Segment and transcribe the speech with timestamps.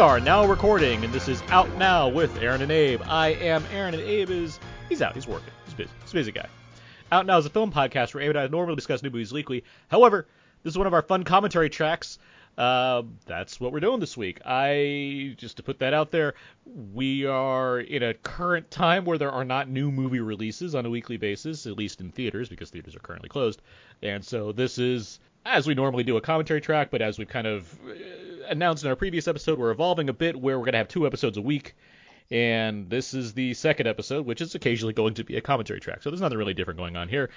[0.00, 3.02] Are now recording, and this is Out Now with Aaron and Abe.
[3.04, 4.58] I am Aaron, and Abe is
[4.88, 5.14] he's out.
[5.14, 5.52] He's working.
[5.66, 5.90] He's busy.
[6.00, 6.46] He's a busy guy.
[7.12, 9.62] Out Now is a film podcast where Abe and I normally discuss new movies weekly.
[9.88, 10.26] However,
[10.62, 12.18] this is one of our fun commentary tracks.
[12.58, 14.40] Uh, that's what we're doing this week.
[14.44, 16.34] I just to put that out there,
[16.66, 20.90] we are in a current time where there are not new movie releases on a
[20.90, 23.62] weekly basis, at least in theaters because theaters are currently closed.
[24.02, 27.46] And so this is as we normally do a commentary track, but as we've kind
[27.46, 27.94] of uh,
[28.48, 31.06] announced in our previous episode, we're evolving a bit where we're going to have two
[31.06, 31.74] episodes a week.
[32.30, 36.02] And this is the second episode, which is occasionally going to be a commentary track.
[36.02, 37.30] So there's nothing really different going on here.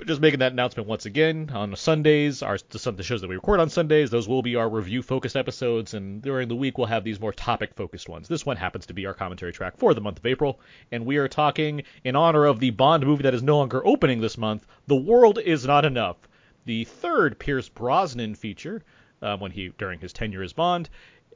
[0.00, 3.34] But just making that announcement once again on Sundays, our the, the shows that we
[3.34, 6.86] record on Sundays, those will be our review focused episodes, and during the week we'll
[6.86, 8.26] have these more topic focused ones.
[8.26, 10.58] This one happens to be our commentary track for the month of April,
[10.90, 14.22] and we are talking in honor of the Bond movie that is no longer opening
[14.22, 14.66] this month.
[14.86, 16.16] The World Is Not Enough,
[16.64, 18.82] the third Pierce Brosnan feature
[19.20, 20.88] um, when he during his tenure as Bond.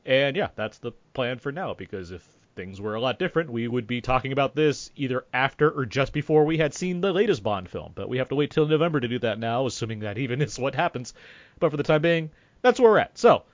[0.07, 3.69] And yeah, that's the plan for now because if things were a lot different, we
[3.69, 7.43] would be talking about this either after or just before we had seen the latest
[7.43, 7.93] Bond film.
[7.95, 10.59] But we have to wait till November to do that now, assuming that even is
[10.59, 11.15] what happens.
[11.59, 12.31] But for the time being,
[12.63, 13.19] that's where we're at.
[13.19, 13.45] So,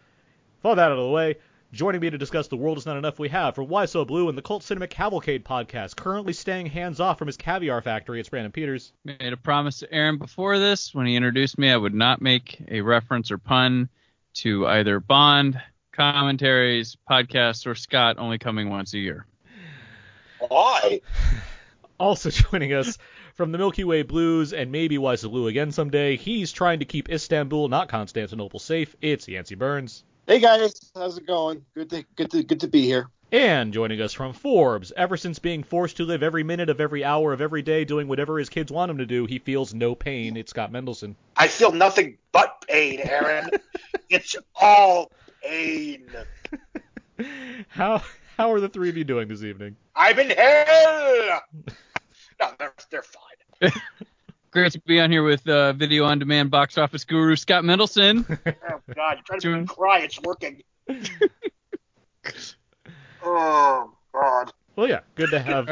[0.58, 1.36] with all that out of the way,
[1.72, 4.28] Joining me to discuss The World Is Not Enough, we have for Why So Blue
[4.28, 8.18] and the Cult Cinema Cavalcade podcast, currently staying hands off from his caviar factory.
[8.18, 8.92] It's Brandon Peters.
[9.04, 12.60] Made a promise to Aaron before this when he introduced me I would not make
[12.66, 13.88] a reference or pun
[14.34, 15.62] to either Bond,
[15.92, 19.26] commentaries, podcasts, or Scott only coming once a year.
[20.38, 21.00] Why?
[21.98, 22.96] Also joining us
[23.34, 26.86] from the Milky Way Blues and maybe Why So Blue again someday, he's trying to
[26.86, 28.96] keep Istanbul, not Constantinople, safe.
[29.02, 30.02] It's Yancey Burns.
[30.26, 31.62] Hey guys, how's it going?
[31.74, 33.10] Good to good to good to be here.
[33.32, 37.04] And joining us from Forbes, ever since being forced to live every minute of every
[37.04, 39.94] hour of every day doing whatever his kids want him to do, he feels no
[39.94, 40.36] pain.
[40.36, 41.14] It's Scott Mendelson.
[41.36, 43.50] I feel nothing but pain, Aaron.
[44.10, 46.06] it's all pain.
[47.68, 48.02] how
[48.36, 49.76] how are the three of you doing this evening?
[49.94, 51.42] I'm in hell.
[52.40, 53.72] No, they're they're fine.
[54.50, 58.24] Great to be on here with uh, video on demand box office guru Scott Mendelson.
[58.46, 60.00] oh God, you're trying to make me cry.
[60.00, 60.62] It's working.
[63.22, 64.52] oh God.
[64.74, 65.66] Well, yeah, good to have.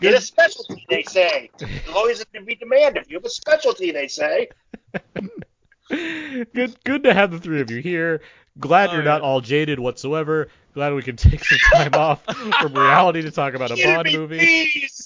[0.00, 1.50] Get a specialty, they say.
[1.60, 3.06] As long as it can be demanded.
[3.08, 4.48] You have a specialty, they say.
[5.88, 8.22] Good, good to have the three of you here.
[8.58, 9.10] Glad oh, you're yeah.
[9.10, 10.48] not all jaded whatsoever.
[10.74, 14.88] Glad we can take some time off from reality to talk about a Bond movie.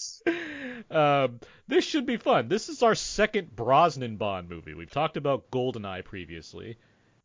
[0.89, 2.49] Um, this should be fun.
[2.49, 4.73] This is our second Brosnan Bond movie.
[4.73, 6.79] We've talked about Goldeneye previously.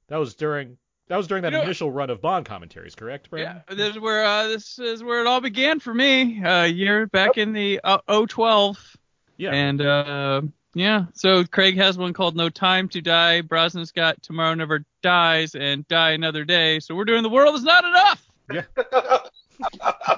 [0.07, 3.29] That was during that was during that you know, initial run of Bond commentaries, correct,
[3.29, 3.61] Brandon?
[3.69, 6.44] Yeah, this is where uh, this is where it all began for me.
[6.44, 8.97] Uh, year back in the uh, 012.
[9.38, 9.51] Yeah.
[9.51, 10.41] And uh,
[10.73, 13.41] yeah, so Craig has one called No Time to Die.
[13.41, 16.79] Brosnan's got Tomorrow Never Dies and Die Another Day.
[16.79, 18.27] So we're doing The World Is Not Enough.
[18.53, 20.17] Yeah.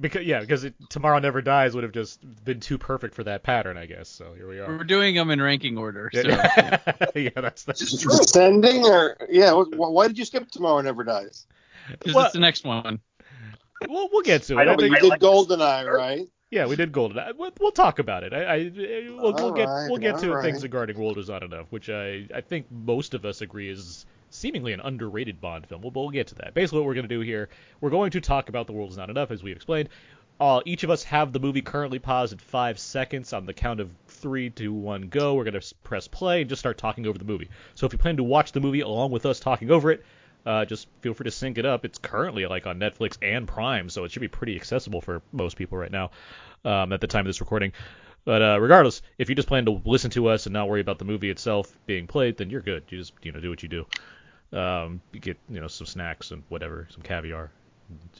[0.00, 3.42] because yeah, because it, Tomorrow Never Dies would have just been too perfect for that
[3.42, 4.08] pattern, I guess.
[4.08, 4.68] So here we are.
[4.68, 6.10] We're doing them in ranking order.
[6.12, 6.20] So.
[6.20, 6.78] yeah,
[7.14, 9.52] yeah that's that's Descending or yeah.
[9.52, 11.46] Why did you skip Tomorrow Never Dies?
[11.90, 13.00] Because well, it's the next one.
[13.88, 14.68] We'll we'll get to it.
[14.68, 16.28] I, I think, you did Goldeneye, right?
[16.54, 17.20] Yeah, we did Golden.
[17.36, 18.32] We'll, we'll talk about it.
[18.32, 18.70] I, I
[19.08, 20.44] we'll, we'll get right, we'll get to right.
[20.44, 24.06] things regarding World is not enough, which I I think most of us agree is
[24.30, 25.82] seemingly an underrated Bond film.
[25.82, 26.54] We'll, we'll get to that.
[26.54, 27.48] Basically, what we're going to do here,
[27.80, 29.88] we're going to talk about The World is Not Enough, as we've explained.
[30.38, 33.32] Uh, each of us have the movie currently paused at five seconds.
[33.32, 36.60] On the count of three, two, one, go, we're going to press play and just
[36.60, 37.48] start talking over the movie.
[37.74, 40.04] So if you plan to watch the movie along with us talking over it,
[40.46, 41.84] uh, just feel free to sync it up.
[41.84, 45.56] It's currently like on Netflix and Prime, so it should be pretty accessible for most
[45.56, 46.10] people right now
[46.64, 47.72] um, at the time of this recording.
[48.24, 50.98] But uh, regardless, if you just plan to listen to us and not worry about
[50.98, 52.84] the movie itself being played, then you're good.
[52.88, 53.86] You just you know do what you do.
[54.58, 57.50] Um, you get you know some snacks and whatever, some caviar,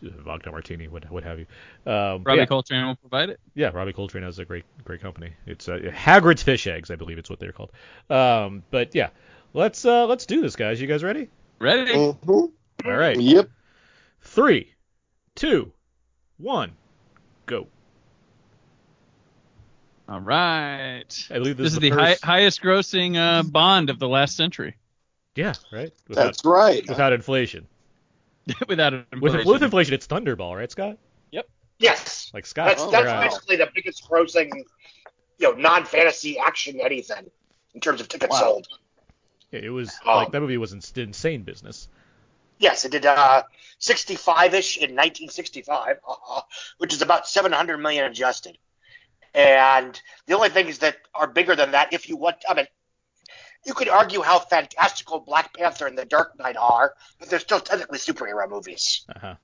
[0.02, 1.46] vodka martini, what what have you.
[1.86, 2.46] Um, Robbie yeah.
[2.46, 3.40] Coltrane will provide it.
[3.54, 5.32] Yeah, Robbie Coltrane has a great great company.
[5.46, 7.72] It's uh, Hagrid's Fish Eggs, I believe it's what they're called.
[8.10, 9.08] Um, but yeah,
[9.54, 10.80] let's uh, let's do this, guys.
[10.80, 11.30] You guys ready?
[11.58, 11.92] Ready.
[11.92, 12.88] Mm-hmm.
[12.88, 13.18] All right.
[13.18, 13.48] Yep.
[14.20, 14.74] Three,
[15.34, 15.72] two,
[16.38, 16.72] one,
[17.46, 17.68] go.
[20.08, 21.28] All right.
[21.30, 24.36] I believe this, this is the, the high, highest grossing uh, Bond of the last
[24.36, 24.76] century.
[25.34, 25.92] Yeah, right.
[26.08, 26.86] Without, That's right.
[26.88, 27.66] Without inflation.
[28.68, 29.20] without inflation.
[29.20, 30.98] With, with, inflation, it's Thunderball, right, Scott?
[31.32, 31.48] Yep.
[31.78, 32.30] Yes.
[32.34, 32.68] Like Scott.
[32.68, 34.50] That's, that's uh, basically the biggest grossing,
[35.38, 37.30] you know, non-fantasy action anything
[37.74, 38.40] in terms of tickets wow.
[38.40, 38.68] sold.
[39.62, 41.88] It was um, like that movie was insane business.
[42.58, 43.42] Yes, it did uh,
[43.80, 46.40] 65ish in 1965, uh,
[46.78, 48.58] which is about 700 million adjusted.
[49.34, 52.66] And the only things that are bigger than that, if you want, I mean,
[53.66, 57.60] you could argue how fantastical Black Panther and The Dark Knight are, but they're still
[57.60, 59.04] technically superhero movies.
[59.14, 59.34] Uh-huh.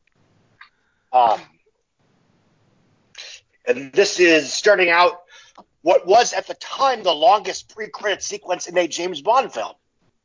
[1.12, 1.40] Um,
[3.66, 5.22] and this is starting out
[5.82, 9.74] what was at the time the longest pre-credit sequence in a James Bond film.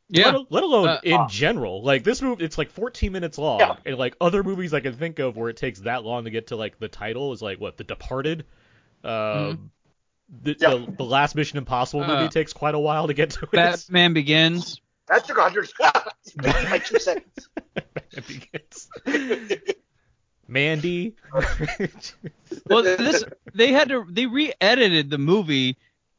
[0.10, 0.32] Yeah.
[0.32, 1.82] Let, let alone uh, in uh, general.
[1.84, 3.76] Like this movie, it's like 14 minutes long, yeah.
[3.86, 6.48] and like other movies I can think of where it takes that long to get
[6.48, 8.46] to like the title is like what The Departed.
[9.04, 9.64] Um, mm-hmm.
[10.44, 10.70] the, yeah.
[10.70, 13.46] the, the last Mission Impossible uh, movie takes quite a while to get to.
[13.46, 13.52] It.
[13.52, 14.80] Batman Begins.
[15.08, 15.70] That took hundred.
[16.44, 17.50] like two seconds.
[17.74, 18.90] Batman Begins.
[20.48, 21.16] Mandy.
[22.68, 23.24] well, this
[23.54, 25.78] they had to they re-edited the movie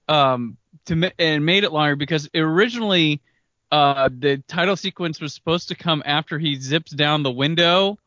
[0.09, 0.57] um
[0.87, 3.21] to and made it longer because originally
[3.73, 7.99] uh the title sequence was supposed to come after he zips down the window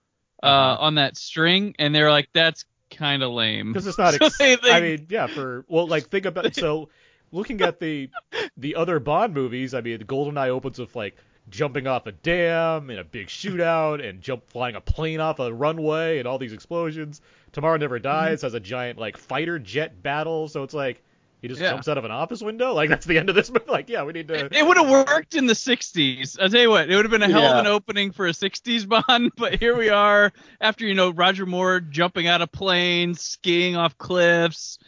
[0.42, 0.84] uh uh-huh.
[0.84, 4.56] on that string and they're like that's kind of lame because it's not ex- so
[4.56, 6.90] they, I mean yeah for well like think about so
[7.32, 8.10] looking at the
[8.58, 11.16] the other Bond movies I mean the GoldenEye opens with like
[11.50, 15.52] jumping off a dam in a big shootout and jump flying a plane off a
[15.52, 17.22] runway and all these explosions.
[17.52, 18.04] Tomorrow Never mm-hmm.
[18.04, 21.04] Dies has a giant like fighter jet battle, so it's like
[21.41, 21.71] he just yeah.
[21.71, 22.74] jumps out of an office window.
[22.74, 23.65] Like that's the end of this movie.
[23.69, 24.45] Like yeah, we need to.
[24.45, 26.38] It, it would have worked in the '60s.
[26.41, 27.53] I'll tell you what, it would have been a hell yeah.
[27.53, 29.31] of an opening for a '60s Bond.
[29.38, 33.97] But here we are after you know Roger Moore jumping out of planes, skiing off
[33.97, 34.80] cliffs,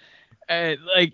[0.50, 1.14] and like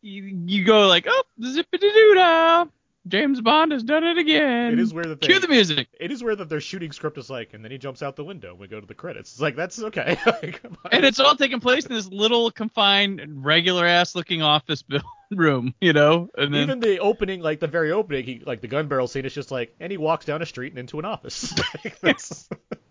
[0.00, 2.66] you, you go like oh zippity doo dah
[3.08, 4.72] James Bond has done it again.
[4.72, 5.88] It is weird that they cue the music.
[5.98, 8.22] It is weird that their shooting script is like, and then he jumps out the
[8.22, 8.54] window.
[8.54, 9.32] We go to the credits.
[9.32, 10.16] It's like that's okay.
[10.92, 14.84] and it's all taking place in this little confined, regular ass looking office
[15.32, 16.28] room, you know.
[16.38, 19.24] And then, even the opening, like the very opening, he like the gun barrel scene
[19.24, 21.52] is just like, and he walks down a street and into an office.
[22.04, 22.48] it's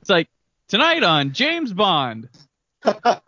[0.09, 0.27] like
[0.67, 2.27] tonight on James Bond.
[2.83, 3.21] now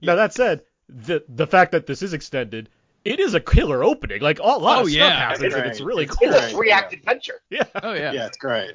[0.00, 2.70] that said, the the fact that this is extended
[3.04, 4.20] it is a killer opening.
[4.20, 5.06] Like a lot oh, of yeah.
[5.06, 6.32] stuff happens, it's and it's really cool.
[6.32, 7.40] It's a three act adventure.
[7.50, 7.64] Yeah.
[7.82, 8.12] Oh yeah.
[8.12, 8.72] Yeah, it's great.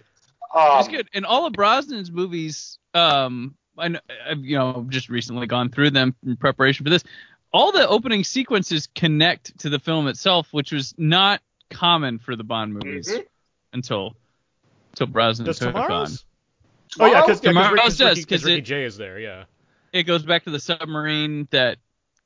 [0.54, 1.10] Um, it's good.
[1.14, 5.92] And all of Brosnan's movies, um, I know, I've you know just recently gone through
[5.92, 7.04] them in preparation for this.
[7.54, 12.44] All the opening sequences connect to the film itself, which was not common for the
[12.44, 13.22] Bond movies mm-hmm.
[13.74, 14.16] until
[14.92, 16.26] until Brosnan Does took tomorrow's?
[17.00, 17.08] on.
[17.08, 19.20] Oh yeah, because tomorrow's does because Ricky, Ricky Jay is there.
[19.20, 19.46] Yeah.
[19.92, 21.78] It goes back to the submarine that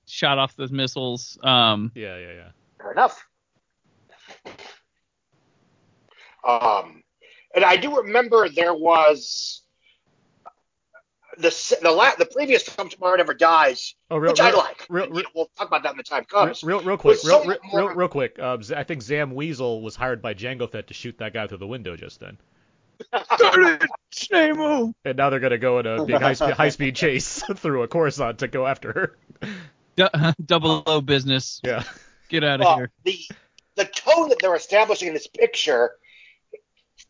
[0.10, 1.38] shot off those missiles.
[1.44, 2.50] Um, yeah, yeah, yeah.
[2.80, 3.26] Fair enough.
[6.48, 7.04] Um,
[7.54, 9.64] and I do remember there was
[11.38, 14.86] the the la- the previous film Tomorrow Never Dies, oh, real, which real, I like.
[14.90, 16.64] Real, real, we'll talk about that when the time comes.
[16.64, 18.38] Real, real quick, real, real, real, real, quick.
[18.40, 21.60] Uh, I think Zam Wesell was hired by Jango Fett to shoot that guy through
[21.60, 22.38] the window just then.
[25.06, 27.88] and now they're gonna go in a big high speed, high speed chase through a
[27.88, 29.18] Coruscant to go after her.
[30.46, 31.62] double O business.
[31.64, 31.84] Yeah.
[32.30, 32.92] Get out of well, here.
[33.06, 33.20] The
[33.76, 35.92] the tone that they're establishing in this picture,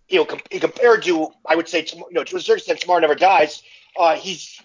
[0.08, 3.02] you know, com- compared to I would say, you know, to a certain extent, Tomorrow
[3.02, 3.64] Never Dies.
[3.98, 4.62] Uh, he's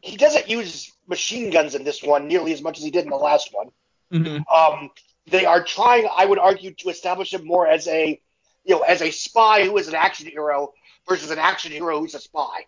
[0.00, 3.10] he doesn't use machine guns in this one nearly as much as he did in
[3.10, 3.70] the last one.
[4.12, 4.42] Mm-hmm.
[4.54, 4.90] Um,
[5.26, 8.20] they are trying, I would argue, to establish him more as a,
[8.64, 10.72] you know, as a spy who is an action hero
[11.08, 12.66] versus an action hero who's a spy.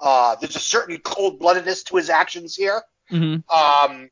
[0.00, 2.82] Uh, there's a certain cold bloodedness to his actions here.
[3.10, 3.50] Mm-hmm.
[3.50, 4.10] Um,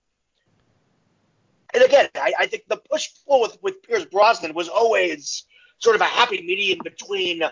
[1.75, 5.45] and again, I, I, think the push pull with, with Pierce Brosnan was always
[5.79, 7.43] sort of a happy medium between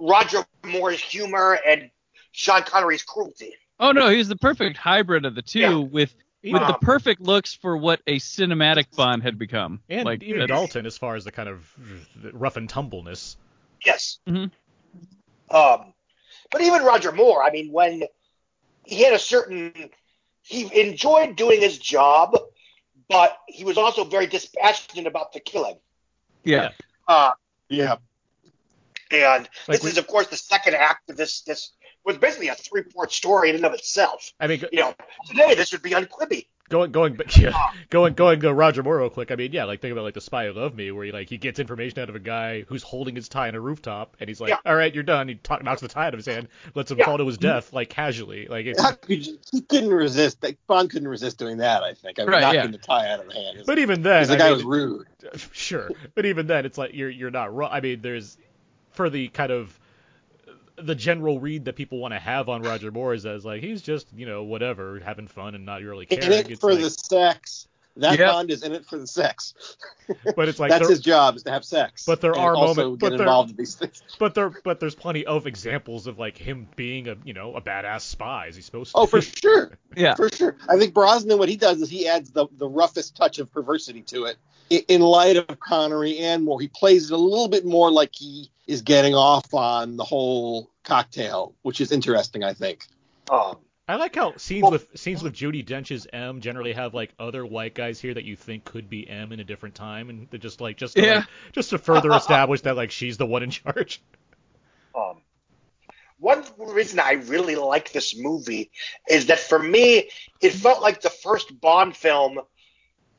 [0.00, 1.90] Roger Moore's humor and
[2.32, 3.54] Sean Connery's cruelty.
[3.80, 5.74] Oh no, he's the perfect hybrid of the two yeah.
[5.74, 9.80] with with um, the perfect looks for what a cinematic Bond had become.
[9.88, 11.74] And like, even Dalton, as far as the kind of
[12.32, 13.36] rough and tumbleness.
[13.84, 14.18] Yes.
[14.26, 15.54] Mm-hmm.
[15.54, 15.92] Um,
[16.50, 18.04] but even Roger Moore, I mean, when
[18.84, 19.90] he had a certain
[20.50, 22.36] he enjoyed doing his job,
[23.08, 25.76] but he was also very dispassionate about the killing.
[26.42, 26.70] Yeah.
[27.06, 27.32] Uh,
[27.68, 27.96] yeah.
[29.12, 31.42] And like this we, is, of course, the second act of this.
[31.42, 31.70] This
[32.04, 34.32] was basically a three-part story in and of itself.
[34.40, 34.94] I mean, you know,
[35.28, 37.52] today this would be on Quibi going going yeah,
[37.90, 39.30] going going to Roger Moore real quick.
[39.30, 41.28] I mean, yeah, like think about like the Spy Who Loved Me, where he like
[41.28, 44.28] he gets information out of a guy who's holding his tie on a rooftop, and
[44.28, 44.56] he's like, yeah.
[44.64, 46.98] "All right, you're done." He talk, knocks the tie out of his hand, lets him
[46.98, 47.04] yeah.
[47.04, 48.46] fall to his death like casually.
[48.46, 48.82] Like it's,
[49.52, 50.42] he couldn't resist.
[50.42, 51.82] Like, Bond couldn't resist doing that.
[51.82, 52.18] I think.
[52.18, 52.66] I mean, right, knocking yeah.
[52.68, 53.64] the tie out of the hand.
[53.66, 55.06] But even then, the I guy mean, was rude.
[55.52, 57.70] Sure, but even then, it's like you're you're not wrong.
[57.72, 58.38] I mean, there's
[58.92, 59.78] for the kind of
[60.82, 63.82] the general read that people want to have on Roger Moore is as like he's
[63.82, 66.24] just you know whatever having fun and not really caring.
[66.24, 67.68] In it it's for like, the sex,
[68.00, 68.32] That yeah.
[68.32, 69.54] Bond is in it for the sex.
[70.34, 72.04] But it's like that's his job is to have sex.
[72.04, 73.00] But there are also moments.
[73.00, 74.02] Get involved in these things.
[74.18, 77.60] But there, but there's plenty of examples of like him being a you know a
[77.60, 78.46] badass spy.
[78.46, 78.98] Is he supposed to?
[78.98, 79.78] Oh, for sure.
[79.96, 80.56] yeah, for sure.
[80.68, 84.02] I think Brosnan, what he does is he adds the the roughest touch of perversity
[84.02, 84.36] to it.
[84.88, 88.50] In light of Connery and more, he plays it a little bit more like he
[88.66, 92.86] is getting off on the whole cocktail, which is interesting, I think.
[93.30, 93.58] Um,
[93.90, 97.44] I like how scenes well, with scenes with Judi Dench's M generally have like other
[97.44, 100.38] white guys here that you think could be M in a different time, and they're
[100.38, 101.14] just like just to, yeah.
[101.16, 104.02] like, just to further establish that like she's the one in charge.
[104.94, 105.22] Um,
[106.18, 108.70] one reason I really like this movie
[109.08, 112.40] is that for me, it felt like the first Bond film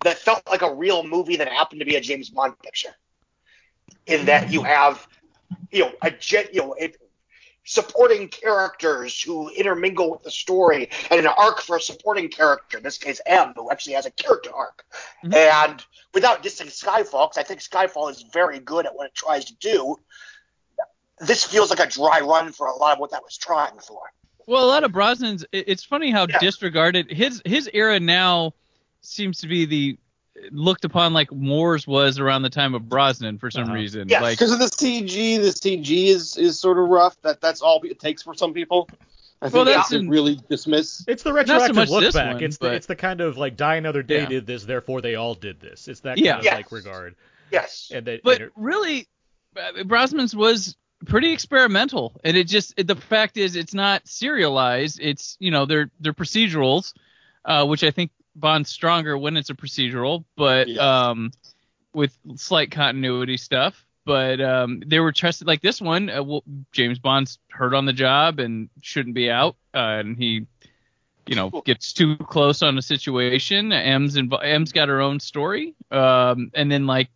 [0.03, 2.93] that felt like a real movie that happened to be a James Bond picture.
[4.05, 5.07] In that you have,
[5.71, 6.97] you know, a jet, you know, it,
[7.63, 12.84] supporting characters who intermingle with the story and an arc for a supporting character, in
[12.84, 14.84] this case M, who actually has a character arc.
[15.24, 15.34] Mm-hmm.
[15.34, 19.46] And without dissing Skyfall, because I think Skyfall is very good at what it tries
[19.46, 19.98] to do,
[21.20, 24.01] this feels like a dry run for a lot of what that was trying for.
[24.48, 25.46] Well, a lot of Brosnan's.
[25.51, 26.39] It's funny how yeah.
[26.39, 28.53] disregarded his his era now
[29.01, 29.98] seems to be the
[30.51, 33.73] looked upon like Moore's was around the time of Brosnan for some uh-huh.
[33.73, 34.09] reason.
[34.09, 34.21] Yes.
[34.21, 37.21] Like because of the CG, the CG is is sort of rough.
[37.21, 38.89] That that's all it takes for some people.
[39.41, 41.03] I think well, that's in, really dismiss.
[41.07, 42.35] It's the retroactive so look back.
[42.35, 44.27] One, it's but, the it's the kind of like Die Another Day yeah.
[44.27, 45.88] did this, therefore they all did this.
[45.88, 46.33] It's that yeah.
[46.33, 46.55] kind of yes.
[46.55, 47.15] like regard.
[47.51, 47.91] Yes.
[47.93, 49.07] And they, but really,
[49.57, 55.00] uh, Brosnan's was pretty experimental, and it just the fact is it's not serialized.
[55.01, 56.93] It's you know they're they're procedurals,
[57.43, 61.31] uh, which I think Bond's stronger when it's a procedural, but um,
[61.93, 63.85] with slight continuity stuff.
[64.03, 66.09] But um, they were trusted like this one.
[66.09, 70.47] Uh, well, James Bond's hurt on the job and shouldn't be out, uh, and he,
[71.27, 73.71] you know, gets too close on a situation.
[73.71, 77.09] M's inv- M's got her own story, um, and then like,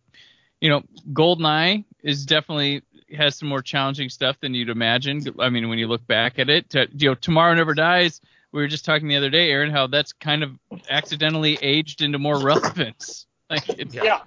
[0.60, 2.82] you know, Goldeneye is definitely
[3.16, 5.22] has some more challenging stuff than you'd imagine.
[5.40, 8.20] I mean, when you look back at it, to, you know, Tomorrow Never Dies
[8.56, 10.58] we were just talking the other day, Aaron, how that's kind of
[10.88, 13.26] accidentally aged into more relevance.
[13.48, 14.22] Like, yeah.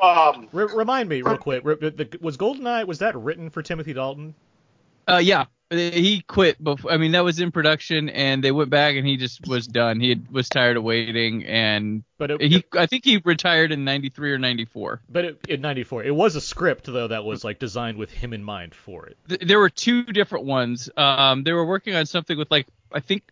[0.00, 1.62] Um, R- remind me real quick.
[1.62, 4.34] Was Goldeneye was that written for Timothy Dalton?
[5.06, 5.44] Uh, yeah.
[5.70, 6.90] He quit before.
[6.90, 10.00] I mean, that was in production, and they went back, and he just was done.
[10.00, 13.84] He had, was tired of waiting, and but it, he, I think he retired in
[13.84, 15.02] '93 or '94.
[15.10, 18.32] But it, in '94, it was a script though that was like designed with him
[18.32, 19.46] in mind for it.
[19.46, 20.88] There were two different ones.
[20.96, 23.24] Um, they were working on something with like I think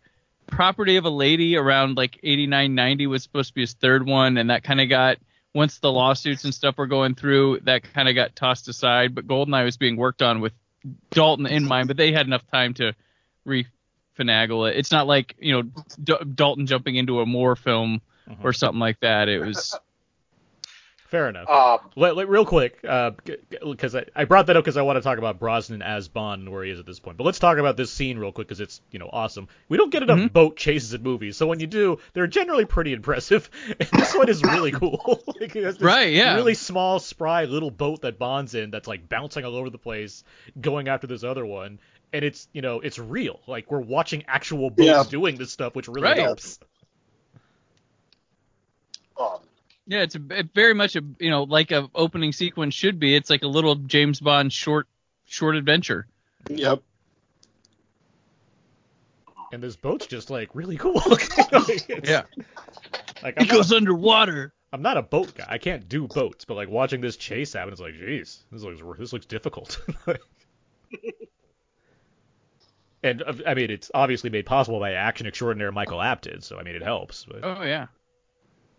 [0.46, 4.36] Property of a Lady around like 89, 90 was supposed to be his third one,
[4.36, 5.16] and that kind of got
[5.54, 9.14] once the lawsuits and stuff were going through, that kind of got tossed aside.
[9.14, 10.52] But Goldeneye was being worked on with
[11.10, 12.94] Dalton in mind, but they had enough time to
[13.46, 14.76] refinagle it.
[14.76, 15.62] It's not like you know
[16.02, 18.46] D- Dalton jumping into a Moore film mm-hmm.
[18.46, 19.28] or something like that.
[19.28, 19.78] It was
[21.08, 21.48] Fair enough.
[21.48, 24.96] Um, let, let, real quick, because uh, I, I brought that up because I want
[24.96, 27.16] to talk about Brosnan as Bond and where he is at this point.
[27.16, 29.46] But let's talk about this scene real quick because it's you know awesome.
[29.68, 30.32] We don't get enough mm-hmm.
[30.32, 33.50] boat chases in movies, so when you do, they're generally pretty impressive.
[33.78, 35.22] And this one is really cool.
[35.40, 36.12] like, right?
[36.12, 36.34] Yeah.
[36.34, 40.24] Really small, spry little boat that Bond's in that's like bouncing all over the place,
[40.60, 41.78] going after this other one,
[42.12, 43.40] and it's you know it's real.
[43.46, 45.04] Like we're watching actual boats yeah.
[45.08, 46.18] doing this stuff, which really right.
[46.18, 46.58] helps.
[49.18, 49.38] Um,
[49.86, 53.14] yeah, it's a, very much a you know like a opening sequence should be.
[53.14, 54.88] It's like a little James Bond short
[55.26, 56.06] short adventure.
[56.48, 56.82] Yep.
[59.52, 61.00] And this boat's just like really cool.
[62.04, 62.22] yeah.
[63.22, 64.52] Like, it goes underwater.
[64.72, 65.46] I'm not a boat guy.
[65.48, 68.82] I can't do boats, but like watching this chase happen, it's like, jeez, this looks
[68.98, 69.80] this looks difficult.
[73.02, 76.64] and uh, I mean, it's obviously made possible by action extraordinaire Michael Apted, so I
[76.64, 77.24] mean, it helps.
[77.24, 77.40] But...
[77.44, 77.86] Oh yeah.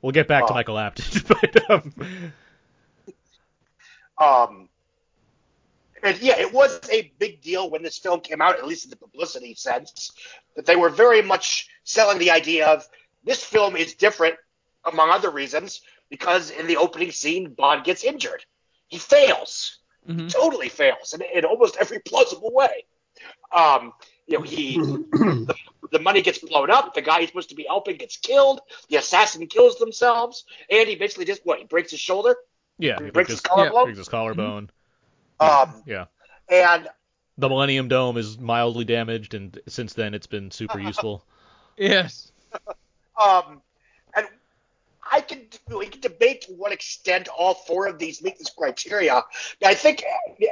[0.07, 0.47] We'll get back oh.
[0.47, 1.93] to Michael Apted, but um,
[4.17, 4.69] um,
[6.01, 8.89] and yeah, it was a big deal when this film came out, at least in
[8.89, 10.13] the publicity sense,
[10.55, 12.87] that they were very much selling the idea of
[13.25, 14.35] this film is different,
[14.85, 18.45] among other reasons, because in the opening scene, Bond gets injured.
[18.87, 20.27] He fails, mm-hmm.
[20.27, 22.85] totally fails, in, in almost every plausible way.
[23.53, 23.91] Um,
[24.25, 24.77] you know, he
[25.11, 25.53] the,
[25.91, 26.93] the, money gets blown up.
[26.93, 28.61] The guy he's supposed to be helping gets killed.
[28.89, 31.59] The assassin kills themselves, and he basically just what?
[31.59, 32.35] He breaks his shoulder.
[32.77, 33.75] Yeah, he breaks his collarbone.
[33.75, 34.69] Yeah, breaks his collarbone.
[35.39, 35.73] Mm-hmm.
[35.73, 36.05] Um, yeah.
[36.49, 36.87] And
[37.37, 41.25] the Millennium Dome is mildly damaged, and since then it's been super useful.
[41.77, 42.31] yes.
[43.23, 43.61] um,
[44.15, 44.27] and
[45.11, 49.23] I can we can debate to what extent all four of these meet this criteria.
[49.63, 50.03] I think,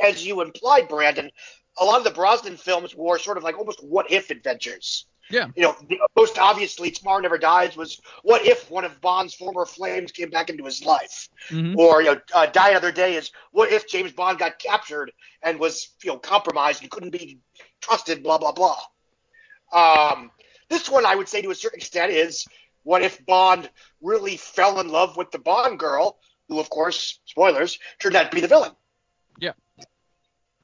[0.04, 1.32] as you implied, Brandon,
[1.78, 5.48] a lot of the Brosnan films were sort of like almost what if adventures, Yeah.
[5.56, 9.66] You know, the most obviously, Tomorrow Never Dies was what if one of Bond's former
[9.66, 11.76] flames came back into his life, Mhm.
[11.76, 15.60] or you know, uh, Die Another Day is what if James Bond got captured and
[15.60, 17.40] was you know compromised and couldn't be
[17.82, 18.78] trusted, blah blah blah.
[19.74, 20.32] Um,
[20.70, 22.46] this one, I would say to a certain extent, is
[22.84, 23.70] what if Bond
[24.02, 28.36] really fell in love with the Bond girl, who, of course, spoilers, turned out to
[28.36, 28.72] be the villain.
[29.40, 29.54] Yeah.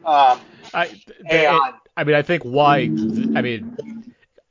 [0.06, 0.40] Um,
[0.74, 2.78] I, th- th- and I mean, I think why.
[3.36, 4.01] I mean,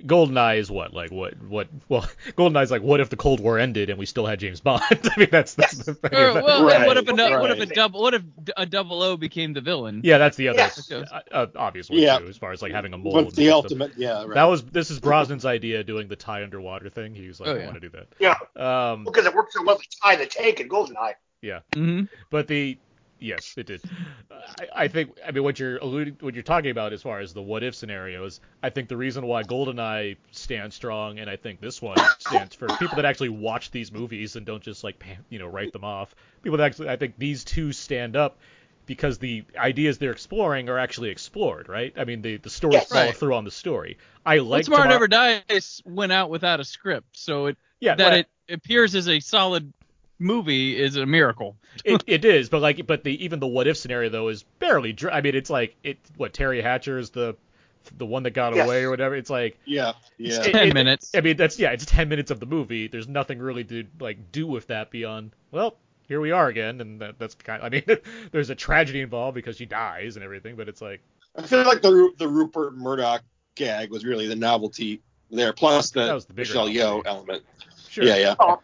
[0.06, 2.02] Goldeneye is what like what what well,
[2.36, 4.82] Goldeneye is like what if the Cold War ended and we still had James Bond?
[4.90, 5.74] I mean, that's that's.
[5.76, 5.86] Yes.
[5.86, 6.18] the thing.
[6.18, 8.22] Or, well, Right, what if a du- what if a double what if
[8.56, 10.00] a double O became the villain?
[10.04, 10.90] yeah, that's the other Yes.
[10.90, 12.18] uh, uh, obvious one Yeah.
[12.18, 13.14] too, as far as like having a mold.
[13.14, 13.52] But the system.
[13.52, 14.34] ultimate, yeah, right.
[14.34, 17.14] That was this is Brosnan's idea doing the tie underwater thing.
[17.14, 17.64] He was like, Oh, I yeah.
[17.66, 18.06] want to do that.
[18.18, 21.14] yeah, Um, because it worked so well to tie the tank in Goldeneye.
[21.42, 22.76] Yeah hmm but the
[23.20, 23.80] yes, it did.
[24.30, 27.32] I, I think I mean what you're alluding, what you're talking about as far as
[27.32, 28.40] the what if scenarios.
[28.62, 32.68] I think the reason why GoldenEye stands strong, and I think this one stands for
[32.68, 36.14] people that actually watch these movies and don't just like you know write them off.
[36.42, 38.38] People that actually, I think these two stand up
[38.86, 41.92] because the ideas they're exploring are actually explored, right?
[41.96, 42.88] I mean, the the stories Yes.
[42.88, 43.16] follow Right.
[43.16, 43.98] through on the story.
[44.26, 47.94] I Well, like Tomorrow Tomorrow- Never Dies went out without a script, so it yeah,
[47.94, 49.72] that well, it appears as a solid
[50.20, 51.56] movie is a miracle.
[51.84, 54.92] it, it is, but like, but the even the what if scenario though is barely.
[54.92, 55.98] Dr- I mean, it's like it.
[56.16, 57.36] What Teri Hatcher is the
[57.96, 58.66] the one that got Yes.
[58.66, 59.16] away or whatever.
[59.16, 60.42] It's like yeah, yeah.
[60.42, 61.12] It- Ten it- minutes.
[61.14, 62.86] I mean, that's yeah, it's ten minutes of the movie.
[62.88, 67.00] There's nothing really to like do with that beyond well, here we are again, and
[67.00, 67.62] that, that's kind.
[67.62, 67.84] I mean,
[68.32, 71.00] there's a tragedy involved because she dies and everything, but it's like
[71.36, 73.22] I feel like the the Rupert Murdoch
[73.54, 75.00] gag was really the novelty
[75.30, 77.08] there, plus the the Michelle Yeoh novelty.
[77.08, 77.42] element.
[77.88, 78.34] sure, Yeah, yeah.
[78.40, 78.60] Oh,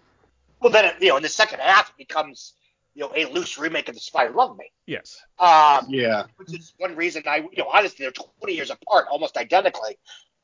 [0.60, 2.54] well, then you know, in the second half, it becomes
[2.94, 4.70] you know a loose remake of The Spy Who Loved Me.
[4.86, 6.24] yes, Um, Yeah.
[6.36, 9.98] which is one reason I, you know, honestly, they're 20 years apart, almost identically.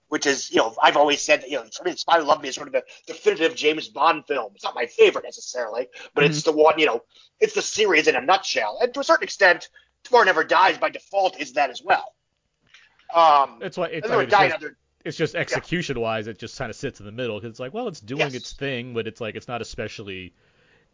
[0.09, 2.43] Which is, you know, I've always said that, you know, for me, Spy Who Loved
[2.43, 4.53] Me is sort of the definitive James Bond film.
[4.55, 7.01] It's not my favorite necessarily, but it's the one, you know,
[7.41, 8.79] it's the series in a nutshell.
[8.83, 9.71] And to a certain extent,
[10.05, 12.15] Tomorrow Never Dies by default is that as well.
[13.15, 16.57] Um, that's why it's, and I then it's Another, it's just execution wise, it just
[16.59, 18.35] kind of sits in the middle because it's like, well, it's doing Yes.
[18.35, 20.33] its thing, but it's like it's not especially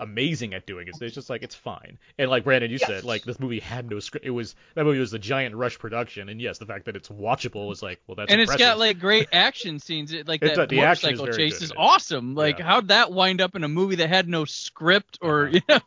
[0.01, 0.95] amazing at doing it.
[1.01, 1.99] It's just like it's fine.
[2.19, 2.87] And like Brandon, you Yes.
[2.89, 4.25] said, like this movie had no script.
[4.25, 7.09] It was that movie was a giant rush production, and yes, the fact that it's
[7.09, 10.13] watchable was like, well, that's and it's got like great action scenes.
[10.27, 12.35] Like that does- the action is motorcycle chase good is awesome.
[12.37, 12.67] Like Yeah.
[12.67, 15.51] how'd that wind up in a movie that had no script or Uh-huh.
[15.55, 15.81] you know?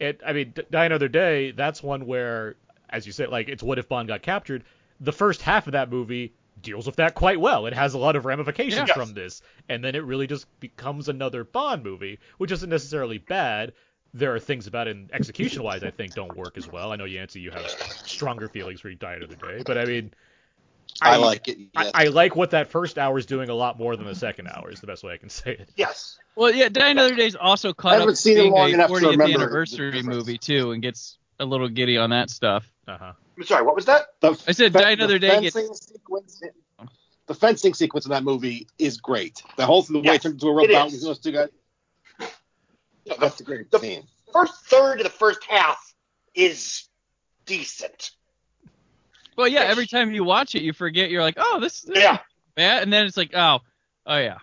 [0.00, 2.56] it, I mean, Die Another Day, that's one where,
[2.88, 4.64] as you said, like it's what if Bond got captured.
[5.00, 7.66] The first half of that movie deals with that quite well.
[7.66, 8.96] It has a lot of ramifications Yes.
[8.96, 13.72] from this, and then it really just becomes another Bond movie, which isn't necessarily bad.
[14.14, 16.92] There are things about it, in execution-wise, I think don't work as well.
[16.92, 20.12] I know Yancey, you have stronger feelings for Die Another Day, but I mean,
[21.02, 21.58] I, like it.
[21.58, 21.90] Yes.
[21.94, 24.48] I, I like what that first hour is doing a lot more than the second
[24.48, 24.70] hour.
[24.70, 25.68] Is the best way I can say it.
[25.76, 26.18] yes.
[26.34, 28.52] Well, yeah, Die Another Day is also I caught up haven't to seen it being
[28.54, 32.66] long a enough 40th anniversary movie too, and gets a little giddy on that stuff.
[32.88, 33.12] Uh huh.
[33.38, 34.06] I'm sorry, what was that?
[34.20, 36.42] The I said fe- Die Another the Day gets- fencing sequence.
[37.26, 39.42] The fencing sequence in that movie is great.
[39.56, 40.94] The whole thing the way it turned into a it robot is.
[40.94, 41.48] with those two guys.
[42.18, 44.06] The That's a great the- scene.
[44.32, 45.94] first third of the first half
[46.34, 46.88] is
[47.46, 48.10] decent.
[49.36, 51.10] Well, yeah, every time you watch it, you forget.
[51.10, 52.14] You're like, oh, this, this Yeah.
[52.14, 52.20] is
[52.56, 53.60] bad, and then it's like, oh,
[54.06, 54.38] oh yeah.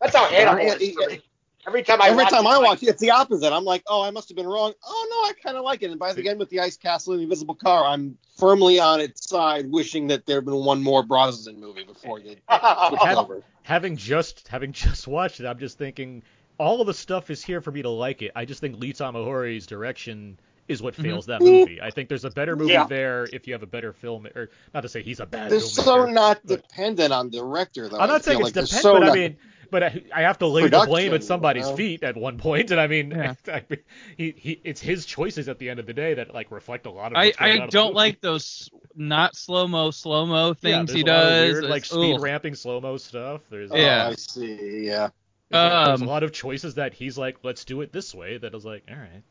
[0.00, 1.22] That's how Hannibal Yeah, is for yeah, me.
[1.66, 3.52] Every time I Every watch time it, I watch it, it's the opposite.
[3.52, 4.72] I'm like, oh, I must have been wrong.
[4.86, 5.90] Oh no, I kind of like it.
[5.90, 9.00] And by the end with the ice castle and the invisible car, I'm firmly on
[9.00, 12.36] its side, wishing that there had been one more Brosnan movie before they
[12.88, 13.42] switched Have- over.
[13.62, 16.22] having just having just watched it, I'm just thinking
[16.58, 18.30] all of the stuff is here for me to like it.
[18.36, 21.80] I just think Lee Tamahori's direction is what fails that movie.
[21.80, 22.86] I think there's a better movie Yeah.
[22.86, 25.60] there if you have a better film, or not to say he's a bad They're
[25.60, 27.96] so not but- dependent on director, though.
[27.98, 29.36] I'm I not saying it's like they're dependent, so but I mean,
[29.68, 31.76] but I, I have to lay the blame at somebody's you know?
[31.76, 33.34] feet at one point, and I mean, Yeah.
[33.52, 33.80] I mean,
[34.16, 36.90] he, he it's his choices at the end of the day that like reflect a
[36.90, 37.18] lot of.
[37.18, 37.94] I, going I in don't movie.
[37.96, 41.52] like those not slow mo slow mo things there's he a lot does.
[41.52, 42.22] weird, like speed ugh.
[42.22, 43.40] ramping slow mo stuff.
[43.50, 44.08] There's Oh, Yeah.
[44.08, 44.86] I see.
[44.86, 45.08] Yeah.
[45.50, 48.14] there's, a, there's a Um, lot of choices that he's like, let's do it this
[48.14, 48.38] way.
[48.38, 49.22] That I was like, all right.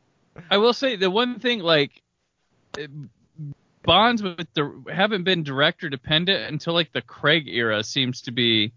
[0.49, 2.01] I will say the one thing like
[2.77, 2.89] it-
[3.83, 8.71] Bonds with the haven't been director dependent until like the Craig era seems to be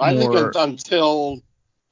[0.00, 0.48] I think more.
[0.58, 1.40] un- until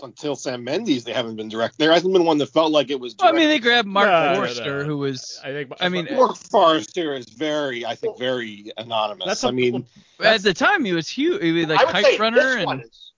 [0.02, 1.78] until Sam Mendes, they haven't been direct.
[1.78, 3.14] There hasn't been one that felt like it was.
[3.20, 4.84] Well, I mean, they grabbed Mark No, no, Forster, no.
[4.84, 5.72] who was I think.
[5.78, 9.26] I mean, Mark Forrester is very, I think, very anonymous.
[9.26, 9.86] That's I a- mean,
[10.18, 11.40] at the time he was huge.
[11.40, 13.12] He was like I would say Runner this and one is.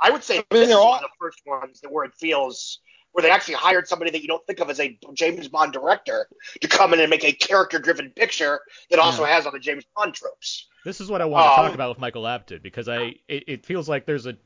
[0.00, 2.04] I would say mean, this is they're one all- of the first ones that where
[2.04, 2.78] it feels
[3.18, 6.28] where they actually hired somebody that you don't think of as a James Bond director
[6.60, 8.60] to come in and make a character-driven picture
[8.92, 9.34] that also yeah.
[9.34, 10.68] has all the James Bond tropes.
[10.84, 13.42] This is what I want to um, talk about with Michael Apted because I it,
[13.48, 14.36] it feels like there's a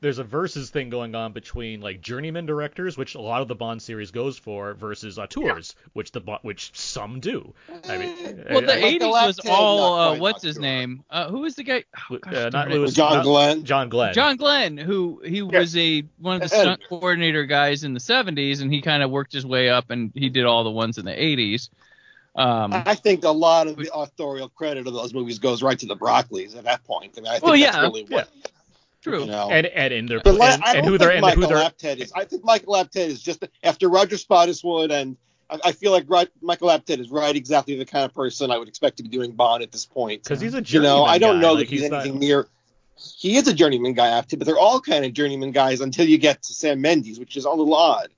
[0.00, 3.54] there's a versus thing going on between like journeyman directors, which a lot of the
[3.54, 5.88] Bond series goes for, versus auteurs, yeah.
[5.92, 7.52] which the which some do.
[7.88, 11.04] I mean, well, the I, 80s was all uh, what's his name?
[11.10, 11.84] Uh, who was the guy?
[12.10, 13.64] Oh, gosh, uh, not Lewis, John not, Glenn.
[13.64, 14.14] John Glenn.
[14.14, 15.58] John Glenn, who he yeah.
[15.58, 19.10] was a one of the stunt coordinator guys in the 70s, and he kind of
[19.10, 21.68] worked his way up, and he did all the ones in the 80s.
[22.34, 25.86] Um, I think a lot of the authorial credit of those movies goes right to
[25.86, 27.14] the Broccoli's at that point.
[27.16, 28.50] I, mean, I think well, yeah, that's really what yeah.
[29.08, 29.20] True.
[29.20, 29.50] You know?
[29.50, 32.12] And and in their and, and who they're and Michael who they're Apted is.
[32.14, 35.16] I think Michael Apted is just after Roger Spottiswoode and
[35.50, 38.58] I, I feel like right, Michael Apted is right exactly the kind of person I
[38.58, 40.24] would expect to be doing Bond at this point.
[40.24, 40.90] Because he's a journeyman.
[40.90, 41.40] You know, I don't guy.
[41.40, 42.20] know like that he's, he's anything not...
[42.20, 42.48] near.
[42.96, 46.18] He is a journeyman guy, Apted, but they're all kind of journeyman guys until you
[46.18, 48.08] get to Sam Mendes, which is a little odd.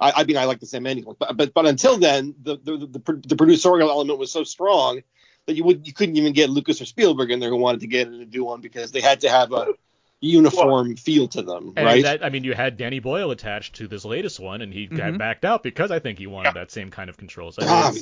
[0.00, 2.56] I, I mean, I like the Sam Mendes one, but but, but until then, the
[2.56, 5.02] the, the the producerial element was so strong
[5.46, 7.86] that you would you couldn't even get Lucas or Spielberg in there who wanted to
[7.86, 9.74] get in and do one because they had to have a
[10.20, 12.02] uniform well, feel to them, right?
[12.02, 14.96] That, I mean, you had Danny Boyle attached to this latest one, and he mm-hmm.
[14.96, 16.62] got backed out because I think he wanted yeah.
[16.62, 17.52] that same kind of control.
[17.52, 17.92] So ah,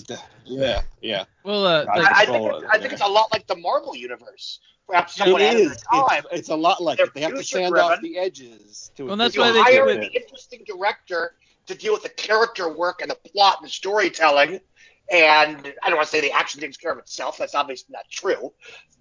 [0.45, 1.25] yeah, yeah.
[1.45, 4.61] Well, uh, I, I, think it's, I think it's a lot like the Marvel universe.
[4.89, 5.73] Perhaps it is.
[5.73, 7.13] It's, it's, a lot like it.
[7.15, 7.93] They have to sand driven.
[7.93, 8.91] off the edges.
[8.97, 11.35] To well, that's why they hire an interesting director
[11.67, 14.61] to deal with the character work and the plot and the storytelling.
[15.13, 17.37] And I don't want to say the action takes care of itself.
[17.37, 18.53] That's obviously not true.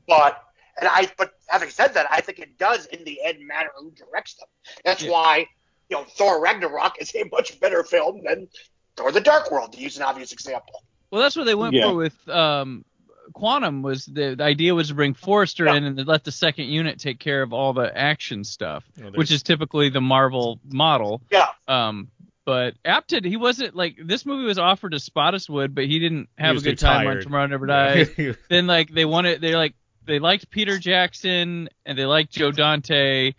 [0.07, 0.41] But
[0.79, 3.91] and I, but having said that, I think it does in the end matter who
[3.91, 4.47] directs them.
[4.83, 5.11] That's yeah.
[5.11, 5.47] why,
[5.89, 8.47] you know, Thor Ragnarok is a much better film than
[8.95, 10.83] Thor: The Dark World, to use an obvious example.
[11.11, 11.83] Well, that's what they went yeah.
[11.83, 12.85] for with um,
[13.33, 13.81] Quantum.
[13.81, 15.75] Was the, the, idea was to bring Forrester yeah.
[15.75, 19.31] in and let the second unit take care of all the action stuff, well, which
[19.31, 21.21] is typically the Marvel model.
[21.31, 21.47] Yeah.
[21.67, 22.09] Um,
[22.45, 26.55] but Apted, he wasn't like this movie was offered to Spottiswoode, but he didn't have
[26.55, 28.09] he a good time on Tomorrow Never Dies.
[28.49, 29.75] then like they wanted, they're like
[30.07, 33.33] they liked Peter Jackson and they liked Joe Dante,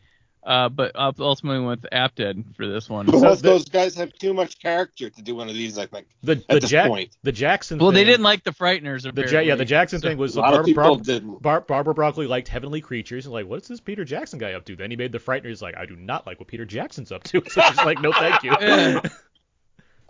[0.47, 3.07] uh, but ultimately went with Apted for this one.
[3.07, 6.07] Both those guys have too much character to do one of these, I think.
[6.23, 7.17] The at the, this ja- point.
[7.23, 7.79] the Jackson.
[7.79, 9.13] Well, thing, they didn't like the Frighteners.
[9.13, 11.43] The ja- yeah, the Jackson so, thing was a lot Barbara, of people Bar- didn't.
[11.43, 14.77] Bar- Barbara Broccoli liked Heavenly Creatures and like, what's this Peter Jackson guy up to?
[14.77, 15.61] Then he made the Frighteners.
[15.61, 17.43] Like, I do not like what Peter Jackson's up to.
[17.51, 18.55] So she's like, no, thank you.
[18.61, 19.01] Yeah.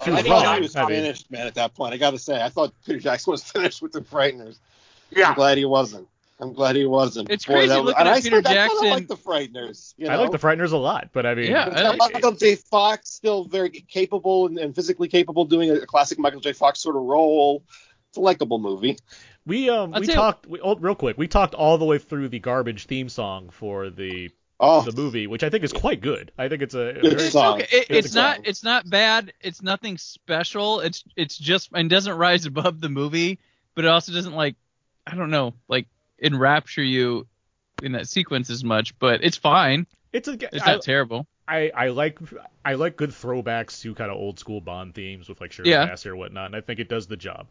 [0.05, 1.39] She was I thought he was I finished, mean.
[1.41, 1.47] man.
[1.49, 4.01] At that point, I got to say, I thought Peter Jackson was finished with the
[4.03, 4.59] Frighteners.
[5.11, 5.31] Yeah.
[5.31, 6.07] I'm glad he wasn't.
[6.41, 7.31] I'm glad he wasn't.
[7.31, 8.87] It's Boy, crazy looking at I Peter Jackson.
[8.87, 9.95] I like the Frighteners.
[9.97, 10.13] You know?
[10.13, 12.55] I like the Frighteners a lot, but I mean, yeah, I, Michael J.
[12.55, 16.53] Fox still very capable and, and, physically capable doing a classic Michael J.
[16.53, 17.65] Fox sort of role.
[18.11, 18.99] It's a likable movie.
[19.47, 21.19] We um we talked we, oh, real quick.
[21.19, 24.83] We talked all the way through the garbage theme song for the oh.
[24.83, 26.31] the movie, which I think is quite good.
[26.39, 27.63] I think it's a, a very, song.
[27.63, 27.79] Okay.
[27.79, 28.45] It, it's not song.
[28.47, 29.33] it's not bad.
[29.41, 30.81] It's nothing special.
[30.81, 33.39] It's it's just and doesn't rise above the movie,
[33.75, 34.55] but it also doesn't like
[35.07, 37.27] I don't know like enrapture you
[37.83, 39.87] in that sequence as much, but it's fine.
[40.13, 41.27] It's a it's not I, terrible.
[41.47, 42.19] I, I like
[42.65, 45.89] I like good throwbacks to kind of old school Bond themes with like Shirley yeah.
[45.89, 47.47] Bassey or whatnot, and I think it does the job.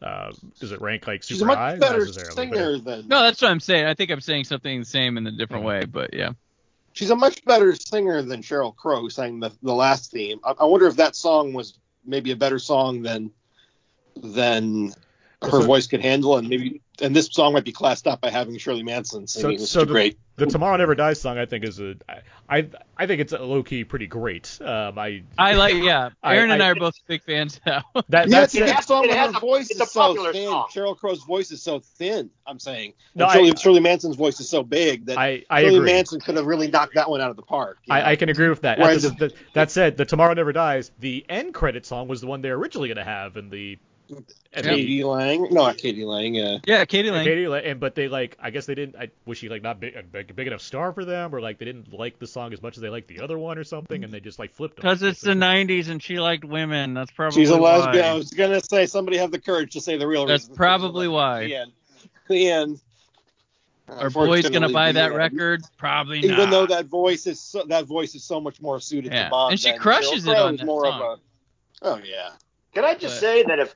[0.00, 1.78] Uh, does it rank like super She's much high?
[1.78, 3.06] better singer than.
[3.08, 3.86] No, that's what I'm saying.
[3.86, 5.80] I think I'm saying something the same in a different mm-hmm.
[5.80, 6.32] way, but yeah.
[6.94, 10.40] She's a much better singer than Sheryl Crow sang the the last theme.
[10.44, 13.30] I, I wonder if that song was maybe a better song than
[14.16, 14.92] than
[15.42, 18.30] her so, voice could handle, and maybe and this song might be classed up by
[18.30, 19.58] having Shirley Manson singing.
[19.58, 20.18] So, so the, great.
[20.36, 21.94] The Tomorrow Never Dies song, I think, is a
[22.48, 24.58] I I think it's a low key pretty great.
[24.62, 26.10] Um, I I like yeah.
[26.24, 27.82] Aaron I, and I, I are both big fans now.
[28.08, 29.08] That that's yeah, that song.
[29.08, 30.48] Her voice is so thin.
[30.48, 30.68] Song.
[30.74, 32.30] Sheryl Crow's voice is so thin.
[32.46, 32.94] I'm saying.
[33.14, 35.92] No, Shirley, Shirley, Manson's voice is so big that I, I Shirley agree.
[35.92, 37.78] Manson could have really knocked that one out of the park.
[37.88, 38.78] I, I, can agree with that.
[38.78, 39.00] Right.
[39.00, 42.42] The, the, that said, the Tomorrow Never Dies, the end credit song was the one
[42.42, 43.78] they were originally going to have in the
[44.54, 45.04] k.d.
[45.04, 46.04] lang, not k.d.
[46.04, 46.34] lang.
[46.34, 47.10] Yeah, yeah, k.d.
[47.10, 47.24] lang.
[47.24, 47.48] k.d.
[47.48, 48.96] lang, and but they like, I guess they didn't.
[48.96, 51.58] I, was she like not big, a big, big, enough star for them, or like
[51.58, 54.04] they didn't like the song as much as they liked the other one, or something,
[54.04, 54.82] and they just like flipped them.
[54.82, 56.94] Because it's the '90s and she liked women.
[56.94, 57.42] That's probably.
[57.42, 58.04] She's a lesbian.
[58.04, 58.10] Why.
[58.10, 60.52] I was gonna say somebody have the courage to say the real That's reason.
[60.52, 61.44] That's probably why.
[61.44, 61.72] The end.
[62.28, 62.80] The end.
[63.88, 65.62] Are boys gonna buy that record?
[65.76, 66.38] Probably Even not.
[66.38, 69.24] Even though that voice is so, that voice is so much more suited yeah.
[69.24, 69.50] to Bob.
[69.50, 71.02] And she crushes it on that more song.
[71.02, 71.20] Of a,
[71.82, 72.30] oh yeah.
[72.74, 73.74] Can I just but, say that if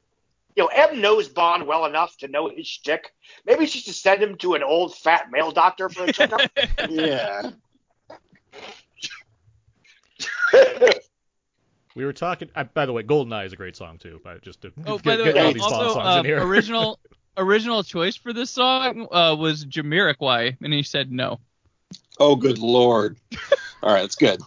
[0.57, 3.13] you know, M knows Bond well enough to know his shtick.
[3.45, 6.51] Maybe she should send him to an old fat male doctor for a checkup.
[6.89, 7.51] yeah.
[11.95, 12.49] we were talking.
[12.55, 14.21] Uh, by the way, "Goldeneye" is a great song too.
[14.25, 16.43] But just to oh, get, by the way, all these also, songs uh, in here.
[16.43, 16.99] original
[17.37, 21.39] original choice for this song uh, was Jamiroquai, and he said no.
[22.19, 23.19] Oh, good lord!
[23.83, 24.41] All right, that's good.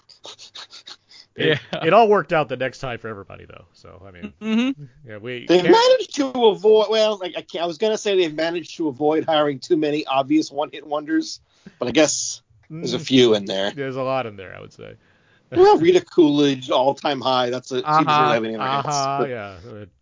[1.39, 1.85] It, yeah.
[1.85, 3.65] it all worked out the next time for everybody though.
[3.73, 4.83] So I mean, mm-hmm.
[5.07, 6.87] yeah, we they've managed to avoid.
[6.89, 10.51] Well, like I, I was gonna say they've managed to avoid hiring too many obvious
[10.51, 11.39] one-hit wonders,
[11.77, 13.05] but I guess there's a mm.
[13.05, 13.71] few in there.
[13.71, 14.95] There's a lot in there, I would say.
[15.51, 17.49] well, Rita Coolidge, all-time high.
[17.49, 19.57] That's a uh-huh, really uh-huh, yeah.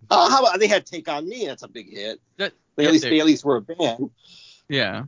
[0.09, 1.45] Uh, how about they had Take on Me?
[1.45, 2.19] That's a big hit.
[2.35, 4.09] That, they at least they at least were a band.
[4.67, 5.03] Yeah.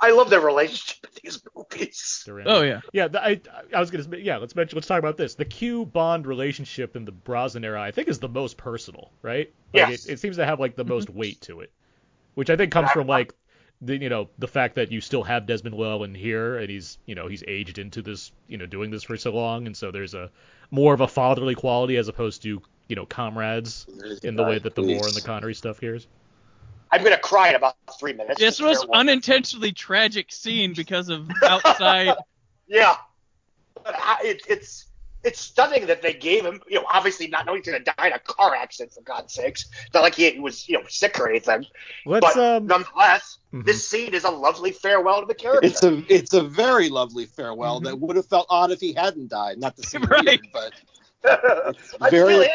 [0.05, 2.29] I love their relationship in these movies.
[2.45, 3.07] Oh yeah, yeah.
[3.13, 3.41] I
[3.73, 4.37] I was gonna yeah.
[4.37, 4.77] Let's mention.
[4.77, 5.33] Let's talk about this.
[5.33, 9.51] The Q Bond relationship in the Brosnan era, I think, is the most personal, right?
[9.73, 10.05] Like, yes.
[10.05, 11.71] It, it seems to have like the most weight to it,
[12.35, 13.33] which I think comes from like
[13.81, 17.15] the you know the fact that you still have Desmond Llewellyn here, and he's you
[17.15, 20.13] know he's aged into this you know doing this for so long, and so there's
[20.13, 20.29] a
[20.69, 23.87] more of a fatherly quality as opposed to you know comrades
[24.21, 26.05] in the way that the Moore and the Connery stuff here is.
[26.95, 28.39] I'm gonna cry in about three minutes.
[28.39, 32.15] This was unintentionally tragic scene because of outside.
[32.67, 32.95] yeah,
[33.83, 34.85] but I, it, it's
[35.25, 38.13] it's stunning that they gave him, you know, obviously not knowing he's gonna die in
[38.13, 39.67] a car accident for God's sakes.
[39.93, 41.65] Not like he was, you know, sick or anything.
[42.05, 43.65] Let's, but um, nonetheless, mm-hmm.
[43.65, 45.67] this scene is a lovely farewell to the character.
[45.67, 47.87] It's a it's a very lovely farewell mm-hmm.
[47.87, 49.57] that would have felt odd if he hadn't died.
[49.57, 50.23] Not the same right.
[50.23, 50.71] weird, but.
[52.11, 52.47] very really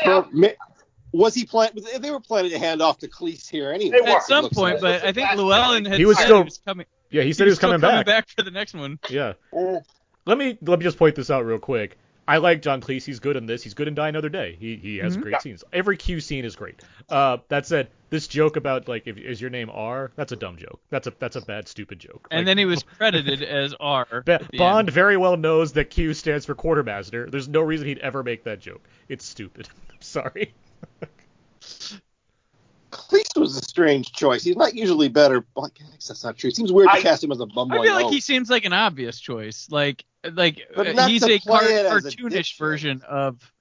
[1.13, 1.71] was he plan?
[2.01, 4.01] They were planning to hand off to Cleese here anyway.
[4.07, 5.03] At some point, like.
[5.03, 6.87] but I think Llewellyn had he was said still, he was coming.
[7.11, 8.07] Yeah, he said he was, he was coming, back.
[8.07, 8.99] back for the next one.
[9.09, 9.35] Yeah.
[10.27, 11.99] let me let me just point this out real quick.
[12.31, 13.05] I like John Cleese.
[13.05, 13.61] He's good in this.
[13.61, 14.57] He's good in Die Another Day.
[14.59, 15.23] He he has mm-hmm.
[15.23, 15.39] great yeah.
[15.41, 15.65] scenes.
[15.73, 16.81] Every Q scene is great.
[17.09, 20.13] Uh, that said, this joke about like if is your name R?
[20.15, 20.81] That's a dumb joke.
[20.91, 22.29] That's a that's a bad stupid joke.
[22.31, 24.07] And like, then he was credited as R.
[24.25, 24.91] Bond end.
[24.91, 27.29] very well knows that Q stands for quartermaster.
[27.29, 28.83] There's no reason he'd ever make that joke.
[29.09, 29.69] It's stupid.
[30.01, 30.55] Sorry.
[32.91, 34.45] Cleese was a strange choice.
[34.45, 35.45] He's not usually better.
[35.55, 36.49] Well, I guess that's not true.
[36.49, 37.71] It seems weird I, to cast him as a bum.
[37.73, 39.69] I feel like he seems like an obvious choice.
[39.71, 40.61] Like like
[41.07, 43.53] he's a car- cartoonish a version of.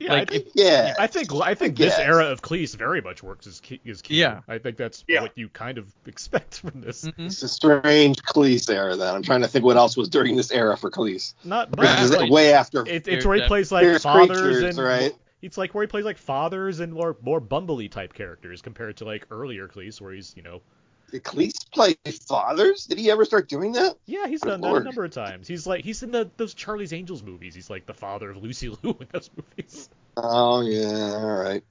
[0.00, 0.94] Yeah, like, I think, yeah.
[0.98, 4.16] I think I think I this era of Cleese very much works as as Q.
[4.16, 5.22] Yeah, I think that's yeah.
[5.22, 7.04] what you kind of expect from this.
[7.04, 7.26] Mm-hmm.
[7.26, 8.96] It's a strange Cleese era.
[8.96, 11.34] Then I'm trying to think what else was during this era for Cleese.
[11.44, 12.10] Not much.
[12.10, 12.86] Like, way after.
[12.86, 15.14] It, it's where he plays like fathers creatures, and right?
[15.44, 19.04] It's like where he plays like fathers and more more bumbly type characters compared to
[19.04, 20.62] like earlier Cleese where he's you know.
[21.10, 21.94] Did Cleese play
[22.26, 22.86] fathers?
[22.86, 23.96] Did he ever start doing that?
[24.06, 25.46] Yeah, he's done that a number of times.
[25.46, 27.54] He's like he's in the those Charlie's Angels movies.
[27.54, 29.90] He's like the father of Lucy Liu in those movies.
[30.16, 31.62] Oh yeah, all right.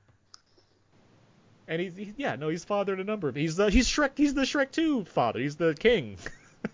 [1.67, 4.35] And he's he, yeah no he's fathered a number of he's the he's Shrek he's
[4.35, 6.17] the Shrek 2 father he's the king.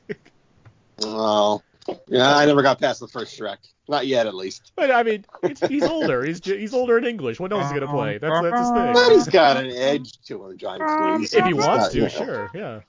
[1.04, 1.62] oh
[2.08, 3.58] yeah, I never got past the first Shrek.
[3.88, 4.72] Not yet, at least.
[4.76, 5.26] But I mean,
[5.68, 6.24] he's older.
[6.24, 7.40] He's he's older in English.
[7.40, 8.20] What else is he gonna play?
[8.20, 8.94] That's that's his thing.
[8.94, 11.34] But he's got an edge to him, John Cleese.
[11.34, 12.82] If he wants to, sure, yeah.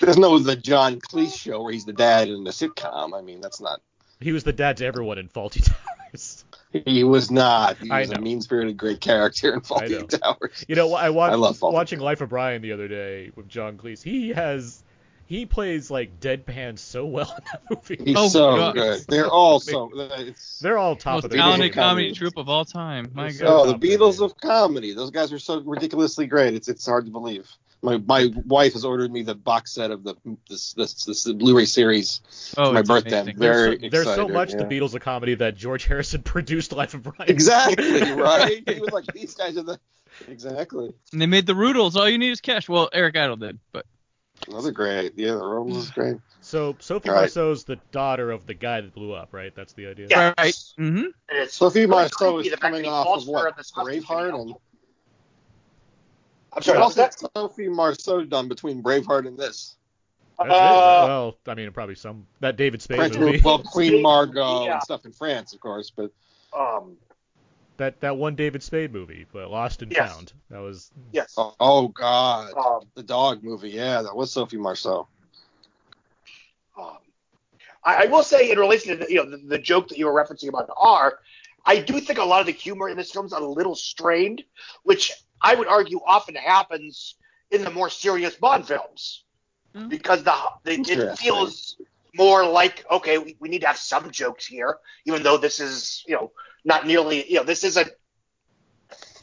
[0.00, 3.16] There's no the John Cleese show where he's the dad in the sitcom.
[3.16, 3.80] I mean, that's not.
[4.20, 6.44] He was the dad to everyone in Fawlty Towers.
[6.72, 7.78] He was not.
[7.78, 10.64] He was a mean-spirited, great character in Fawlty Towers.
[10.68, 13.76] You know, I watched I love watching Life of Brian the other day with John
[13.76, 14.02] Cleese.
[14.02, 14.82] He has
[15.26, 18.02] he plays like deadpan so well in that movie.
[18.04, 18.74] He's oh, so God.
[18.74, 19.04] good.
[19.08, 19.90] They're all so.
[20.60, 23.10] they're all top Most of the talented comedy troupe of all time.
[23.12, 23.46] My God.
[23.46, 24.94] Oh, the Beatles of comedy.
[24.94, 26.54] Those guys are so ridiculously great.
[26.54, 27.48] It's it's hard to believe.
[27.82, 30.14] My my wife has ordered me the box set of the
[30.48, 32.20] this this, this Blu-ray series
[32.56, 33.20] oh, for my birthday.
[33.20, 34.58] I'm very there's so, there's so much yeah.
[34.58, 37.30] the Beatles of comedy that George Harrison produced Life of Brian.
[37.30, 38.62] Exactly right.
[38.68, 39.80] he was like these guys are the
[40.28, 40.92] exactly.
[41.12, 41.96] And they made the Rutles.
[41.96, 42.68] All you need is cash.
[42.68, 43.86] Well, Eric Idle did, but
[44.48, 45.12] those are great.
[45.16, 46.16] Yeah, the Rose is great.
[46.40, 47.16] So Sophie right.
[47.16, 49.54] Marceau's the daughter of the guy that blew up, right?
[49.54, 50.06] That's the idea.
[50.10, 50.32] Yeah.
[50.38, 50.54] Right.
[50.78, 51.44] Mm-hmm.
[51.48, 53.56] Sophie Marceau is coming off of what?
[53.56, 54.54] Braveheart and.
[56.52, 56.78] I'm sorry.
[56.78, 57.18] What's that?
[57.34, 59.76] Sophie Marceau done between Braveheart and this?
[60.38, 63.40] Uh, well, I mean, probably some that David Spade French movie.
[63.42, 64.74] Well, Queen Margot yeah.
[64.74, 66.10] and stuff in France, of course, but.
[66.56, 66.96] Um,
[67.78, 70.12] that that one David Spade movie, but Lost and yes.
[70.12, 70.32] Found.
[70.50, 71.34] That was yes.
[71.36, 73.70] Oh, oh God, um, the dog movie.
[73.70, 75.06] Yeah, that was Sophie Marceau.
[76.78, 76.98] Um,
[77.84, 80.06] I, I, will say in relation to the, you know the, the, joke that you
[80.06, 81.18] were referencing about R,
[81.64, 84.42] I do think a lot of the humor in this film is a little strained,
[84.82, 87.16] which I would argue often happens
[87.50, 89.24] in the more serious Bond films,
[89.74, 89.88] mm-hmm.
[89.88, 90.34] because the,
[90.64, 91.76] the it feels
[92.14, 96.04] more like okay, we, we need to have some jokes here, even though this is
[96.06, 96.32] you know
[96.66, 97.88] not nearly, you know, this isn't,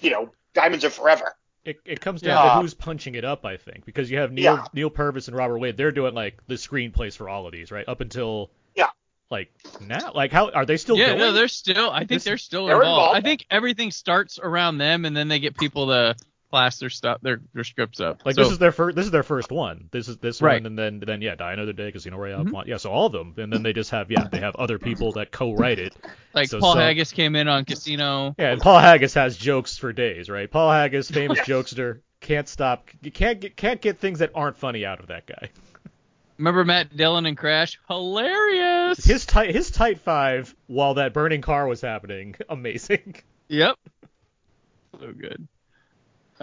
[0.02, 1.36] you know, Diamonds Are Forever.
[1.66, 2.56] It, it comes down yeah.
[2.56, 4.66] to who's punching it up, I think, because you have Neal yeah.
[4.74, 5.78] Neal Purvis and Robert Wade.
[5.78, 7.88] They're doing like the screenplays for all of these, right?
[7.88, 8.90] Up until yeah,
[9.30, 10.98] like now, like how are they still?
[10.98, 11.20] Yeah, going?
[11.20, 11.90] no, they're still.
[11.90, 13.12] I think this, they're still they're involved.
[13.12, 13.18] involved.
[13.18, 16.16] I think everything starts around them, and then they get people to
[16.54, 18.22] class their stuff, their their scripts up.
[18.24, 18.96] Like so, this is their first.
[18.96, 19.90] This is their first one.
[19.90, 20.62] This is this Right.
[20.62, 22.78] one, and then then yeah, Die Another Day, Casino Royale, mm yeah.
[22.78, 25.32] So all of them, and then they just have yeah, they have other people that
[25.32, 25.96] co-write it.
[26.36, 28.36] like so Paul some- Haggis came in on Casino.
[28.38, 30.50] Yeah, and Paul Haggis has jokes for days, right?
[30.50, 32.88] Paul Haggis, famous jokester, can't stop.
[33.02, 35.50] You can't get can't get things that aren't funny out of that guy.
[36.38, 37.80] Remember Matt Dillon and Crash?
[37.88, 39.04] Hilarious.
[39.04, 43.16] His tight his tight five while that burning car was happening, amazing.
[43.48, 43.76] Yep.
[45.00, 45.48] So good.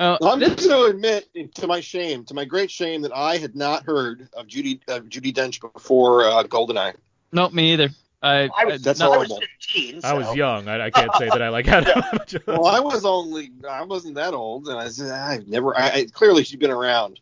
[0.02, 3.02] Oh, Well, I'm this- just going to admit, to my shame, to my great shame,
[3.02, 6.94] that I had not heard of Judi uh, Judi Dench before uh, Goldeneye.
[7.32, 7.90] nope, me either.
[8.22, 9.40] I, I was, That's I was horrible.
[9.60, 10.68] 15, I was young.
[10.68, 13.82] I, I can't say that I like had much of- Well, I was only I
[13.82, 15.76] wasn't that old, and I said I've never.
[15.78, 17.20] I, I clearly she's been around.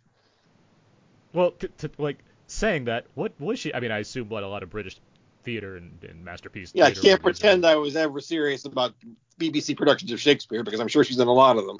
[1.32, 3.74] Well, to, to, like saying that, what was she?
[3.74, 4.98] I mean, I assume what a lot of British
[5.44, 6.72] theater and, and masterpiece.
[6.74, 7.72] Yeah, I can't pretend are.
[7.72, 8.94] I was ever serious about
[9.38, 11.76] BBC productions of Shakespeare because I'm sure she's in a lot of them.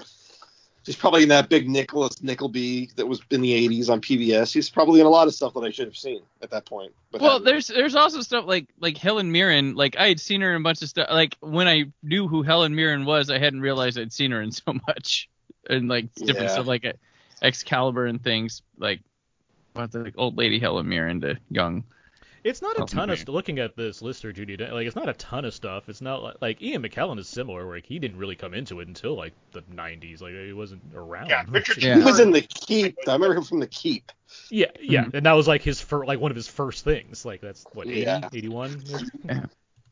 [0.89, 4.55] She's probably in that big Nicholas Nickleby that was in the 80s on PBS.
[4.55, 6.95] He's probably in a lot of stuff that I should have seen at that point.
[7.11, 9.75] But well, there's there's also stuff like like Helen Mirren.
[9.75, 11.09] Like I had seen her in a bunch of stuff.
[11.11, 14.51] Like when I knew who Helen Mirren was, I hadn't realized I'd seen her in
[14.51, 15.29] so much,
[15.69, 16.55] and like different Yeah.
[16.55, 16.95] stuff like uh,
[17.43, 18.63] Excalibur and things.
[18.79, 19.01] Like
[19.75, 21.85] what's the like old lady Helen Mirren to young.
[22.49, 23.21] It's not a Oh, ton of okay.
[23.21, 24.57] st- looking at this list or Judi.
[24.59, 25.89] Den- Like it's not a ton of stuff.
[25.89, 28.81] It's not like, like Ian McKellen is similar, where like, he didn't really come into
[28.81, 30.21] it until like the 90s.
[30.23, 31.29] Like he wasn't around.
[31.29, 31.99] Yeah, Richard Yeah.
[31.99, 32.97] he was in the Keep.
[33.07, 34.11] I remember him from the Keep.
[34.51, 35.15] yeah, yeah, Mhm.
[35.15, 37.25] and that was like his fir- like one of his first things.
[37.25, 38.29] Like that's what 80, Yeah.
[38.33, 38.83] 81.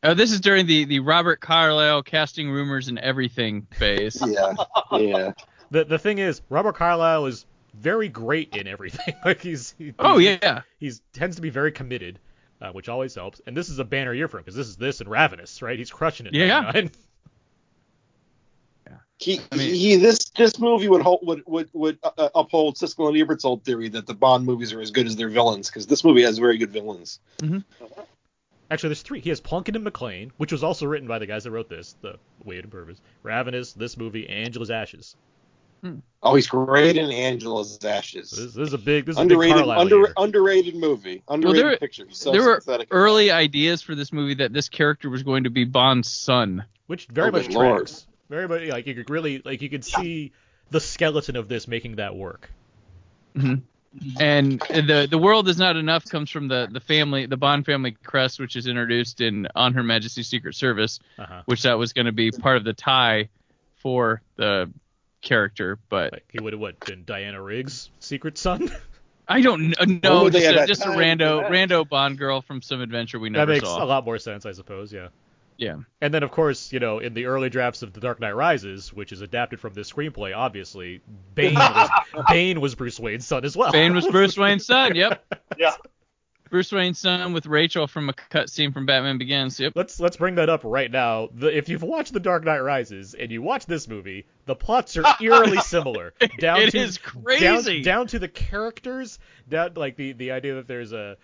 [0.02, 4.22] Oh, this is during the the Robert Carlyle casting rumors and everything phase.
[4.26, 4.54] Yeah,
[4.92, 5.32] yeah.
[5.72, 9.14] The the thing is, Robert Carlyle is very great in everything.
[9.24, 10.60] like he's he, Oh he's- yeah.
[10.78, 12.20] he's tends to be very committed,
[12.60, 13.40] uh, which always helps.
[13.46, 15.78] And this is a banner year for him because this is this and Ravenous, right?
[15.78, 16.34] He's crushing it.
[16.34, 16.72] in Yeah.
[19.18, 23.08] He, I mean- he this this movie would hold, would would would uh, uphold Siskel
[23.08, 25.86] and Ebert's old theory that the Bond movies are as good as their villains because
[25.86, 27.18] this movie has very good villains.
[28.70, 29.20] Actually, there's three.
[29.20, 31.96] He has Plunkett and Macleane, which was also written by the guys that wrote this,
[32.02, 35.16] the Wade and Purvis, Ravenous, this movie, Angela's Ashes.
[36.22, 38.30] Oh, he's great in Angela's Ashes.
[38.30, 41.22] This, this is a big, this is a underrated big under, underrated movie.
[41.28, 42.06] Underrated there- picture.
[42.10, 42.88] So there were sympathetic.
[42.90, 46.64] early ideas for this movie that this character was going to be Bond's son.
[46.86, 47.86] which very Oh, much good lord.
[47.86, 48.06] tracks.
[48.28, 50.32] Very much like you could really like you could see
[50.70, 52.50] the skeleton of this making that work.
[54.20, 57.92] And the the world is not enough comes from the the family, the Bond family
[58.02, 61.42] crest, which is introduced in On Her Majesty's Secret Service, Uh-huh.
[61.46, 63.28] which that was going to be part of the tie
[63.76, 64.70] for the
[65.26, 65.78] character.
[65.88, 68.70] But Like he would have what been Diana Rigg's secret son.
[69.28, 70.24] I don't know.
[70.24, 73.28] would they just a, had just a rando rando Bond girl from some adventure we
[73.28, 73.82] never that makes saw.
[73.82, 74.92] a lot more sense, I suppose.
[74.92, 75.08] Yeah.
[75.58, 75.76] Yeah.
[76.00, 78.92] And then, of course, you know, in the early drafts of The Dark Knight Rises,
[78.92, 81.00] which is adapted from this screenplay, obviously,
[81.34, 81.90] Bane was,
[82.28, 83.72] Bane was Bruce Wayne's son as well.
[83.72, 84.94] Bane was Bruce Wayne's son.
[84.94, 85.24] Yep.
[85.58, 85.74] Yeah.
[86.50, 89.58] Bruce Wayne's son with Rachel from a cut scene from Batman Begins.
[89.58, 89.72] Yep.
[89.74, 91.28] Let's let's bring that up right now.
[91.34, 94.96] The, if you've watched The Dark Knight Rises and you watch this movie, the plots
[94.96, 96.14] are eerily similar.
[96.38, 97.82] Down It to, is down- crazy.
[97.82, 101.16] Down, to the characters, down like the the idea that there's a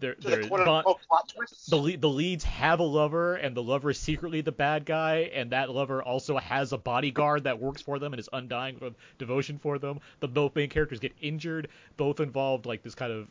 [0.00, 1.66] there To the there's quote Bond- unquote plot twists.
[1.66, 5.50] the the leads have a lover, and the lover is secretly the bad guy, and
[5.52, 9.58] that lover also has a bodyguard that works for them and is undying of devotion
[9.58, 10.00] for them.
[10.20, 13.28] The both main characters get injured, both involved like this kind of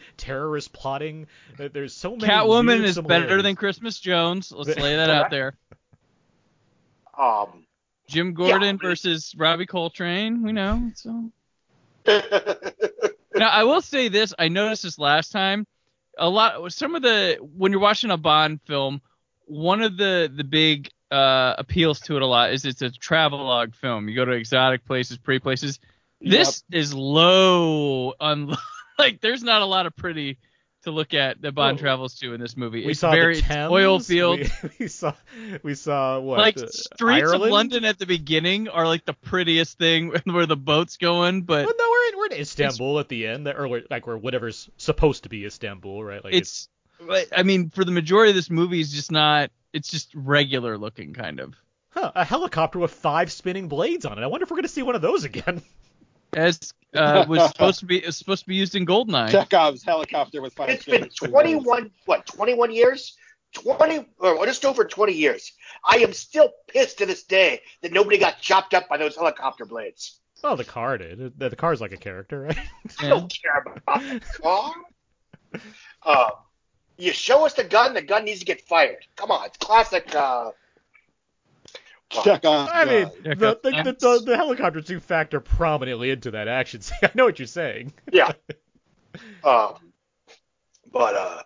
[0.16, 1.26] terrorist plotting.
[1.56, 2.24] There's so many.
[2.32, 4.50] Catwoman is better than Christmas Jones.
[4.52, 5.54] Let's lay that out there.
[7.16, 7.66] Um,
[8.08, 10.42] Jim Gordon versus Robbie Coltrane.
[10.42, 10.90] We know.
[10.94, 11.30] So
[12.06, 14.34] now I will say this.
[14.38, 15.66] I noticed this last time.
[16.18, 16.72] A lot.
[16.72, 19.00] Some of the when you're watching a Bond film,
[19.46, 23.74] one of the the big uh, appeals to it a lot is it's a travelogue
[23.74, 24.08] film.
[24.08, 25.78] You go to exotic places, pretty places.
[26.20, 28.54] This is low on
[28.98, 29.20] like.
[29.20, 30.38] There's not a lot of pretty
[30.82, 32.84] to look at that Bond travels to in this movie.
[32.84, 33.70] We it's saw very the Thames.
[33.70, 34.50] oil fields.
[34.62, 35.14] We, we saw
[35.62, 37.44] we saw what like uh, streets Ireland?
[37.44, 41.66] of London at the beginning are like the prettiest thing where the boat's going, but
[41.66, 45.24] Well, no, we're in, we're in Istanbul at the end, or like where whatever's supposed
[45.24, 46.24] to be Istanbul, right?
[46.24, 46.68] Like it's
[47.06, 50.76] but, I mean for the majority of this movie is just not it's just regular
[50.78, 51.54] looking kind of.
[51.92, 54.22] Huh, a helicopter with five spinning blades on it.
[54.22, 55.62] I wonder if we're gonna see one of those again.
[56.34, 59.30] As uh, was supposed to be is supposed to be used in Goldeneye.
[59.30, 60.70] Chekhov's helicopter with five.
[60.70, 63.16] it's been spinning 21, what, 21 years?
[63.52, 65.52] 20, or just over 20 years.
[65.84, 69.64] I am still pissed to this day that nobody got chopped up by those helicopter
[69.64, 70.20] blades.
[70.44, 71.38] Oh, the car did.
[71.38, 72.58] The, the car's like a character, right?
[73.00, 73.08] I Yeah.
[73.10, 74.72] don't care about the car.
[76.04, 76.30] Uh,
[76.96, 79.04] you show us the gun, the gun needs to get fired.
[79.16, 80.14] Come on, it's classic.
[80.14, 80.50] Uh,
[82.10, 82.68] Check on.
[82.72, 86.98] I mean, the, the, the, the, the helicopter suit factor prominently into that action scene.
[87.02, 87.92] I know what you're saying.
[88.12, 88.32] Yeah.
[89.44, 89.74] um,
[90.92, 91.42] but uh,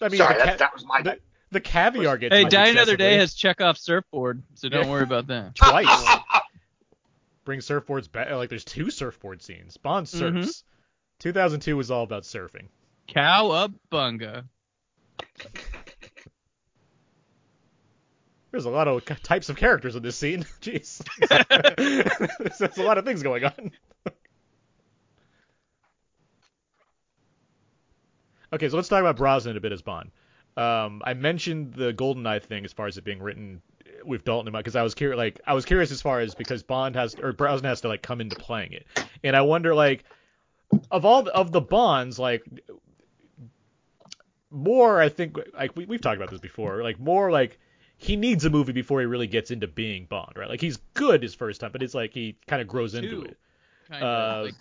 [0.00, 1.02] I mean, sorry, the, that, that was my.
[1.02, 1.18] the,
[1.50, 2.34] the caviar gets.
[2.34, 3.18] Hey, Die Another Day excessively.
[3.18, 5.54] has Chekhov surfboard, so don't worry about that.
[5.54, 6.18] twice.
[7.44, 8.30] Bring surfboards back.
[8.30, 9.76] Like there's two surfboard scenes.
[9.76, 10.34] Bond surfs.
[10.34, 10.62] Mhm.
[11.20, 12.68] 2002 was all about surfing.
[13.08, 14.44] Cowabunga.
[18.54, 20.44] There's a lot of types of characters in this scene.
[20.60, 21.02] Jeez.
[22.58, 23.72] There's a lot of things going on.
[28.52, 30.12] okay, so let's talk about Brosnan a bit as Bond.
[30.56, 33.60] Um, I mentioned the GoldenEye thing as far as it being written
[34.04, 36.36] with Dalton in mind because I was curious, like I was curious as far as
[36.36, 38.86] because Bond has or Brosnan has to like come into playing it,
[39.24, 40.04] and I wonder like
[40.92, 42.44] of all the, of the Bonds like
[44.52, 47.58] more I think like we, we've talked about this before like more like
[47.96, 51.22] he needs a movie before he really gets into being Bond right like he's good
[51.22, 53.36] his first time but it's like he kind of grows into Two, it.
[53.88, 54.54] Kind Uh, like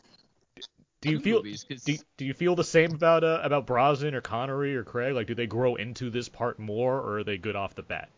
[1.01, 4.15] Do you feel movies, 'cause- do, do you feel the same about uh, about Brosnan
[4.15, 7.37] or Connery or Craig like do they grow into this part more or are they
[7.37, 8.09] good off the bat?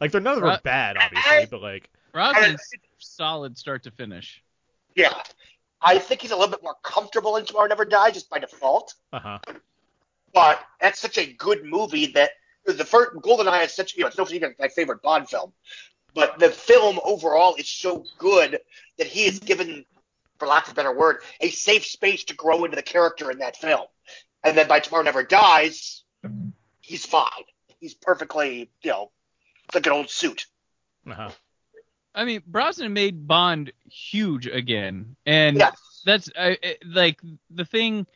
[0.00, 2.62] Like they're none of them are Bro- bad obviously but like Brosnan's
[2.98, 4.42] solid start to finish.
[4.94, 5.12] yeah,
[5.80, 8.94] I think he's a little bit more comfortable in Tomorrow Never Die just by default.
[9.12, 9.38] uh huh
[10.32, 12.30] But that's such a good movie that
[12.66, 15.52] the first GoldenEye is such you know it's not even my favorite Bond film,
[16.14, 18.58] but the film overall is so good
[18.98, 19.84] that he is given,
[20.38, 23.38] for lack of a better word, a safe space to grow into the character in
[23.38, 23.86] that film.
[24.42, 26.02] And then by Tomorrow Never Dies,
[26.80, 27.28] he's fine.
[27.80, 29.10] He's perfectly you know
[29.66, 30.46] it's like an old suit.
[31.08, 31.30] uh huh
[32.16, 35.76] I mean, Brosnan made Bond huge again, and Yes.
[36.04, 38.06] that's I, I- like the thing.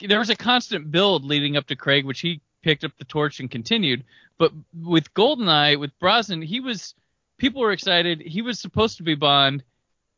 [0.00, 3.38] There was a constant build leading up to Craig, which he picked up the torch
[3.38, 4.02] and continued.
[4.38, 6.94] But with Goldeneye, with Brosnan, he was
[7.38, 8.20] people were excited.
[8.20, 9.62] He was supposed to be Bond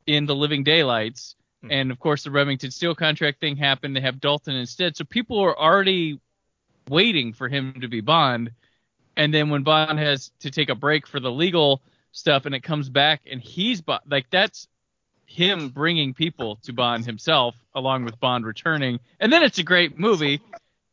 [0.07, 1.73] in The Living Daylights, Hmm.
[1.73, 3.95] and of course the Remington Steele contract thing happened.
[3.95, 6.21] They have Dalton instead, so people were already
[6.89, 8.53] waiting for him to be Bond.
[9.17, 11.83] And then when Bond has to take a break for the legal
[12.13, 14.69] stuff, and it comes back, and he's Bond, like that's
[15.27, 19.99] him bringing people to Bond himself, along with Bond returning, and then it's a great
[19.99, 20.41] movie,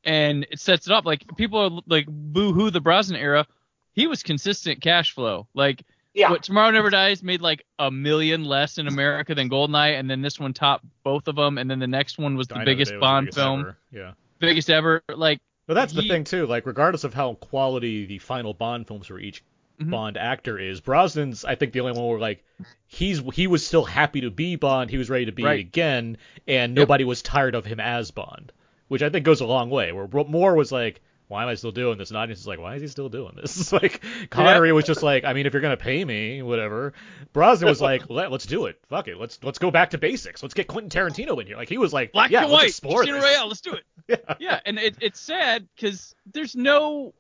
[0.05, 1.05] and it sets it up.
[1.05, 3.45] Like people are like boo hoo the Brosnan era.
[3.93, 5.47] He was consistent cash flow.
[5.53, 5.83] Like
[6.13, 6.29] Yeah.
[6.29, 10.21] what Tomorrow Never Dies made like a million less in America than Goldeneye, and then
[10.21, 12.91] this one topped both of them, and then the next one was the Another biggest
[12.91, 13.77] Day was Bond biggest film, ever.
[13.91, 14.11] Yeah.
[14.39, 15.01] biggest ever.
[15.13, 16.45] Like But that's the thing too.
[16.45, 19.43] Like, regardless of how quality the final Bond films for each
[19.81, 19.89] Mhm.
[19.89, 22.43] Bond actor is, Brosnan's I think the only one where like
[22.87, 24.89] he's he was still happy to be Bond.
[24.89, 25.59] He was ready to be Right.
[25.59, 28.53] it again, and nobody was tired of him as Bond,
[28.87, 29.91] which I think goes a long way.
[29.91, 32.75] Where Moore was like, "Why am I still doing this?" And audience is like, "Why
[32.75, 35.61] is he still doing this?" It's like Connery was just like, "I mean, if you're
[35.61, 36.93] gonna pay me, whatever."
[37.33, 38.79] Brosnan was like, Let, "Let's do it.
[38.89, 39.17] Fuck it.
[39.17, 40.41] Let's let's go back to basics.
[40.43, 42.99] Let's get Quentin Tarantino in here." Like he was like, black "Yeah, and let's white,
[42.99, 43.83] Casino this." Royale, let's do it.
[44.07, 44.35] Yeah.
[44.39, 47.15] yeah, and it, it's sad because there's no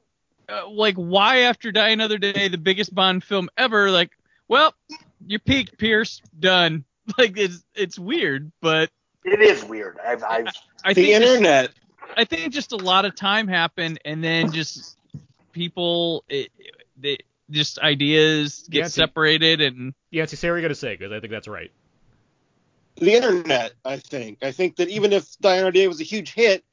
[0.47, 3.89] uh, like why after Die Another Day, the biggest Bond film ever.
[3.89, 4.11] Like,
[4.47, 4.75] well,
[5.25, 6.85] you peaked, Pierce, done.
[7.19, 8.89] Like it's it's weird, but
[9.25, 9.97] It is weird.
[10.05, 10.47] I've, I've
[10.83, 11.71] I the think just, internet.
[12.15, 14.97] I think just a lot of time happened, and then just
[15.51, 16.51] people, it,
[16.97, 17.17] they,
[17.49, 21.31] just ideas get Yeah, separated, and Yancey, say what you're gonna say because I think
[21.31, 21.71] that's right.
[22.97, 24.39] the internet, I think.
[24.43, 26.63] I think that even if Die Another Day was a huge hit,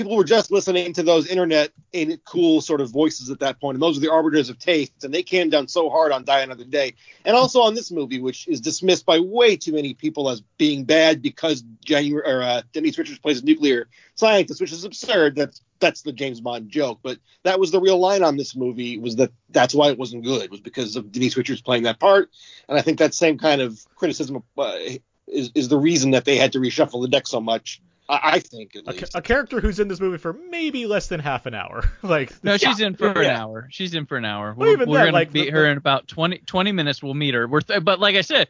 [0.00, 3.60] people were just listening to those internet ain't it cool sort of voices at that
[3.60, 6.24] point, and those are the arbiters of taste, and they came down so hard on
[6.24, 6.94] Die Another Day,
[7.26, 10.84] and also on this movie, which is dismissed by way too many people as being
[10.84, 15.36] bad because January or uh, Denise Richards plays a nuclear scientist, which is absurd.
[15.36, 18.96] That's that's the James Bond joke, but that was the real line on this movie
[18.96, 22.30] was that that's why it wasn't good was because of Denise Richards playing that part,
[22.70, 24.78] and I think that same kind of criticism uh,
[25.26, 27.82] is is the reason that they had to reshuffle the deck so much.
[28.10, 29.12] I, I think at A, least.
[29.12, 31.90] ca- a character who's in this movie for maybe less than half an hour.
[32.02, 33.68] like no, she's in for an hour.
[33.70, 34.54] She's in for an hour.
[34.56, 37.02] Well, We're, even we're then, gonna like, meet the- her in about 20, 20 minutes.
[37.02, 37.46] We'll meet her.
[37.48, 38.48] We're th- but like I said,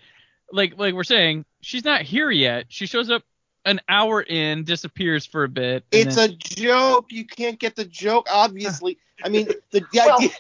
[0.53, 2.67] like like we're saying, she's not here yet.
[2.69, 3.23] She shows up
[3.67, 5.85] an hour in, disappears for a bit.
[5.93, 7.07] It's then- a joke.
[7.11, 8.27] You can't get the joke.
[8.33, 10.31] Obviously, I mean the, the Well- idea.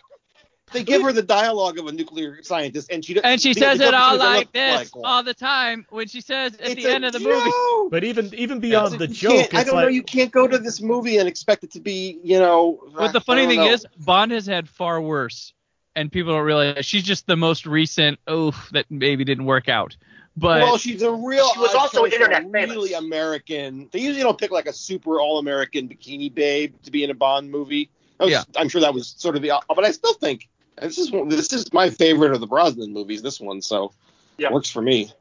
[0.72, 3.92] They give her the dialogue of a nuclear scientist, and she and she says it
[3.94, 5.04] all joke is like look this one.
[5.04, 7.90] all the time when she says at It's the end of the movie.
[7.90, 9.88] But even even beyond the joke, can't- I don't like know.
[9.90, 12.78] You can't go to this movie and expect it to be, you know.
[12.96, 13.70] But the funny thing know.
[13.70, 15.52] is, Bond has had far worse,
[15.96, 18.18] and people don't realize she's just the most recent.
[18.26, 19.96] Oh, that maybe didn't work out.
[20.36, 21.52] But well, she's a real.
[21.54, 22.70] She was odd also choice for a internet famous.
[22.76, 23.88] really American.
[23.90, 27.50] They usually don't pick like a super all-American bikini babe to be in a Bond
[27.50, 27.90] movie.
[28.20, 28.44] Was- Yeah.
[28.56, 29.52] I'm sure that was sort of the.
[29.68, 30.48] But I still think
[30.80, 33.22] This is this is my favorite of the Brosnan movies.
[33.22, 33.92] This one, so
[34.38, 34.52] yeah.
[34.52, 35.12] works for me.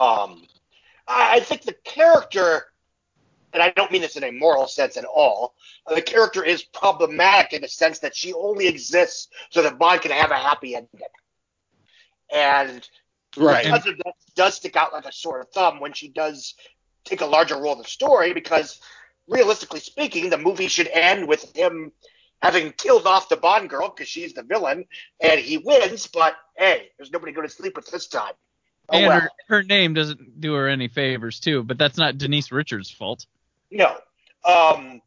[0.00, 0.42] Um,
[1.06, 2.64] I think the character,
[3.52, 5.54] and I don't mean this in a moral sense at all.
[5.86, 10.10] The character is problematic in the sense that she only exists so that Bond can
[10.10, 11.00] have a happy ending.
[12.32, 12.88] And
[13.36, 13.64] right.
[13.64, 16.54] because of that, does stick out like a sore thumb when she does
[17.04, 18.80] take a larger role in the story because
[19.28, 21.92] realistically speaking, the movie should end with him
[22.44, 24.84] having killed off the Bond girl because she's the villain
[25.18, 28.34] and he wins, but hey, there's nobody going to sleep with this time.
[28.90, 29.20] Oh, and well.
[29.20, 33.24] her, her name doesn't do her any favors too, but that's not Denise Richards' fault.
[33.70, 33.96] No.
[34.44, 35.00] Um,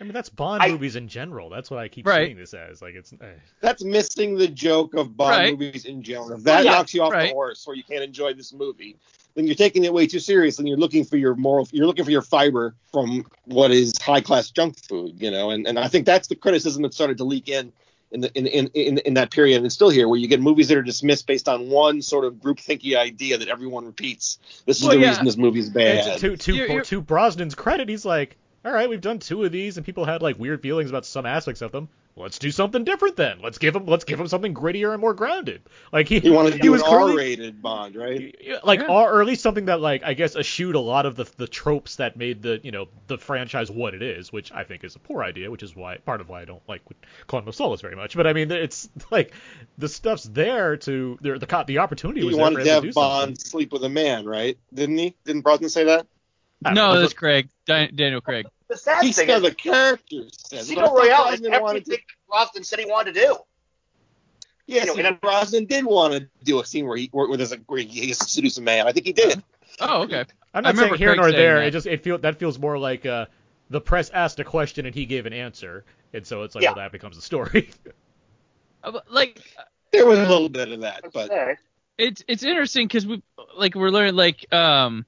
[0.00, 1.48] I mean, that's Bond I, movies in general.
[1.50, 2.26] That's what I keep right.
[2.26, 2.82] seeing this as.
[2.82, 3.12] Like it's.
[3.12, 3.26] Eh.
[3.60, 5.58] That's missing the joke of Bond right.
[5.58, 6.38] movies in general.
[6.38, 7.28] That yeah, knocks you off right.
[7.28, 8.96] the horse, or you can't enjoy this movie.
[9.34, 10.62] Then you're taking it way too seriously.
[10.62, 11.68] and you're looking for your moral.
[11.72, 15.50] You're looking for your fiber from what is high class junk food, you know.
[15.50, 17.72] And and I think that's the criticism that started to leak in
[18.14, 20.68] in, the, in, in, in, in that period, and still here, where you get movies
[20.68, 24.38] that are dismissed based on one sort of group thinky idea that everyone repeats.
[24.66, 25.08] This is well, the yeah.
[25.08, 26.18] reason this movie is bad.
[26.20, 29.76] To, to, to, to Brosnan's credit, he's like, all right, we've done two of these,
[29.76, 31.88] and people had like weird feelings about some aspects of them.
[32.16, 33.40] Let's do something different then.
[33.42, 35.62] Let's give him let's give him something grittier and more grounded.
[35.92, 38.36] Like he, he wanted to he was an R-rated Bond, right?
[38.62, 38.86] Like yeah.
[38.86, 41.48] R, or at least something that like I guess eschewed a lot of the the
[41.48, 44.94] tropes that made the you know the franchise what it is, which I think is
[44.94, 46.82] a poor idea, which is why part of why I don't like
[47.26, 48.16] Quantum of Solace very much.
[48.16, 49.34] But I mean, it's like
[49.76, 53.22] the stuff's there to the the, the opportunity he was wanted there to have Bond
[53.22, 53.36] something.
[53.36, 54.56] sleep with a man, right?
[54.72, 55.16] Didn't he?
[55.24, 56.06] Didn't Brosnan say that?
[56.72, 57.48] No, that's Craig.
[57.66, 58.46] Daniel Craig.
[58.68, 60.36] The sad he thing is the characters.
[60.50, 61.98] Casino Royale is everything to...
[62.28, 63.36] Brosnan said he wanted to do.
[64.66, 67.52] Yes, you know, see, Brosnan did want to do a scene where he where, there's
[67.52, 68.86] a where he has to seduce a man.
[68.86, 69.42] I think he did.
[69.78, 70.24] Oh, okay.
[70.54, 71.56] I'm not saying here Craig nor there.
[71.56, 71.66] That.
[71.66, 73.26] It just it feel that feels more like uh,
[73.68, 75.84] the press asked a question and he gave an answer,
[76.14, 76.70] and so it's like yeah.
[76.70, 77.70] well that becomes the story.
[78.82, 79.40] Uh, like
[79.92, 81.30] there was a little bit of that, but
[81.96, 83.22] it's it's interesting because we
[83.56, 85.06] like we're learning like um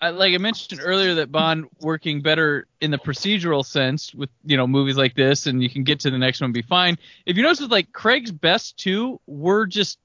[0.00, 4.56] I, like I mentioned earlier, that Bond working better in the procedural sense with you
[4.56, 6.98] know movies like this, and you can get to the next one and be fine.
[7.26, 9.98] If you notice, with like Craig's best two were just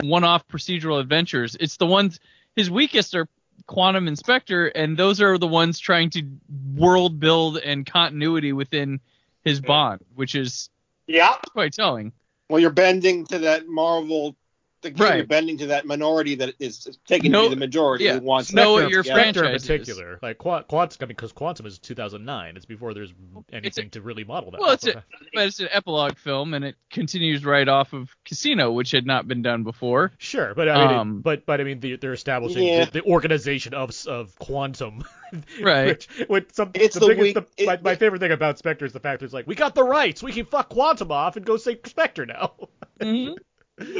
[0.00, 1.56] one-off procedural adventures.
[1.60, 2.20] It's the ones
[2.56, 3.28] his weakest are
[3.66, 6.26] Quantum and Spectre, and those are the ones trying to
[6.74, 9.00] world build and continuity within
[9.44, 10.70] his Bond, which is
[11.06, 12.12] yeah quite telling.
[12.48, 14.36] Well, you're bending to that Marvel
[14.82, 15.16] the right.
[15.16, 18.14] you're bending to that minority that is taking no, to be the majority yeah.
[18.14, 20.14] who wants know what your franchise in particular.
[20.14, 20.22] Is.
[20.22, 22.56] Like Quantum, I mean, because Quantum is 2009.
[22.56, 23.12] It's before there's
[23.52, 24.60] anything a, to really model that.
[24.60, 25.04] Well, it's a,
[25.34, 29.28] but it's an epilogue film, and it continues right off of Casino, which had not
[29.28, 30.12] been done before.
[30.18, 32.84] Sure, but I mean, um, it, but but I mean, the, they're establishing yeah.
[32.84, 35.04] the, the, organization of of Quantum.
[35.62, 35.86] right.
[35.86, 38.58] Which, with some, it's the, the biggest, weak, the, it, my, my favorite thing about
[38.58, 41.12] Spectre is the fact that it's like we got the rights, we can fuck Quantum
[41.12, 42.52] off and go save Spectre now.
[43.00, 43.34] Mm-hmm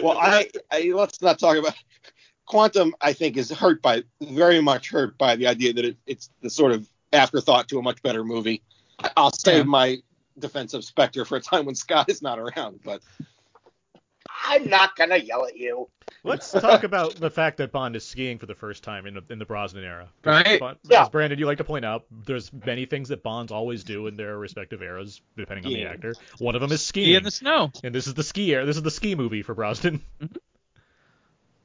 [0.03, 1.74] well, I, I let's not talk about
[2.47, 2.95] quantum.
[3.01, 6.51] I think is hurt by very much hurt by the idea that it, it's the
[6.51, 8.62] sort of afterthought to a much better movie.
[9.16, 9.62] I'll save yeah.
[9.64, 9.99] my
[10.39, 13.03] defense of Spectre for a time when Scott is not around, but
[14.45, 15.88] I'm not gonna yell at you.
[16.24, 19.22] Let's talk about the fact that Bond is skiing for the first time in the,
[19.30, 20.09] in the Brosnan era.
[20.24, 20.61] Right.
[20.61, 21.03] Bond, yeah.
[21.03, 24.16] As Brandon, you like to point out, there's many things that Bonds always do in
[24.16, 26.14] their respective eras, depending on the actor.
[26.38, 27.07] One of them is skiing.
[27.07, 27.72] Ski in the snow.
[27.82, 28.64] And this is the ski era.
[28.66, 30.03] This is the ski movie for Brosnan.
[30.20, 30.36] Mm-hmm.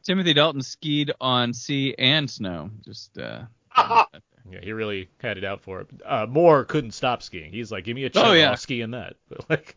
[0.04, 2.70] Timothy Dalton skied on sea and snow.
[2.86, 3.18] Just.
[3.18, 3.44] uh
[4.50, 5.88] Yeah, he really had it out for it.
[6.06, 7.52] Uh, Moore couldn't stop skiing.
[7.52, 8.52] He's like, give me a chance, oh, yeah.
[8.52, 9.16] I'll ski in that.
[9.30, 9.76] But like,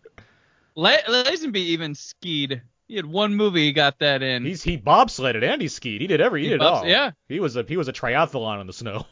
[0.77, 4.45] Lazenby even skied he had one movie he got that in.
[4.45, 6.01] He's he bobsledded and he skied.
[6.01, 6.89] He did every he, he did bobs, all.
[6.89, 7.13] Yeah.
[7.29, 9.07] He was a he was a triathlon in the snow.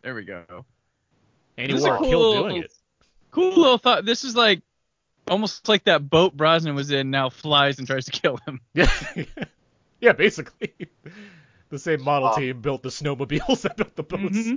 [0.00, 0.64] There we go.
[1.58, 2.72] And he wore a cool, kill doing it.
[3.30, 4.06] Cool little thought.
[4.06, 4.62] This is like
[5.28, 8.62] almost like that boat Brosnan was in now flies and tries to kill him.
[8.72, 8.90] Yeah.
[10.00, 10.72] yeah, basically.
[11.68, 14.22] The same model um, team built the snowmobiles that built the boats.
[14.22, 14.54] Mm-hmm.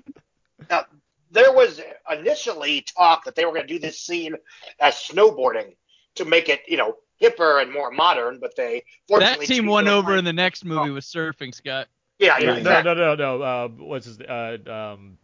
[0.70, 0.86] Now,
[1.32, 4.36] there was initially talk that they were going to do this scene
[4.80, 5.76] as snowboarding
[6.16, 10.18] to make it, you know, hipper and more modern, but they that team won over
[10.18, 10.94] in the next movie oh.
[10.94, 11.88] with surfing, Scott.
[12.20, 12.96] Yeah, yeah, exactly.
[12.96, 13.44] no, no, no, no.
[13.44, 14.20] Uh, what's his?
[14.20, 15.18] Uh, um,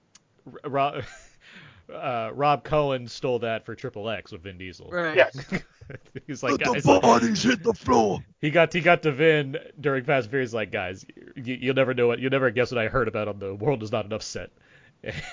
[0.64, 1.04] Rob,
[1.94, 4.89] uh, Rob Cohen stole that for Triple X with Vin Diesel.
[4.91, 5.16] Right.
[5.16, 5.38] Yes.
[6.28, 8.24] he's like, Let guys, the bodies hit the floor.
[8.41, 10.54] He got he got to Vin during Fast and Furious.
[10.54, 13.39] Like, guys, you, you'll never know what you'll never guess what I heard about on
[13.39, 14.52] the World Is Not Enough set.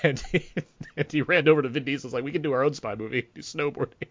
[0.03, 0.43] And he,
[0.97, 3.29] and he ran over to Vin Diesel's like, we can do our own spy movie,
[3.33, 4.09] do snowboarding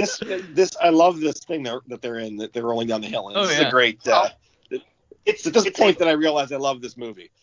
[0.00, 3.08] this this I love this thing they're, that they're in that they're rolling down the
[3.08, 3.28] hill.
[3.28, 3.68] And oh, it's yeah.
[3.68, 4.06] a great.
[4.06, 4.28] Uh,
[5.24, 7.30] it's at this it's point a, that I realize I love this movie.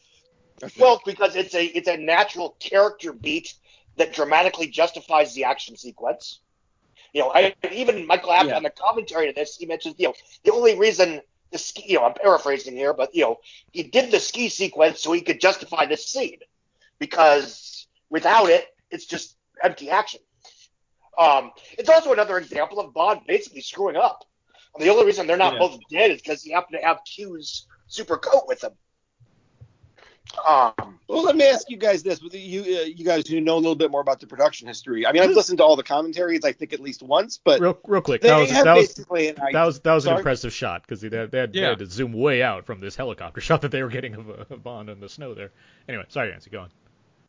[0.79, 3.55] Well, because it's a it's a natural character beat
[3.97, 6.39] that dramatically justifies the action sequence.
[7.13, 8.57] You know, I, even Michael Apted yeah.
[8.57, 11.97] on the commentary to this, he mentions, you know, the only reason the ski, you
[11.97, 13.39] know, I'm paraphrasing here, but you know,
[13.71, 16.39] he did the ski sequence so he could justify this scene
[16.99, 20.21] because without it, it's just empty action.
[21.17, 24.23] Um, it's also another example of Bond basically screwing up.
[24.73, 25.59] And the only reason they're not yeah.
[25.59, 28.71] both dead is because he happened to have Q's super coat with him.
[30.45, 33.55] Um, well, let me ask you guys this: with you, uh, you guys who know
[33.55, 35.05] a little bit more about the production history.
[35.05, 36.43] I mean, I've listened to all the commentaries.
[36.43, 39.79] I think at least once, but real, real quick, that was that was, that was
[39.81, 41.61] that was an impressive shot because they, they, had, yeah.
[41.61, 44.47] they had to zoom way out from this helicopter shot that they were getting of,
[44.49, 45.51] a Bond in the snow there.
[45.87, 46.69] Anyway, sorry, Nancy, go on.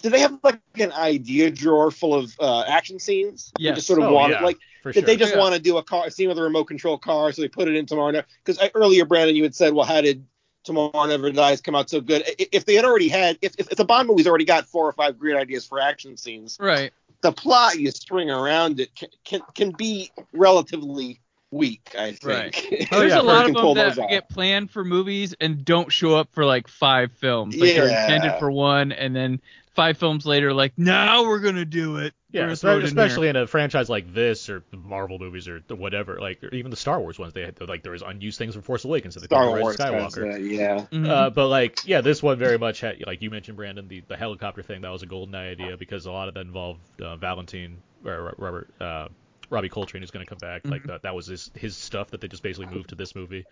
[0.03, 3.53] Did they have like an idea drawer full of uh, action scenes?
[3.59, 3.72] Yeah.
[3.72, 5.03] Just sort of oh, wanted yeah, like did sure.
[5.03, 5.40] they just yeah.
[5.40, 7.68] want to do a car a scene with a remote control car, so they put
[7.68, 10.24] it in Tomorrow Because earlier, Brandon, you had said, well, how did
[10.64, 12.24] Tomorrow Never Dies come out so good.
[12.38, 15.18] If they had already had, if, if the Bond movie's already got four or five
[15.18, 16.92] great ideas for action scenes, right?
[17.22, 21.20] The plot you string around it can can, can be relatively
[21.51, 21.94] weak.
[21.97, 22.24] I think.
[22.24, 22.88] Right.
[22.90, 26.28] There's yeah, a lot of them that get planned for movies and don't show up
[26.32, 27.57] for like five films.
[27.57, 27.84] Like yeah.
[27.84, 29.40] they're intended for one, and then
[29.76, 32.14] five films later, like now we're gonna do it.
[32.32, 36.48] Yeah, especially in, in, a franchise like this, or Marvel movies, or whatever, like or
[36.48, 37.32] even the Star Wars ones.
[37.34, 40.26] They had like there was unused things from Force Awakens, so they Star Wars Skywalker.
[40.26, 40.78] Has, uh, yeah.
[40.90, 41.08] Mm-hmm.
[41.08, 44.16] Uh, but like, yeah, this one very much had, like you mentioned, Brandon, the, the
[44.16, 44.80] helicopter thing.
[44.82, 48.70] That was a golden idea because a lot of that involved uh, Valentine or Robert.
[48.80, 49.08] Uh,
[49.48, 50.62] Robbie Coltrane is going to come back.
[50.62, 50.72] Mm-hmm.
[50.72, 53.44] Like that, that was his his stuff that they just basically moved to this movie.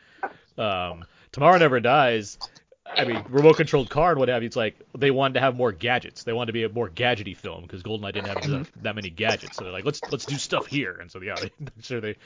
[0.59, 2.39] Um, Tomorrow Never Dies
[2.87, 4.47] I mean, remote controlled car and what have you.
[4.47, 6.23] It's like they wanted to have more gadgets.
[6.25, 9.11] They wanted to be a more gadgety film because Goldeneye didn't have that, that many
[9.11, 9.57] gadgets.
[9.57, 10.99] So they're like, let's let's do stuff here.
[11.01, 11.51] And so yeah, they,
[11.83, 12.17] sure they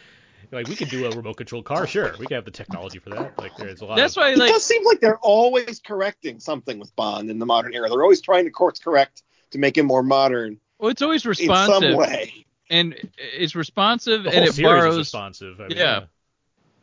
[0.51, 1.87] like we could do a remote controlled car.
[1.87, 3.39] Sure, we can have the technology for that.
[3.39, 3.97] Like there's a lot.
[3.97, 7.39] That's of, why like, it does seem like they're always correcting something with Bond in
[7.39, 7.89] the modern era.
[7.89, 10.59] They're always trying to course correct to make him more modern.
[10.79, 12.47] Well, it's always responsive in some way.
[12.71, 14.99] And it's responsive the and it borrows.
[14.99, 15.61] responsive.
[15.61, 16.01] I mean, yeah.
[16.01, 16.05] yeah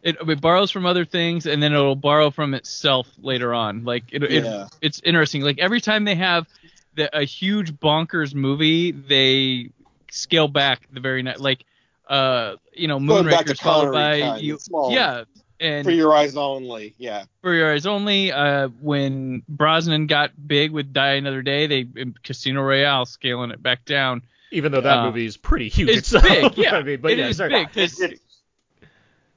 [0.06, 3.84] it, it borrows from other things and then it'll borrow from itself later on.
[3.84, 4.66] Like it, yeah.
[4.66, 5.42] it it's interesting.
[5.42, 6.48] Like every time they have
[6.94, 9.72] the, a huge bonkers movie, they
[10.12, 11.40] scale back the very night.
[11.40, 11.66] Like
[12.08, 14.60] uh, you know, Moonraker's followed by you.
[14.92, 15.24] Yeah,
[15.60, 16.94] and for your eyes only.
[17.00, 17.26] Yeah.
[17.42, 18.32] For your eyes only.
[18.32, 21.88] Uh, when Brosnan got big with Die Another Day, they
[22.22, 24.22] Casino Royale scaling it back down.
[24.52, 26.56] Even though that uh, movie is pretty huge it's itself.
[26.56, 26.76] big, yeah.
[26.76, 27.68] I mean, but it yeah, is sorry.
[27.74, 28.20] big.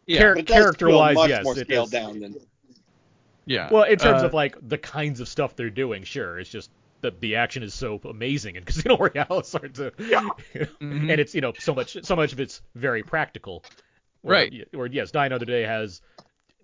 [0.08, 2.02] Yeah, Char- character wise, much yes, more it scaled does.
[2.02, 2.36] down than.
[3.44, 3.68] Yeah.
[3.70, 6.70] Well, in terms uh, of like the kinds of stuff they're doing, sure, it's just
[7.02, 9.40] that the action is so amazing in Casino Royale.
[9.40, 10.28] It's hard to, yeah.
[10.54, 11.10] mm-hmm.
[11.10, 13.62] and it's you know so much so much of it's very practical.
[14.22, 14.66] Right.
[14.74, 16.00] Or yes, Die Another Day has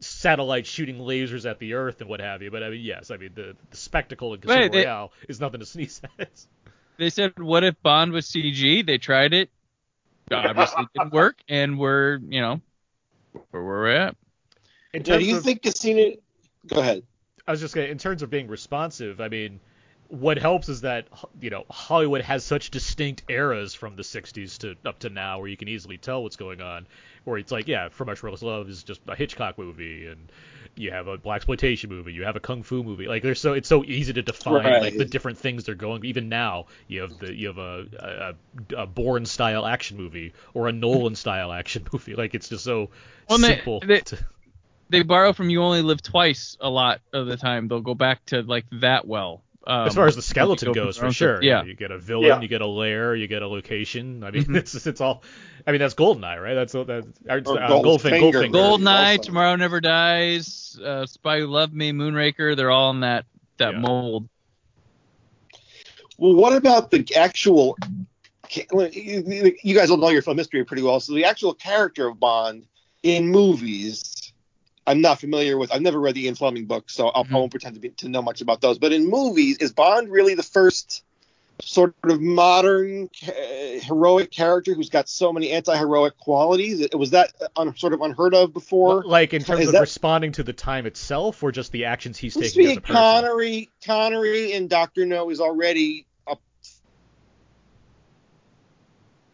[0.00, 2.50] satellites shooting lasers at the Earth and what have you.
[2.50, 5.38] But I mean, yes, I mean the, the spectacle in Casino right, they, Royale is
[5.38, 6.46] nothing to sneeze at.
[6.96, 9.50] They said, "What if Bond was CG?" They tried it.
[10.32, 12.60] Obviously, didn't work, and we're you know
[13.50, 14.16] where we're at.
[14.92, 16.16] In do you of, think Casino?
[16.66, 17.02] Go ahead.
[17.46, 17.90] I was just going to.
[17.90, 19.20] in terms of being responsive.
[19.20, 19.60] I mean,
[20.08, 21.08] what helps is that
[21.40, 25.48] you know Hollywood has such distinct eras from the '60s to up to now, where
[25.48, 26.86] you can easily tell what's going on.
[27.24, 30.30] Where it's like, yeah, From Russia Love is just a Hitchcock movie, and
[30.76, 33.06] you have a blaxploitation movie, you have a kung fu movie.
[33.06, 34.82] Like there's so it's so easy to define right.
[34.82, 36.04] like the different things they're going.
[36.04, 38.34] Even now, you have the you have a
[38.72, 42.14] a, a Bourne style action movie or a Nolan style action movie.
[42.14, 42.90] Like it's just so
[43.28, 43.80] well, simple.
[43.80, 44.18] They, they, to...
[44.90, 47.68] they borrow from You Only Live Twice a lot of the time.
[47.68, 49.43] They'll go back to like that well.
[49.66, 51.42] Um, as far as the skeleton goes, for sure.
[51.42, 51.62] Yeah.
[51.64, 52.40] You get a villain, yeah.
[52.40, 54.22] you get a lair, you get a location.
[54.22, 54.56] I mean, mm-hmm.
[54.56, 55.22] it's it's all.
[55.66, 56.54] I mean, that's Goldeneye, right?
[56.54, 58.20] That's that's uh, Goldfinger.
[58.20, 58.52] Goldfinger.
[58.52, 62.56] Goldeneye, Tomorrow Never Dies, uh, Spy Who Loved Me, Moonraker.
[62.56, 63.24] They're all in that
[63.56, 63.80] that Yeah.
[63.80, 64.28] mold.
[66.18, 67.76] Well, what about the actual?
[68.50, 71.00] You guys all know your film history pretty well.
[71.00, 72.66] So the actual character of Bond
[73.02, 74.13] in movies,
[74.86, 75.72] I'm not familiar with.
[75.72, 77.32] I've never read the Ian Fleming books, so I'll, Mhm.
[77.32, 78.78] I won't pretend to, be, to know much about those.
[78.78, 81.02] But in movies, is Bond really the first
[81.62, 83.30] sort of modern uh,
[83.80, 86.86] heroic character who's got so many anti-heroic qualities?
[86.92, 89.04] Was that un, sort of unheard of before?
[89.04, 92.18] Like in terms Is of that- responding to the time itself, or just the actions
[92.18, 92.94] he's taking as see, a person.
[92.96, 96.36] Connery, Connery, and Doctor No is already a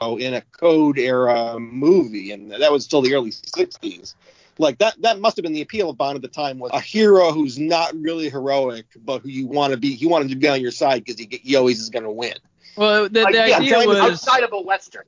[0.01, 4.15] oh, in a code era movie, and that was still the early '60s.
[4.59, 6.81] Like that, that must have been the appeal of Bond at the time was a
[6.81, 9.89] hero who's not really heroic, but who you want to be.
[9.89, 12.11] You want him to be on your side because he, he always is going to
[12.11, 12.35] win.
[12.77, 15.05] Well, the, Like, the yeah, idea outside- was outside of a western.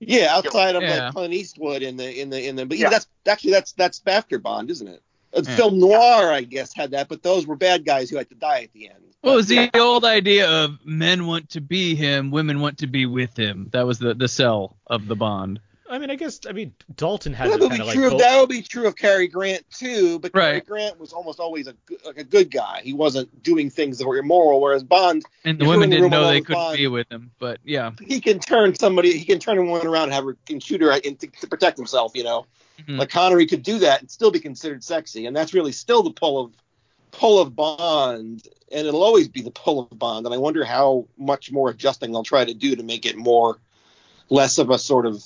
[0.00, 1.06] Yeah, outside of Yeah.
[1.06, 2.64] like Clint Eastwood in the in the in the.
[2.66, 2.84] But Yeah.
[2.84, 5.02] yeah, that's actually that's that's after Bond, isn't it?
[5.36, 5.56] Uh, Yeah.
[5.56, 8.62] Film noir, I guess, had that, but those were bad guys who had to die
[8.62, 8.98] at the end.
[9.22, 12.86] Well, it was the old idea of men want to be him, women want to
[12.86, 13.68] be with him.
[13.72, 15.58] That was the the sell of the Bond.
[15.88, 17.84] I mean, I guess I mean Dalton has that would be true.
[17.84, 18.20] Like both...
[18.20, 20.50] that would be true of Cary Grant too, but right.
[20.50, 21.74] Cary Grant was almost always a
[22.04, 22.80] like a good guy.
[22.82, 25.24] He wasn't doing things that were immoral, whereas Bond.
[25.44, 27.92] And the women didn't know they couldn't Bond, be with him, but yeah.
[28.06, 29.16] He can turn somebody.
[29.16, 32.12] He can turn one around and have her and shoot her to, to protect himself.
[32.14, 32.46] You know,
[32.80, 32.98] mm-hmm.
[32.98, 36.12] like Connery could do that and still be considered sexy, and that's really still the
[36.12, 36.52] pull of
[37.10, 40.26] pull of Bond, and it'll always be the pull of Bond.
[40.26, 43.58] And I wonder how much more adjusting they'll try to do to make it more
[44.30, 45.24] less of a sort of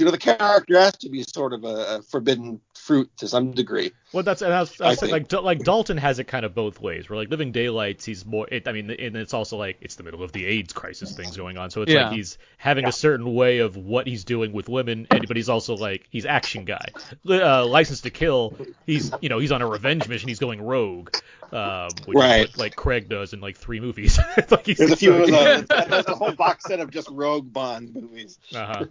[0.00, 2.60] you know the character has to be sort of a, a forbidden
[2.90, 3.92] fruit to some degree.
[4.12, 6.52] Well, that's and I was, I was saying, like like Dalton has it kind of
[6.52, 7.08] both ways.
[7.08, 8.48] Where like Living Daylights, he's more.
[8.50, 11.36] It, I mean, and it's also like it's the middle of the AIDS crisis things
[11.36, 12.08] going on, so it's yeah.
[12.08, 12.88] like he's having yeah.
[12.88, 16.26] a certain way of what he's doing with women, and, but he's also like he's
[16.26, 16.86] action guy.
[17.28, 21.14] Uh, License to Kill, he's you know he's on a revenge mission, he's going rogue,
[21.52, 22.48] um, which right.
[22.48, 24.18] is what like Craig does in like three movies.
[24.50, 25.64] like there's a few of those.
[25.90, 28.38] There's a whole box set of just rogue Bond movies.
[28.54, 28.86] Uh-huh.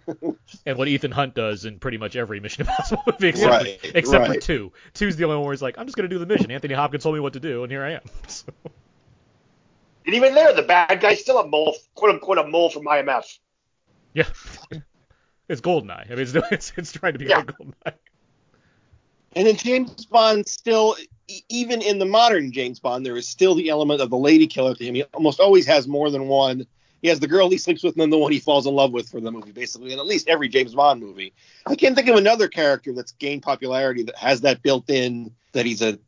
[0.66, 3.89] and what Ethan Hunt does in pretty much every Mission Impossible movie, except, right.
[3.90, 4.34] For, except right.
[4.34, 4.72] for two.
[4.94, 6.50] Two's the only one where he's like, I'm just gonna do the mission.
[6.50, 8.00] Anthony Hopkins told me what to do, and here I am.
[8.28, 8.52] So.
[10.06, 13.38] And even there, the bad guy's still a mole, quote unquote, a mole from IMF.
[14.14, 14.24] Yeah,
[15.48, 16.06] it's Goldeneye.
[16.06, 17.38] I mean, it's it's, it's trying to be yeah.
[17.38, 17.94] like Goldeneye.
[19.36, 20.96] And then James Bond still,
[21.48, 24.74] even in the modern James Bond, there is still the element of the lady killer
[24.74, 24.96] to him.
[24.96, 26.66] He almost always has more than one.
[27.02, 28.92] He has the girl he sleeps with and then the one he falls in love
[28.92, 31.32] with for the movie, basically, in at least every James Bond movie.
[31.66, 35.66] I can't think of another character that's gained popularity that has that built in that
[35.66, 35.98] he's a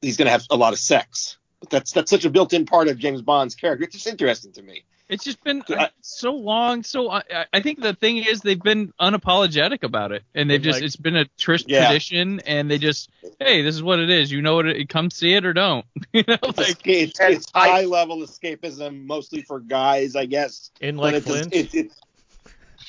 [0.00, 1.38] he's going to have a lot of sex.
[1.60, 3.84] But that's that's such a built-in part of James Bond's character.
[3.84, 4.84] It's just interesting to me.
[5.10, 6.84] It's just been uh, so long.
[6.84, 10.76] So I, I, think the thing is they've been unapologetic about it, and they've just
[10.76, 11.86] like, it's been a tr- yeah.
[11.86, 14.30] tradition, and they just hey, this is what it is.
[14.30, 14.66] You know what?
[14.66, 15.84] It, come see it or don't.
[16.12, 20.70] you know, it's, like, it's, it's high level escapism, mostly for guys, I guess.
[20.80, 21.52] In like Flint.
[21.52, 21.92] It, it,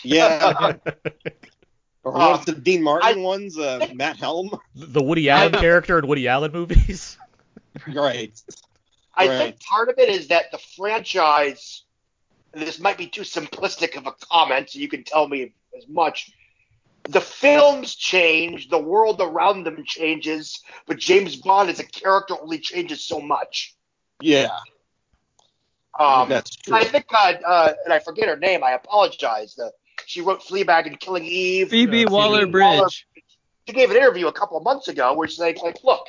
[0.04, 0.76] yeah.
[2.04, 3.58] or what's the Dean Martin I, ones?
[3.58, 4.52] Uh, Matt Helm.
[4.76, 7.18] The Woody Allen character in Woody Allen movies.
[7.88, 8.40] right.
[9.16, 9.38] I right.
[9.38, 11.84] think part of it is that the franchise
[12.54, 16.32] this might be too simplistic of a comment, so you can tell me as much.
[17.04, 22.60] The films change, the world around them changes, but James Bond as a character only
[22.60, 23.76] changes so much.
[24.22, 24.50] Yeah.
[26.00, 26.76] Um, That's true.
[26.76, 28.64] I think, uh, uh, and I forget her name.
[28.64, 29.58] I apologize.
[29.58, 29.70] Uh,
[30.06, 31.70] she wrote Fleabag and Killing Eve.
[31.70, 33.08] Phoebe uh, Waller Bridge.
[33.68, 36.08] She gave an interview a couple of months ago where she's like, like, look,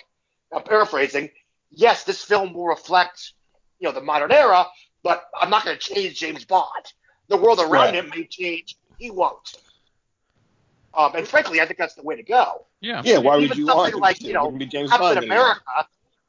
[0.52, 1.30] I'm paraphrasing.
[1.70, 3.32] Yes, this film will reflect,
[3.78, 4.66] you know, the modern era,
[5.02, 6.92] but I'm not going to change James Bond.
[7.28, 7.94] The world around right.
[7.94, 8.76] him may change.
[8.98, 9.56] He won't.
[10.94, 12.66] Um, and frankly, I think that's the way to go.
[12.80, 13.02] Yeah.
[13.04, 13.18] Yeah.
[13.18, 15.62] Why would you want like you know Captain Bond America?
[15.68, 15.86] Anymore.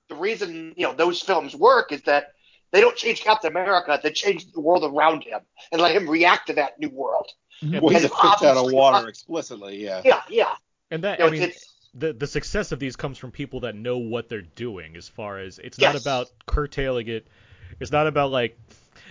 [0.10, 2.34] The reason you know those films work is that
[2.72, 4.00] they don't change Captain America.
[4.02, 7.30] They change the world around him and let him react to that new world.
[7.62, 7.80] Mm-hmm.
[7.80, 9.84] Well, he's a fish out of water explicitly.
[9.84, 10.02] Yeah.
[10.06, 10.22] Yeah.
[10.30, 10.54] Yeah.
[10.92, 11.42] And that you know, I mean.
[11.44, 15.08] It's, the the success of these comes from people that know what they're doing as
[15.08, 15.94] far as it's yes.
[15.94, 17.28] not about curtailing it
[17.80, 18.58] it's not about like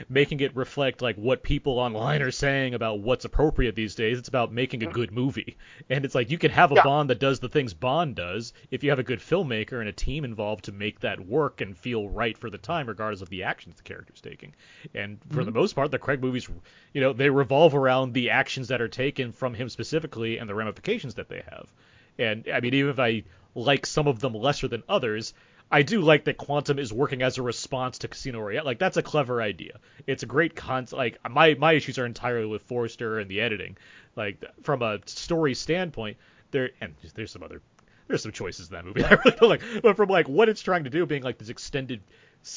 [0.08, 4.18] making it reflect like what people online are saying about what's appropriate these days.
[4.18, 5.56] It's about making a good movie.
[5.88, 6.82] And it's like you can have a yeah.
[6.82, 9.92] Bond that does the things Bond does if you have a good filmmaker and a
[9.92, 13.44] team involved to make that work and feel right for the time, regardless of the
[13.44, 14.54] actions the character's taking.
[14.94, 15.44] And for mm-hmm.
[15.46, 16.48] the most part, the Craig movies,
[16.92, 20.54] you know, they revolve around the actions that are taken from him specifically and the
[20.54, 21.72] ramifications that they have.
[22.18, 25.34] And I mean, even if I like some of them lesser than others,
[25.72, 28.64] I do like that Quantum is working as a response to Casino Royale.
[28.64, 29.78] Like that's a clever idea.
[30.06, 30.98] It's a great concept.
[30.98, 33.78] Like my my issues are entirely with Forster and the editing.
[34.14, 36.18] Like from a story standpoint,
[36.50, 37.62] there and there's some other
[38.06, 39.62] there's some choices in that movie I really don't like.
[39.82, 42.02] But from like what it's trying to do, being like this extended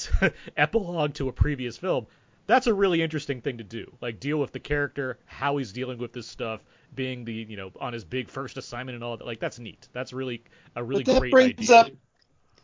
[0.57, 2.07] epilogue to a previous film,
[2.47, 3.91] that's a really interesting thing to do.
[4.01, 6.61] Like deal with the character, how he's dealing with this stuff,
[6.93, 9.25] being the you know on his big first assignment and all that.
[9.25, 9.87] Like that's neat.
[9.93, 10.43] That's really
[10.75, 11.93] a really but that great brings idea.
[11.93, 11.99] Up,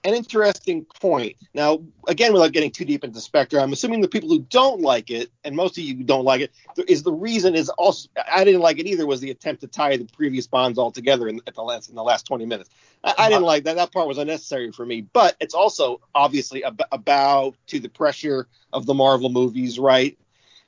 [0.03, 1.35] an interesting point.
[1.53, 5.09] Now, again, without getting too deep into Spectre, I'm assuming the people who don't like
[5.09, 6.51] it, and most of you don't like it,
[6.87, 9.05] is the reason is also I didn't like it either.
[9.05, 12.03] Was the attempt to tie the previous bonds all together in, the last in the
[12.03, 12.69] last 20 minutes.
[13.03, 13.75] I, I didn't like that.
[13.75, 15.01] That part was unnecessary for me.
[15.01, 20.17] But it's also obviously a, a bow to the pressure of the Marvel movies, right?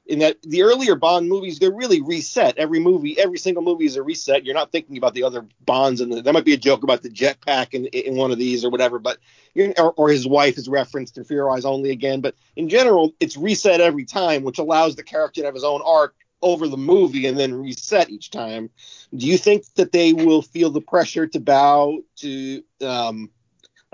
[0.05, 2.57] In that the earlier Bond movies, they're really reset.
[2.57, 4.45] Every movie, every single movie is a reset.
[4.45, 7.03] You're not thinking about the other Bonds, and the, there might be a joke about
[7.03, 9.17] the jetpack in, in one of these or whatever, but
[9.77, 12.19] or, or, his wife is referenced in For Your Eyes Only again.
[12.19, 15.81] But in general, it's reset every time, which allows the character to have his own
[15.85, 18.69] arc over the movie and then reset each time.
[19.15, 23.29] Do you think that they will feel the pressure to bow to um,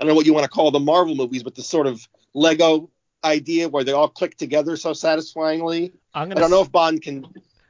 [0.00, 2.08] I don't know what you want to call the Marvel movies, but the sort of
[2.34, 2.90] Lego
[3.24, 5.92] idea where they all click together so satisfyingly.
[6.14, 7.26] I'm gonna I don't know if Bond can.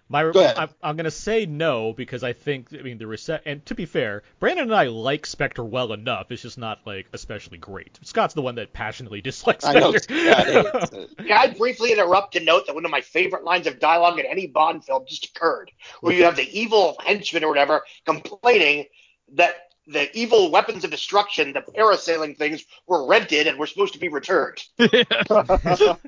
[0.08, 0.58] My, Go ahead.
[0.58, 3.42] I'm, I'm going to say no because I think, I mean, the reset.
[3.46, 6.32] And to be fair, Brandon and I like Spectre well enough.
[6.32, 7.96] It's just not like especially great.
[8.02, 9.92] Scott's the one that passionately dislikes I know.
[9.92, 11.06] Spectre.
[11.18, 14.26] Can I briefly interrupt to note that one of my favorite lines of dialogue in
[14.26, 15.70] any Bond film just occurred,
[16.00, 18.86] where you have the evil henchman or whatever complaining
[19.34, 23.98] that the evil weapons of destruction, the parasailing things, were rented and were supposed to
[23.98, 24.62] be returned.
[24.78, 24.90] That's
[25.30, 25.98] a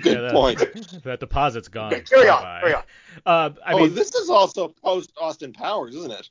[0.00, 1.02] good Yeah, that- point.
[1.04, 1.92] that deposit's gone.
[1.92, 2.60] Okay, carry on, Bye-bye.
[2.60, 2.82] carry on.
[3.24, 6.28] Uh, I oh, mean, this is also post Austin Powers, isn't it?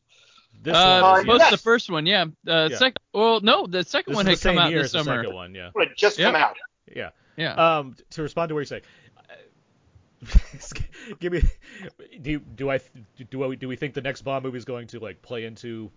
[0.62, 2.26] this uh, one is, most of the first one, yeah.
[2.48, 2.78] Uh, Yeah.
[2.78, 5.34] Second, well, no, the second this one is had come out this as the second
[5.34, 5.72] one, yeah.
[5.76, 6.34] It just Yep.
[6.34, 6.58] come out.
[6.96, 7.10] Yeah.
[7.38, 7.54] Yeah.
[7.54, 8.84] Um, to respond to what you're saying,
[11.20, 11.42] give me.
[12.22, 12.80] Do you, do I
[13.30, 15.92] do I, do we think the next Bond movie is going to like play into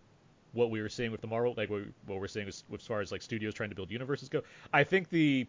[0.56, 3.00] what we were seeing with the Marvel, like what, what we're seeing as, as far
[3.00, 4.42] as like studios trying to build universes go?
[4.72, 5.46] I think the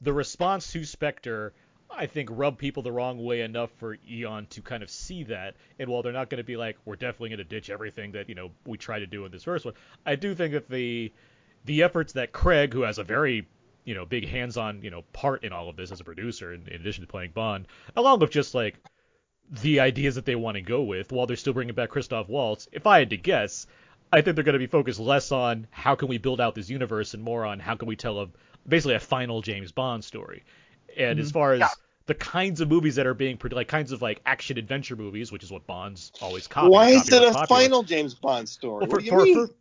[0.00, 1.52] the response to Spectre,
[1.90, 5.56] I think, rubbed people the wrong way enough for Eon to kind of see that.
[5.78, 8.28] And while they're not going to be like, we're definitely going to ditch everything that
[8.28, 9.74] you know we try to do in this first one,
[10.04, 11.12] I do think that the
[11.64, 13.46] the efforts that Craig, who has a very
[13.84, 16.66] you know big hands-on you know part in all of this as a producer, in,
[16.68, 17.66] in addition to playing Bond,
[17.96, 18.76] along with just like
[19.62, 22.68] the ideas that they want to go with, while they're still bringing back Christoph Waltz.
[22.72, 23.66] If I had to guess,
[24.16, 26.70] I think they're going to be focused less on how can we build out this
[26.70, 28.28] universe and more on how can we tell a
[28.66, 30.42] basically a final James Bond story.
[30.96, 31.34] And as mm-hmm.
[31.34, 31.68] far as Yeah.
[32.06, 35.30] the kinds of movies that are being produced, like kinds of like action adventure movies,
[35.30, 36.68] which is what Bond's always copy.
[36.68, 37.46] Why is copy it a popular.
[37.46, 38.80] final James Bond story?
[38.80, 39.46] Well, what for, do you for, mean?
[39.46, 39.54] for-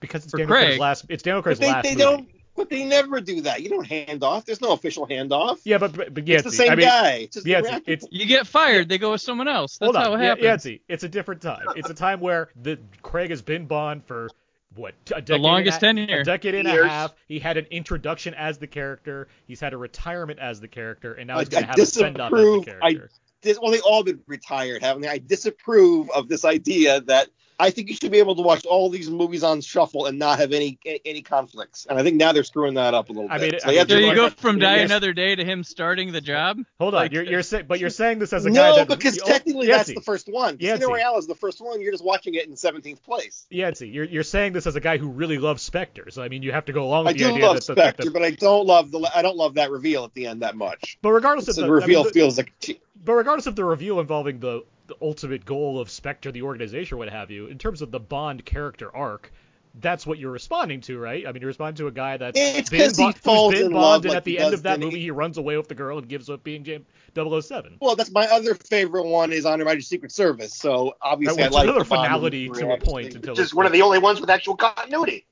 [0.00, 1.06] because it's For Daniel Craig's last.
[1.08, 2.02] It's Daniel Craig's but they, last they movie.
[2.02, 2.28] don't.
[2.56, 3.62] But they never do that.
[3.62, 4.44] You don't hand off.
[4.44, 5.58] There's no official handoff.
[5.64, 7.10] Yeah, but but, but yeah, it's the same I mean, guy.
[7.22, 9.78] It's just yeah, it's, it's You get fired, they go with someone else.
[9.78, 10.04] That's hold on.
[10.04, 10.44] how it happens.
[10.44, 11.66] Yancey, it's a different time.
[11.76, 14.30] It's a time where the Craig has been Bond for
[14.76, 16.20] what a decade longest and a, tenure.
[16.20, 17.14] a decade and a half.
[17.26, 19.28] He had an introduction as the character.
[19.46, 21.86] He's had a retirement as the character, and now he's going to I have a
[21.86, 22.82] send off as the disapprove.
[22.82, 23.10] I- character.
[23.42, 25.08] Dis- well, they all been retired, haven't they?
[25.08, 27.28] I disapprove of this idea that
[27.58, 30.38] I think you should be able to watch all these movies on shuffle and not
[30.40, 31.86] have any any conflicts.
[31.88, 33.52] And I think now they're screwing that up a little I bit.
[33.52, 34.84] mean, So I mean, So to you Like- go from Die Yes.
[34.86, 36.58] Another Day to him starting the job?
[36.80, 39.20] Hold on, like- you're you're saying, but you're saying this as a guy no, because
[39.22, 40.56] oh, technically Yancey, that's the first one.
[40.58, 40.80] Yancey.
[40.80, 41.80] Casino Royale is the first one.
[41.80, 43.46] You're just watching it in 17th place.
[43.50, 46.10] Yancey, you're you're saying this as a guy who really loves Spectre.
[46.10, 47.66] So I mean, you have to go along I with the do idea love that,
[47.66, 50.26] that, Spectre, that, but I don't love the I don't love that reveal at the
[50.26, 50.98] end that much.
[51.02, 53.54] but regardless It's of the the I mean, reveal the- feels like but regardless of
[53.54, 57.46] the reveal involving the, the ultimate goal of Spectre, the organization, or what have you,
[57.46, 59.32] in terms of the Bond character arc,
[59.80, 61.26] that's what you're responding to, right?
[61.26, 63.72] I mean, you're responding to a guy that's It's been 'cause he falls been in
[63.72, 65.74] Bond, love and like at the end of that movie, he runs away with the
[65.74, 67.78] girl and gives up being James 007.
[67.80, 70.54] well, that's my other favorite one is On Her Majesty's Secret Service.
[70.54, 73.16] So obviously That I was like another the Bond finality to a point thing.
[73.16, 75.26] until Which is one of the only ones with actual continuity.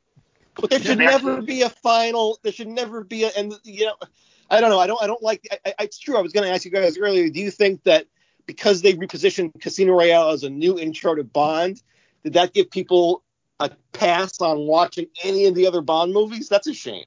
[0.55, 2.39] But there should never be a final.
[2.43, 3.31] There should never be a.
[3.37, 3.95] And you know,
[4.51, 4.79] I don't know.
[4.79, 5.03] I don't.
[5.03, 5.47] I don't like.
[5.65, 6.19] I, I, it's true.
[6.19, 7.31] I was going to ask you guys earlier.
[7.31, 8.07] Do you think that
[8.47, 11.83] because they repositioned Casino Royale as a new intro to Bond,
[12.25, 13.23] did that give people
[13.61, 16.49] a pass on watching any of the other Bond movies?
[16.49, 17.05] That's a shame.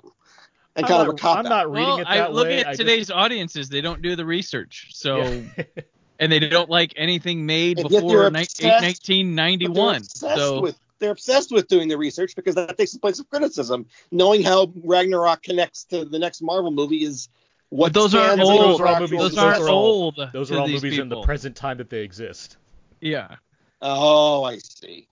[0.77, 2.47] And I'm kind not, of a cop I'm not reading well, it I that look
[2.47, 2.59] way.
[2.59, 5.63] at I just- today's audiences; they don't do the research, so Yeah.
[6.19, 9.95] and they don't like anything made And before ni- obsessed- 1991.
[9.97, 13.29] obsessed So with they're obsessed with doing the research because that takes the place of
[13.29, 13.85] criticism.
[14.11, 17.27] Knowing how Ragnarok connects to the next Marvel movie is
[17.75, 18.59] what those aren't old.
[18.61, 20.29] Those are all movies- those those aren't are all- old.
[20.33, 22.57] Those are all these movies in the present time that they exist.
[23.01, 23.35] Yeah.
[23.81, 25.07] Oh, I see.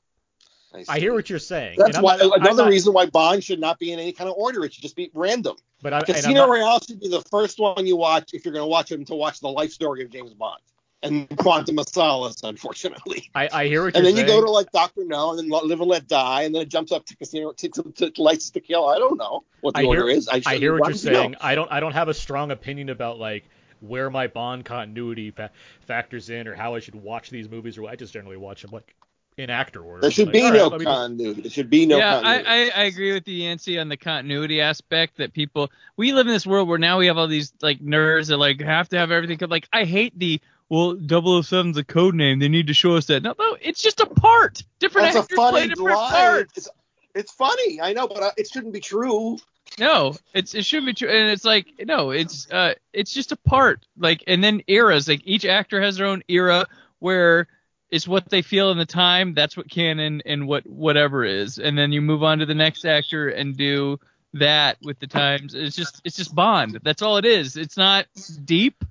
[0.73, 0.85] see.
[0.87, 1.75] I hear what you're saying.
[1.77, 4.35] That's why not- another not- reason why Bond should not be in any kind of
[4.37, 4.63] order.
[4.65, 5.57] It should just be random.
[5.81, 8.63] But I, Casino not- Royale should be the first one you watch if you're going
[8.63, 10.61] to watch it to watch the life story of James Bond
[11.03, 13.29] and Quantum of Solace, unfortunately.
[13.35, 14.17] I, I hear what And you're saying.
[14.19, 16.55] And then you go to like Doctor No, and then Live and Let Die, and
[16.55, 18.87] then it jumps up to Casino to, to, to, to License to Kill.
[18.87, 20.27] I don't know what the I hear- order is.
[20.29, 21.19] I, I hear what you're would you know?
[21.21, 21.35] saying.
[21.41, 23.43] I don't I don't have a strong opinion about like
[23.81, 25.51] where my Bond continuity fa-
[25.81, 28.71] factors in or how I should watch these movies or I just generally watch them
[28.71, 28.95] like
[29.35, 30.01] in actor order.
[30.01, 31.41] There should Like, be all no right, let me just- continuity.
[31.41, 32.49] There should be no yeah, continuity.
[32.49, 36.27] I, I, I agree with you, Yancey, on the continuity aspect that people we live
[36.27, 38.97] in this world where now we have all these like nerds that like have to
[38.97, 39.37] have everything.
[39.49, 40.39] Like I hate the
[40.73, 42.39] well, 007's a code name.
[42.39, 43.21] They need to show us that.
[43.21, 44.63] No, no, it's just a part.
[44.79, 46.57] Different That's actors play different parts.
[46.57, 46.69] It's,
[47.13, 49.37] it's funny, I know, but uh, it shouldn't be true.
[49.77, 53.35] No, it's it shouldn't be true, and it's like no, it's uh, it's just a
[53.35, 53.85] part.
[53.99, 55.07] Like, and then eras.
[55.07, 56.65] Like each actor has their own era
[56.97, 57.47] where
[57.91, 59.35] it's what they feel in the time.
[59.35, 62.83] That's what canon and what whatever is, and then you move on to the next
[62.83, 63.99] actor and do
[64.33, 65.53] that with the times.
[65.53, 66.79] It's just it's just Bond.
[66.81, 67.57] That's all it is.
[67.57, 68.07] It's not
[68.43, 68.83] deep.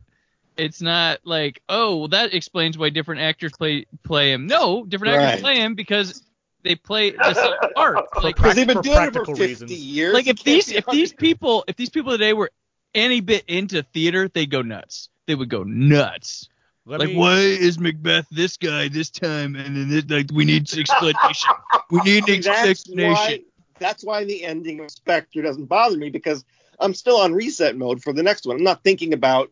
[0.56, 4.46] It's not like oh well, that explains why different actors play play him.
[4.46, 6.22] No, different actors play him because
[6.62, 8.06] they play the same part.
[8.22, 9.72] Like Because they've been for doing it for 50 reasons.
[9.72, 10.14] years.
[10.14, 12.50] like if these if these people if these people today were
[12.94, 15.08] any bit into theater, they'd go nuts.
[15.26, 16.48] They would go nuts.
[16.84, 17.16] Let like, me...
[17.16, 19.54] why is Macbeth this guy this time?
[19.54, 21.54] And then it, like, we need explanation.
[21.90, 23.14] we need an that's explanation.
[23.14, 23.40] Why,
[23.78, 26.44] that's why the ending of Spectre doesn't bother me because
[26.80, 28.56] I'm still on reset mode for the next one.
[28.56, 29.50] I'm not thinking about,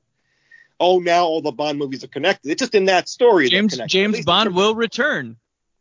[0.81, 2.51] oh, now all the Bond movies are connected.
[2.51, 3.49] It's just in that story.
[3.49, 5.37] James James Bond will return.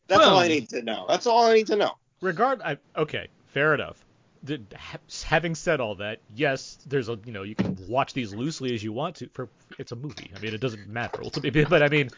[0.08, 1.06] That's well, all I need to know.
[1.08, 1.94] That's all I need to know.
[2.22, 4.04] Regard, I, okay, fair enough
[5.24, 8.84] having said all that, yes, there's a you know you can watch these loosely as
[8.84, 9.30] you want to.
[9.34, 10.32] For it's a movie.
[10.36, 11.66] I mean, it doesn't matter ultimately.
[11.70, 12.10] But I mean,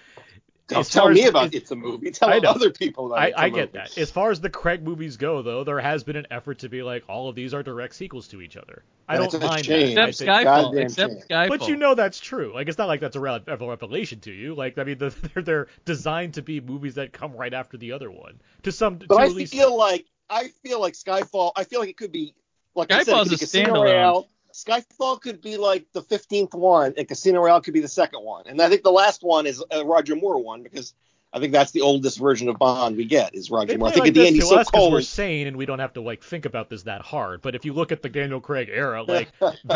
[0.72, 2.12] don't tell me about it's, it's, a movie.
[2.12, 3.98] Tell other people that I, I get that.
[3.98, 6.82] As far as the Craig movies go, though, there has been an effort to be
[6.84, 8.84] like all of these are direct sequels to each other.
[9.08, 10.10] I don't mind that.
[10.10, 10.78] Except Skyfall.
[10.78, 11.50] Except Skyfall.
[11.50, 12.54] But you know that's true.
[12.54, 14.56] Like it's not like that's a revelation to you.
[14.56, 17.92] Like I mean, the, they're they're designed to be movies that come right after the
[17.92, 18.40] other one.
[18.64, 18.98] To some.
[18.98, 19.54] But to I least...
[19.54, 21.52] feel like I feel like Skyfall.
[21.56, 22.34] I feel like it could be
[22.76, 24.28] like Skyfall's said, a Casino Royale.
[24.54, 28.44] Skyfall could be like the 15th one, and Casino Royale could be the second one.
[28.48, 30.94] And I think the last one is a Roger Moore one because
[31.34, 33.88] I think that's the oldest version of Bond we get is Roger Moore.
[33.88, 34.92] I think like at the end he's so cold.
[34.92, 37.42] We're sane and we don't have to like think about this that hard.
[37.42, 39.30] But if you look at the Daniel Craig era, like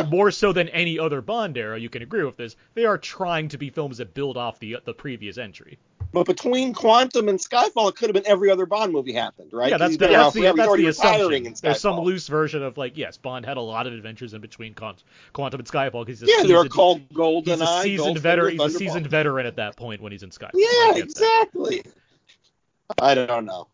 [0.10, 2.58] more so than any other Bond era, you can agree with this.
[2.74, 5.80] They are trying to be films that build off the uh, the previous entry.
[6.16, 9.70] But between Quantum and Skyfall, it could have been every other Bond movie happened, right?
[9.70, 11.54] Yeah, that's, the, that's, the, that's the assumption.
[11.62, 14.74] There's some loose version of like, yes, Bond had a lot of adventures in between
[14.74, 15.04] Quantum
[15.36, 17.44] and Skyfall because yeah, they were called GoldenEye.
[17.48, 18.54] He's a seasoned veteran.
[18.54, 20.52] He's a seasoned veteran at that point when he's in Skyfall.
[20.54, 21.82] Yeah, exactly.
[21.82, 23.04] That.
[23.04, 23.68] I don't know.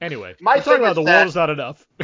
[0.00, 1.86] Anyway, my talking about the world is not enough.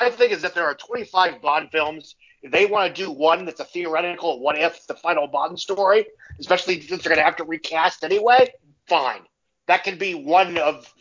[0.00, 3.44] my thing is that there are 25 Bond films if they want to do one
[3.44, 6.06] that's a theoretical what if the final Bond story,
[6.38, 8.52] especially since they're going to have to recast anyway,
[8.88, 9.20] fine.
[9.66, 10.92] That can be one of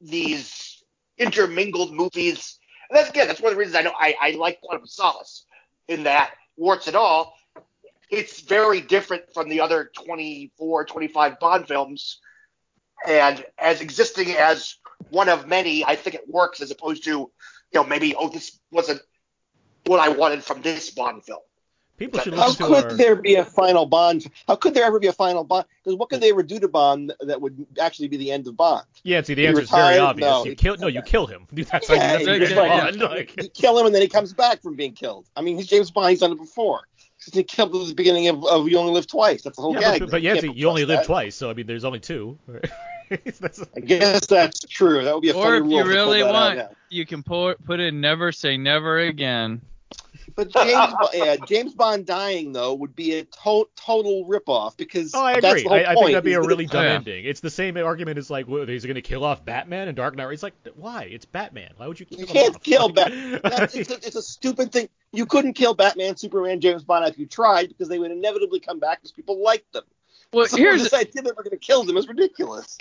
[0.00, 0.82] these
[1.18, 2.58] intermingled movies.
[2.88, 5.44] And that's again, that's one of the reasons I know I, I like Quantum Solace
[5.88, 7.34] in that warts and all.
[8.08, 12.20] It's very different from the other 24, 25 Bond films.
[13.06, 14.76] And as existing as
[15.10, 17.30] one of many, I think it works as opposed to, you
[17.74, 19.00] know, maybe, oh, this wasn't
[19.86, 21.40] what I wanted from this Bond film.
[21.96, 22.92] People should How could our...
[22.92, 24.26] there be a final Bond?
[24.46, 25.64] How could there ever be a final Bond?
[25.82, 28.56] Because what could they ever do to Bond that would actually be the end of
[28.56, 28.84] Bond?
[29.02, 30.28] Yeah, see, the answer is very obvious.
[30.28, 31.46] No, you kill, no, you kill him.
[31.52, 33.42] That's yeah, you, like, like...
[33.42, 35.26] you kill him and then he comes back from being killed.
[35.36, 36.10] I mean, he's James Bond.
[36.10, 36.82] He's done it before.
[37.32, 39.42] He killed at the beginning of, of You Only Live Twice.
[39.42, 40.00] That's the whole yeah, gag.
[40.00, 42.38] But, but yeah, see, you only live twice, so I mean, there's only two.
[43.10, 45.02] I guess that's true.
[45.02, 45.78] That would be a or funny rule.
[45.78, 46.60] Or if you really want,
[46.90, 49.62] you can put put in never say never again.
[50.36, 55.24] But James, yeah, James Bond dying though would be a to- total ripoff because oh,
[55.24, 55.66] I agree.
[55.66, 57.24] I, I, think that'd be a really oh, dumb ending.
[57.24, 60.14] It's the same argument as like, well, he's going to kill off Batman and Dark
[60.14, 60.30] Knight.
[60.30, 61.04] It's like, why?
[61.04, 61.72] It's Batman.
[61.78, 62.62] Why would you kill You can't off?
[62.62, 63.40] kill Batman.
[63.44, 64.90] it's, a, it's a stupid thing.
[65.12, 68.78] You couldn't kill Batman, Superman, James Bond if you tried because they would inevitably come
[68.78, 69.84] back because people like them.
[70.34, 72.76] Well, so here's this idea that we're going to kill them is ridiculous.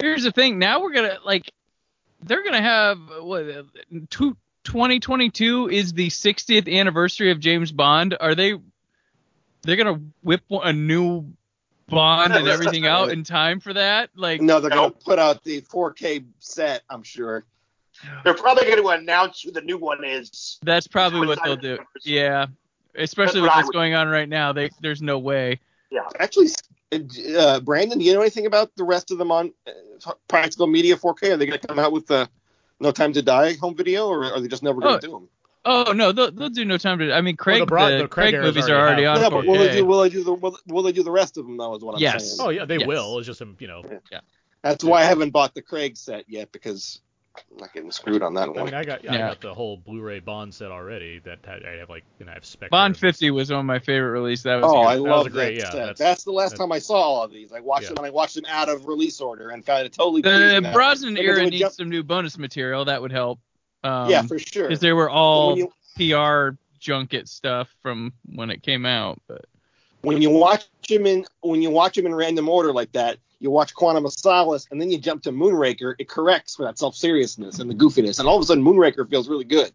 [0.00, 0.60] Here's the thing.
[0.60, 1.50] Now we're gonna like,
[2.22, 3.66] they're gonna have what
[4.08, 8.16] two 2022 is the 60th anniversary of James Bond.
[8.20, 8.54] Are they
[9.62, 11.32] they're gonna whip a new
[11.88, 14.10] Bond and everything out in time for that?
[14.14, 16.82] Like no, they're gonna put out the 4K set.
[16.88, 17.44] I'm sure.
[18.24, 20.58] They're probably going to announce who the new one is.
[20.62, 21.78] That's probably what they'll do.
[22.02, 22.46] Yeah,
[22.94, 24.52] especially with what's going on right now.
[24.52, 25.60] They, there's no way.
[25.90, 26.08] Yeah.
[26.18, 26.48] Actually,
[27.36, 30.96] uh, Brandon, do you know anything about the rest of them on uh, Practical Media
[30.96, 31.32] 4K?
[31.32, 32.28] Are they going to come out with the
[32.80, 35.12] no Time to Die home video, or are they just never going to oh, do
[35.12, 35.28] them?
[35.64, 37.12] Oh no, they'll, they'll do No Time to.
[37.12, 39.20] I mean, Craig, well, the, broad, the, the Craig, Craig movies are already on.
[39.20, 39.84] Yeah, but will they do?
[39.84, 40.32] Will they do the?
[40.32, 41.74] Will, will, they do the rest of them though?
[41.74, 42.36] Is what I'm yes.
[42.36, 42.46] saying.
[42.46, 42.86] Oh yeah, they yes.
[42.86, 43.18] will.
[43.18, 43.82] It's just you know.
[43.84, 43.98] Yeah.
[44.10, 44.20] yeah.
[44.62, 47.00] That's why I haven't bought the Craig set yet because
[47.50, 48.58] I'm not getting screwed on that one.
[48.58, 49.14] I mean, I got yeah.
[49.14, 51.20] I got the whole Blu-ray Bond set already.
[51.20, 52.70] That I have like you know I have Spectre.
[52.70, 54.44] Bond 50 was one of my favorite releases.
[54.44, 54.88] That was oh, good.
[54.88, 57.24] I love that, great, that yeah, That's, that's, the last that's, time I saw all
[57.24, 57.52] of these.
[57.52, 57.88] I watched yeah.
[57.88, 60.22] them and I watched them out of release order and kind of totally.
[60.22, 61.74] The Brosnan era needs jump...
[61.74, 62.84] some new bonus material.
[62.84, 63.40] That would help.
[63.84, 64.68] Um, yeah, for sure.
[64.68, 65.72] Because they were all you...
[65.96, 69.44] PR junket stuff from when it came out, but
[70.02, 73.50] when you watch them in when you watch them in random order like that, you
[73.50, 76.94] watch Quantum of Solace, and then you jump to Moonraker, it corrects for that self
[76.94, 79.72] seriousness and the goofiness, and all of a sudden Moonraker feels really good.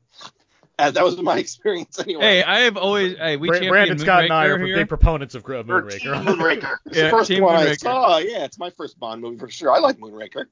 [0.78, 2.22] As that was my experience anyway.
[2.22, 4.76] Hey, I have always hey, we Brandon Brandon Scott and I are here.
[4.76, 6.24] big proponents of Moonraker.
[6.24, 6.78] Moonraker.
[6.86, 7.70] it's yeah, the first one Moonraker.
[7.70, 8.18] I saw.
[8.18, 9.72] Yeah, it's my first Bond movie for sure.
[9.72, 10.46] I like Moonraker.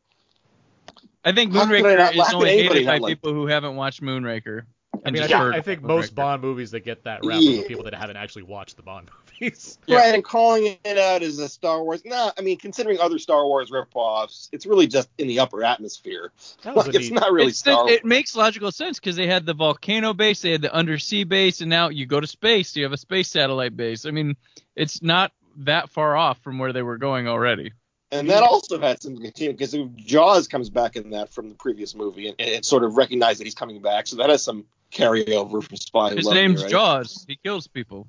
[1.26, 4.64] I think Moonraker I is only hated by people who haven't watched Moonraker.
[5.06, 7.62] I mean, I think, I think most Bond movies that get that rap yeah.
[7.62, 9.10] are people that haven't actually watched the Bond
[9.42, 9.78] movies.
[9.86, 9.98] Yeah.
[9.98, 12.04] Right, and calling it out as a Star Wars.
[12.06, 16.32] No, I mean, considering other Star Wars ripoffs, it's really just in the upper atmosphere.
[16.66, 19.54] Like, it's not really it's Star the, It makes logical sense because they had the
[19.54, 22.94] volcano base, they had the undersea base, and now you go to space, you have
[22.94, 24.06] a space satellite base.
[24.06, 24.36] I mean,
[24.76, 27.74] it's not that far off from where they were going already.
[28.12, 31.96] And that also had some continue because Jaws comes back in that from the previous
[31.96, 34.08] movie, and, and sort of recognized that he's coming back.
[34.08, 36.16] So that has some carryover from Spy.
[36.16, 36.72] His name's right?
[36.72, 37.26] Jaws.
[37.28, 38.08] He kills people.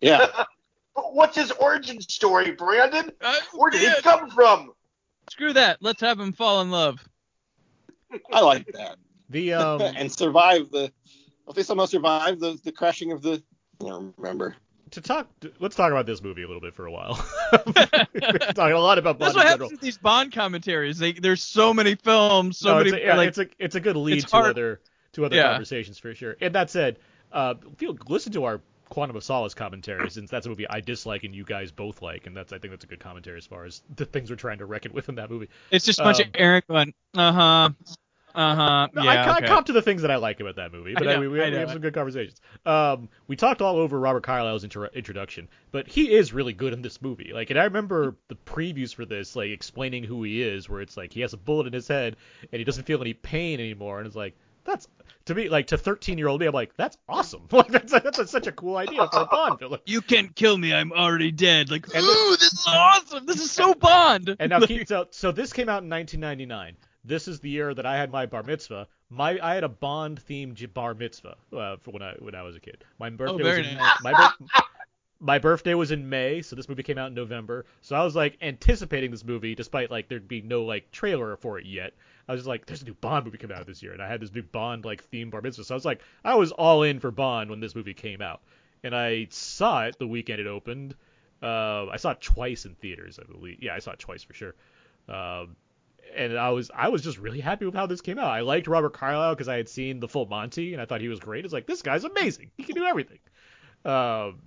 [0.00, 0.44] Yeah.
[0.94, 3.12] What's his origin story, Brandon?
[3.52, 4.72] Where did he come from?
[5.30, 5.78] Screw that.
[5.80, 7.06] Let's have him fall in love.
[8.32, 8.96] I like that.
[9.30, 10.90] The um and survive the.
[11.44, 13.42] Don't they somehow survive the the crashing of the?
[13.82, 14.56] I don't remember
[14.92, 15.28] to talk,
[15.58, 17.14] let's talk about this movie a little bit for a while.
[17.52, 19.28] talking a lot about Bond.
[19.28, 20.98] That's what happens with these Bond commentaries.
[20.98, 22.90] They, there's so many films, so no, many.
[22.90, 24.50] It's a, yeah, like, it's a it's a good lead to hard.
[24.50, 24.80] other
[25.16, 25.50] to other yeah.
[25.50, 26.36] conversations for sure.
[26.40, 26.98] And that said,
[27.32, 31.24] uh, feel listen to our Quantum of Solace commentary since that's a movie I dislike
[31.24, 33.64] and you guys both like, and that's I think that's a good commentary as far
[33.64, 35.48] as the things we're trying to reckon with in that movie.
[35.70, 37.70] It's just a bunch um, of Eric going, uh huh,
[38.36, 38.88] uh huh.
[38.94, 39.44] Yeah, I, okay.
[39.44, 41.20] I cop to the things that I like about that movie, but I know, I,
[41.20, 42.40] we, we, have some good conversations.
[42.64, 46.82] Um, we talked all over Robert Carlyle's intro- introduction, but he is really good in
[46.82, 47.32] this movie.
[47.32, 50.98] Like, and I remember the previews for this, like explaining who he is, where it's
[50.98, 52.16] like he has a bullet in his head
[52.52, 54.36] and he doesn't feel any pain anymore, and it's like
[54.66, 54.88] that's
[55.26, 57.42] to me like to 13 year old me, I'm like that's awesome.
[57.52, 59.80] Like that's that's a, such a cool idea for a Bond villain.
[59.86, 61.70] You can't kill me, I'm already dead.
[61.70, 63.26] Like, ooh, this is awesome.
[63.26, 64.36] This is so Bond.
[64.38, 67.96] And now, so so this came out in 1999 this is the year that I
[67.96, 68.88] had my bar mitzvah.
[69.08, 72.56] My I had a Bond themed bar mitzvah uh, for when I when I was
[72.56, 72.84] a kid.
[72.98, 74.02] My oh, birthday oh, was in, nice.
[74.02, 74.32] my
[75.20, 77.64] my birthday was in May, so this movie came out in November.
[77.80, 81.58] So I was like anticipating this movie, despite like there'd be no like trailer for
[81.58, 81.94] it yet.
[82.28, 84.08] I was just like, there's a new Bond movie coming out this year, and I
[84.08, 85.64] had this new Bond like theme bar mitzvah.
[85.64, 88.40] So I was like, I was all in for Bond when this movie came out,
[88.82, 90.94] and I saw it the weekend it opened.
[91.42, 93.62] Uh, I saw it twice in theaters, I believe.
[93.62, 94.54] Yeah, I saw it twice for sure.
[95.08, 95.56] Um,
[96.16, 98.30] and I was I was just really happy with how this came out.
[98.30, 101.08] I liked Robert Carlyle because I had seen the full Monty and I thought he
[101.08, 101.44] was great.
[101.44, 102.50] It's like this guy's amazing.
[102.56, 103.18] He can do everything.
[103.84, 104.40] Um,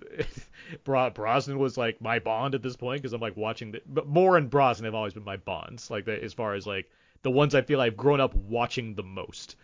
[0.84, 4.36] Brosnan was like my bond at this point because I'm like watching the but Moore
[4.36, 5.90] and Brosnan have always been my bonds.
[5.90, 6.90] Like as far as like
[7.22, 9.56] the ones I feel I've grown up watching the most.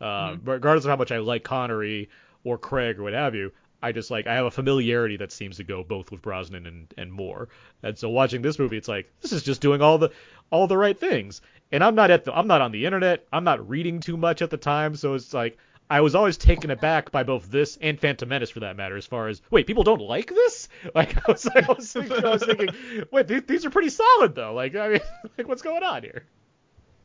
[0.00, 0.48] Uh, mm-hmm.
[0.48, 2.08] Regardless of how much I like Connery
[2.44, 3.52] or Craig or what have you,
[3.82, 6.92] I just like I have a familiarity that seems to go both with Brosnan and
[6.96, 7.48] and Moore.
[7.82, 10.10] And so watching this movie, it's like this is just doing all the
[10.50, 11.40] all the right things.
[11.72, 13.26] And I'm not at the I'm not on the internet.
[13.32, 15.58] I'm not reading too much at the time, so it's like
[15.88, 18.96] I was always taken aback by both this and Phantom Menace for that matter.
[18.96, 20.68] As far as wait, people don't like this?
[20.94, 22.68] Like I was, I was, thinking, I was thinking,
[23.10, 24.54] wait, these, these are pretty solid though.
[24.54, 25.00] Like I mean,
[25.38, 26.24] like what's going on here?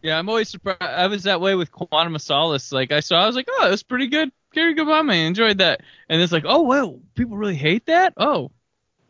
[0.06, 0.84] Yeah, I'm always surprised.
[0.84, 2.72] I was that way with Quantum of Solace.
[2.72, 4.32] Like I saw, I was like, oh, it was pretty good.
[4.54, 8.14] Gary Gabama I enjoyed that, and it's like, oh well, people really hate that.
[8.16, 8.52] Oh,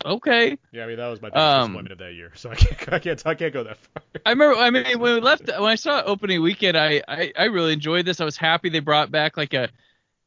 [0.06, 0.58] okay.
[0.72, 2.94] Yeah, I mean that was my biggest um, disappointment of that year, so I can't,
[2.94, 4.04] I can't, I can't go that far.
[4.26, 7.44] I remember, I mean, when we left, when I saw opening weekend, I, I, I
[7.46, 8.22] really enjoyed this.
[8.22, 9.68] I was happy they brought back like a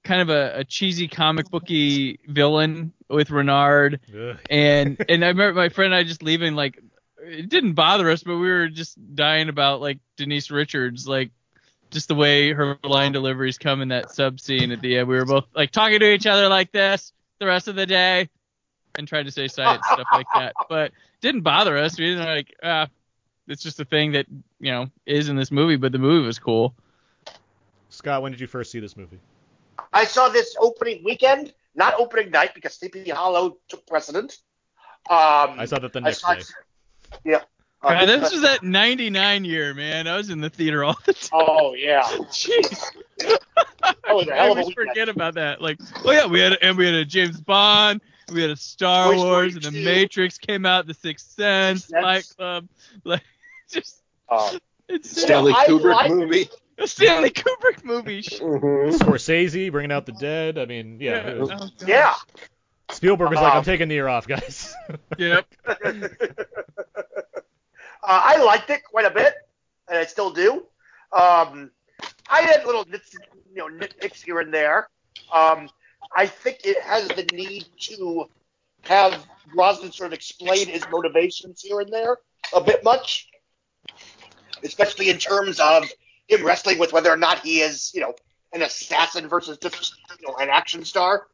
[0.05, 4.01] kind of a, a cheesy comic booky villain with Renard,
[4.51, 6.79] and and I remember my friend and I just leaving like
[7.23, 11.31] it didn't bother us, but we were just dying about like Denise Richards, like
[11.91, 15.09] just the way her line deliveries come in that sub scene at the end.
[15.09, 18.29] We were both like talking to each other like this the rest of the day
[18.97, 20.55] and tried to say science stuff like that.
[20.69, 21.99] But didn't bother us.
[21.99, 22.89] We didn't like ah,
[23.47, 24.27] it's just a thing that
[24.61, 25.77] you know is in this movie.
[25.77, 26.75] But the movie was cool.
[27.91, 29.19] Scott, when did you first see this movie?
[29.93, 34.39] I saw this opening weekend, not opening night because Sleepy Hollow took precedent.
[35.09, 36.43] Um, I saw that the next day.
[37.25, 37.43] Yeah.
[37.83, 40.09] Uh, God, this was that 99 year, man.
[40.09, 41.31] I was in the theater all the time.
[41.33, 42.03] Oh, yeah.
[42.31, 42.83] Jeez.
[43.95, 45.61] I always forget about that.
[45.61, 48.01] Like, oh, yeah, we had, and we had a James Bond,
[48.33, 52.69] we had a Star Wars, and The Matrix came out, The Sixth Sense, Fight Club.
[53.05, 53.23] Like,
[53.71, 54.03] just.
[54.29, 56.49] Uh, it's Stanley Kubrick like, movie.
[56.79, 58.23] A Stanley Kubrick movie.
[58.23, 58.97] Mm-hmm.
[58.97, 60.59] Scorsese bringing out the dead.
[60.59, 61.27] I mean, yeah.
[61.27, 61.57] Yeah.
[61.61, 62.15] Oh, yeah.
[62.91, 64.75] Spielberg was like, I'm um, taking the year off, guys.
[65.19, 65.47] yep.
[68.09, 69.35] Uh, I liked it quite a bit,
[69.89, 70.65] and I still do.
[71.13, 71.71] Um,
[72.31, 73.15] I had little nits,
[73.53, 74.89] you know nitpicks here and there.
[75.33, 75.69] Um,
[76.17, 78.27] I think it has the need to
[78.83, 82.19] have Brosnan sort of explain his motivations here and there
[82.55, 83.29] a bit much,
[84.63, 85.85] especially in terms of
[86.29, 88.15] him wrestling with whether or not he is, you know,
[88.53, 91.27] an assassin versus just, you know, an action star.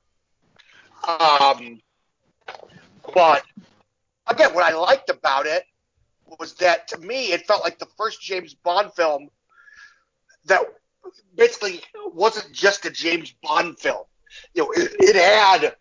[1.09, 1.81] Um,
[3.15, 3.43] but
[4.27, 5.65] again, what I liked about it
[6.39, 9.29] was that to me it felt like the first James Bond film
[10.47, 10.63] that
[11.37, 11.83] basically
[12.13, 14.05] wasn't just a James Bond film.
[14.55, 15.77] You know, it, it had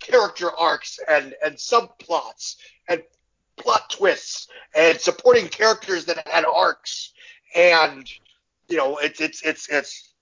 [0.00, 2.56] character arcs and and subplots
[2.88, 3.02] and
[3.56, 7.12] plot twists and supporting characters that had arcs
[7.56, 8.08] and
[8.68, 10.14] you know it's it's it's it's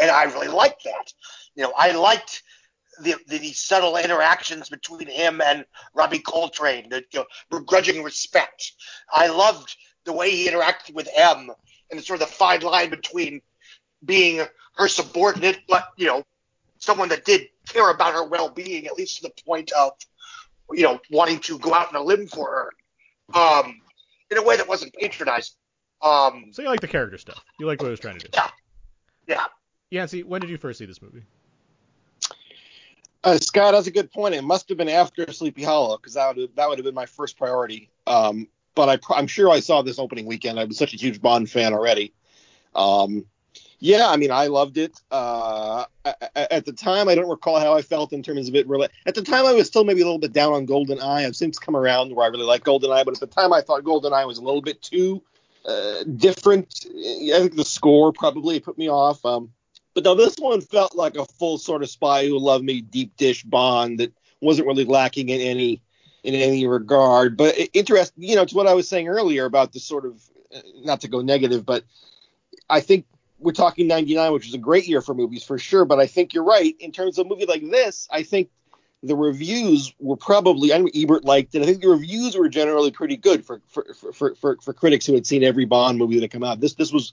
[0.00, 1.12] and I really liked that.
[1.54, 2.42] You know, I liked
[3.00, 5.64] the, the, the subtle interactions between him and
[5.94, 8.72] Robbie Coltrane, the you know, begrudging respect.
[9.10, 11.50] I loved the way he interacted with M
[11.90, 13.40] and the sort of the fine line between
[14.04, 14.44] being
[14.76, 16.24] her subordinate, but you know,
[16.78, 19.92] someone that did care about her well-being, at least to the point of,
[20.72, 22.72] you know, wanting to go out on a limb for
[23.34, 23.80] her, um,
[24.30, 25.54] in a way that wasn't patronizing.
[26.00, 27.40] Um, so you like the character stuff?
[27.60, 28.30] You like what it was trying to do?
[28.34, 28.48] Yeah.
[29.28, 29.44] Yeah.
[29.90, 31.22] Yancey, when did you first see this movie?
[33.24, 34.34] Uh, Scott, that's a good point.
[34.34, 37.06] It must have been after Sleepy Hollow because that would that would have been my
[37.06, 37.90] first priority.
[38.06, 40.58] Um, but I, am sure I saw this opening weekend.
[40.58, 42.12] I was such a huge Bond fan already.
[42.74, 43.26] Um,
[43.78, 45.00] yeah, I mean, I loved it.
[45.10, 45.84] Uh,
[46.34, 48.68] at the time, I don't recall how I felt in terms of it.
[48.68, 51.24] Really, at the time, I was still maybe a little bit down on Golden Eye.
[51.24, 53.60] I've since come around where I really like Golden Eye, but at the time, I
[53.60, 55.22] thought Golden Eye was a little bit too
[55.64, 56.86] uh, different.
[56.86, 59.24] I think the score probably put me off.
[59.24, 59.52] Um,
[59.94, 63.16] but now this one felt like a full sort of spy who loved me deep
[63.16, 65.82] dish Bond that wasn't really lacking in any
[66.22, 67.36] in any regard.
[67.36, 70.22] But interesting, you know, to what I was saying earlier about the sort of
[70.54, 71.84] uh, not to go negative, but
[72.68, 73.06] I think
[73.38, 75.84] we're talking 99, which was a great year for movies for sure.
[75.84, 78.08] But I think you're right in terms of a movie like this.
[78.10, 78.50] I think
[79.02, 81.62] the reviews were probably I know Ebert liked it.
[81.62, 85.14] I think the reviews were generally pretty good for for, for, for, for critics who
[85.14, 86.60] had seen every Bond movie that had come out.
[86.60, 87.12] This this was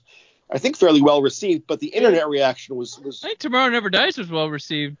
[0.52, 3.22] I think fairly well received, but the internet reaction was was.
[3.24, 4.96] I think Tomorrow Never Dies was well received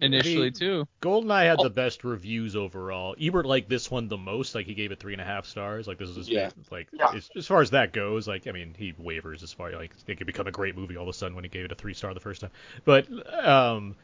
[0.00, 0.86] initially too.
[1.00, 1.64] Goldeneye had oh.
[1.64, 3.14] the best reviews overall.
[3.20, 4.54] Ebert liked this one the most.
[4.54, 5.86] Like he gave it three and a half stars.
[5.86, 6.50] Like this is his yeah.
[6.70, 7.12] like yeah.
[7.14, 8.26] As, as, far as that goes.
[8.26, 11.04] Like I mean he wavers as far like it could become a great movie all
[11.04, 12.50] of a sudden when he gave it a three star the first time.
[12.84, 13.06] But
[13.44, 13.96] um,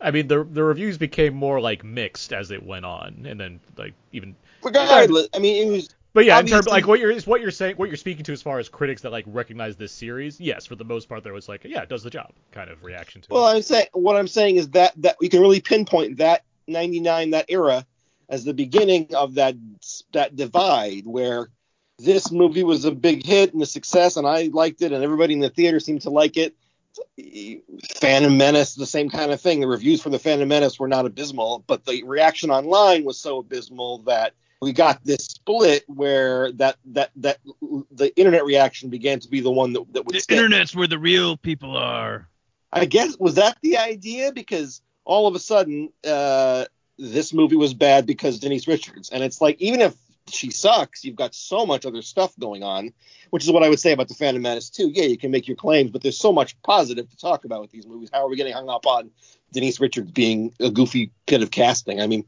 [0.00, 3.60] I mean the the reviews became more like mixed as it went on, and then
[3.76, 7.40] like even regardless, I mean it was but yeah, in terms like what you're what
[7.40, 10.40] you're saying, what you're speaking to as far as critics that like recognize this series.
[10.40, 12.82] Yes, for the most part, there was like, yeah, it does the job kind of
[12.82, 13.44] reaction to well, it.
[13.44, 17.30] Well, I'm saying what I'm saying is that that you can really pinpoint that '99
[17.30, 17.86] that era
[18.28, 19.56] as the beginning of that
[20.12, 21.48] that divide where
[21.98, 25.34] this movie was a big hit and a success, and I liked it, and everybody
[25.34, 26.54] in the theater seemed to like it.
[27.94, 29.60] Phantom Menace, the same kind of thing.
[29.60, 33.38] The reviews for the Phantom Menace were not abysmal, but the reaction online was so
[33.38, 37.38] abysmal that we got this split where that that that
[37.90, 40.38] the internet reaction began to be the one that, that would the stick.
[40.38, 42.28] internet's where the real people are.
[42.72, 46.66] I guess was that the idea because all of a sudden uh,
[46.96, 49.96] this movie was bad because Denise Richards, and it's like even if
[50.30, 52.92] she sucks, you've got so much other stuff going on,
[53.30, 54.90] which is what I would say about the Phantom Menace too.
[54.94, 57.72] Yeah, you can make your claims, but there's so much positive to talk about with
[57.72, 58.10] these movies.
[58.12, 59.10] How are we getting hung up on
[59.52, 62.00] Denise Richards being a goofy pit of casting?
[62.00, 62.24] I mean,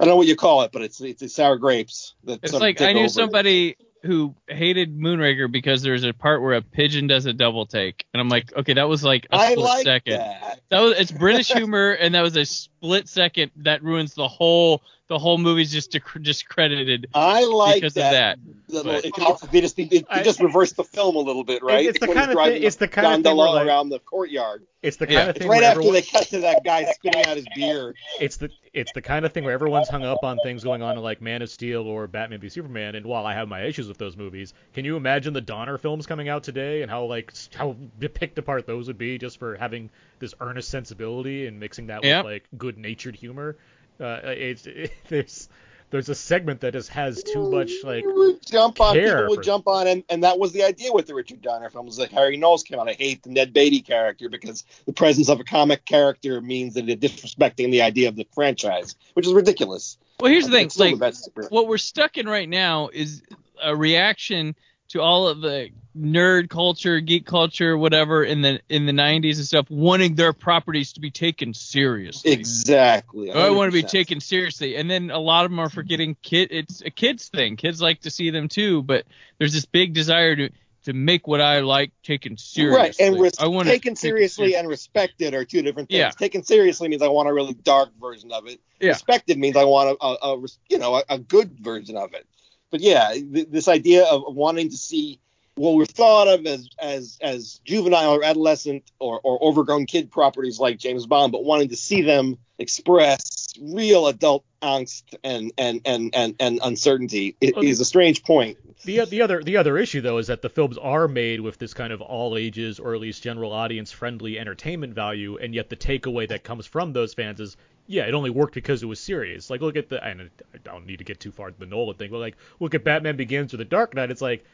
[0.00, 2.14] I don't know what you call it, but it's it's, it's sour grapes.
[2.24, 6.62] That it's like I knew somebody who hated Moonraker because there's a part where a
[6.62, 9.58] pigeon does a double take, and I'm like, okay, that was like a I split
[9.58, 10.14] like second.
[10.14, 10.60] That.
[10.70, 14.82] that was it's British humor, and that was a split second that ruins the whole
[15.10, 15.90] the whole movie's just
[16.22, 17.08] discredited.
[17.12, 18.06] I like because that.
[18.06, 18.38] of that.
[18.72, 21.84] Little, it, they just they, just reverse the film a little bit, right?
[21.84, 22.62] It's, the kind of thing.
[22.62, 24.62] It's the kind of thing like, around the courtyard.
[24.82, 25.26] It's the kind yeah.
[25.30, 25.42] of thing.
[25.42, 27.92] It's right after everyone, they cut to that guy spitting out his beer.
[28.20, 30.96] It's the it's the kind of thing where everyone's hung up on things going on
[30.96, 32.94] in like Man of Steel or Batman v Superman.
[32.94, 36.06] And while I have my issues with those movies, can you imagine the Donner films
[36.06, 39.90] coming out today and how like how picked apart those would be just for having
[40.20, 43.56] this earnest sensibility and mixing that with like good natured humor?
[44.00, 45.48] Uh, it's it, there's
[45.90, 48.04] there's a segment that just has too much like
[48.46, 51.42] jump on people would jump on and, and that was the idea with the Richard
[51.42, 54.92] Donner films like Harry Knowles came out I hate the Ned Beatty character because the
[54.92, 59.26] presence of a comic character means that they're disrespecting the idea of the franchise which
[59.26, 59.98] is ridiculous.
[60.20, 63.22] Well here's the thing like the what we're stuck in right now is
[63.62, 64.54] a reaction
[64.88, 69.46] to all of the nerd culture, geek culture, whatever in the in the 90s and
[69.46, 72.32] stuff, wanting their properties to be taken seriously.
[72.32, 73.28] Exactly.
[73.28, 73.36] 100%.
[73.36, 76.48] I want to be taken seriously, and then a lot of them are forgetting kid.
[76.50, 77.56] It's a kids thing.
[77.56, 79.04] Kids like to see them too, but
[79.38, 80.50] there's this big desire to
[80.84, 82.80] to make what I like taken seriously.
[82.80, 85.98] Right, and res- want taken seriously and respected are two different things.
[85.98, 86.10] Yeah.
[86.10, 88.60] Taken seriously means I want a really dark version of it.
[88.80, 88.90] Yeah.
[88.90, 92.26] Respected means I want a, a, a you know a, a, good version of it.
[92.70, 95.20] But yeah, th- this idea of wanting to see
[95.56, 100.58] what we're thought of as as as juvenile or adolescent or, or overgrown kid properties
[100.58, 106.14] like James Bond, but wanting to see them express real adult angst and and and
[106.14, 107.66] and, and uncertainty it okay.
[107.66, 108.58] is a strange point.
[108.84, 111.74] The the other the other issue though is that the films are made with this
[111.74, 115.76] kind of all ages or at least general audience friendly entertainment value, and yet the
[115.76, 117.56] takeaway that comes from those fans is
[117.86, 119.50] yeah, it only worked because it was serious.
[119.50, 121.96] Like look at the and I don't need to get too far into the Nolan
[121.96, 124.10] thing, but like look at Batman Begins or The Dark Knight.
[124.10, 124.44] It's like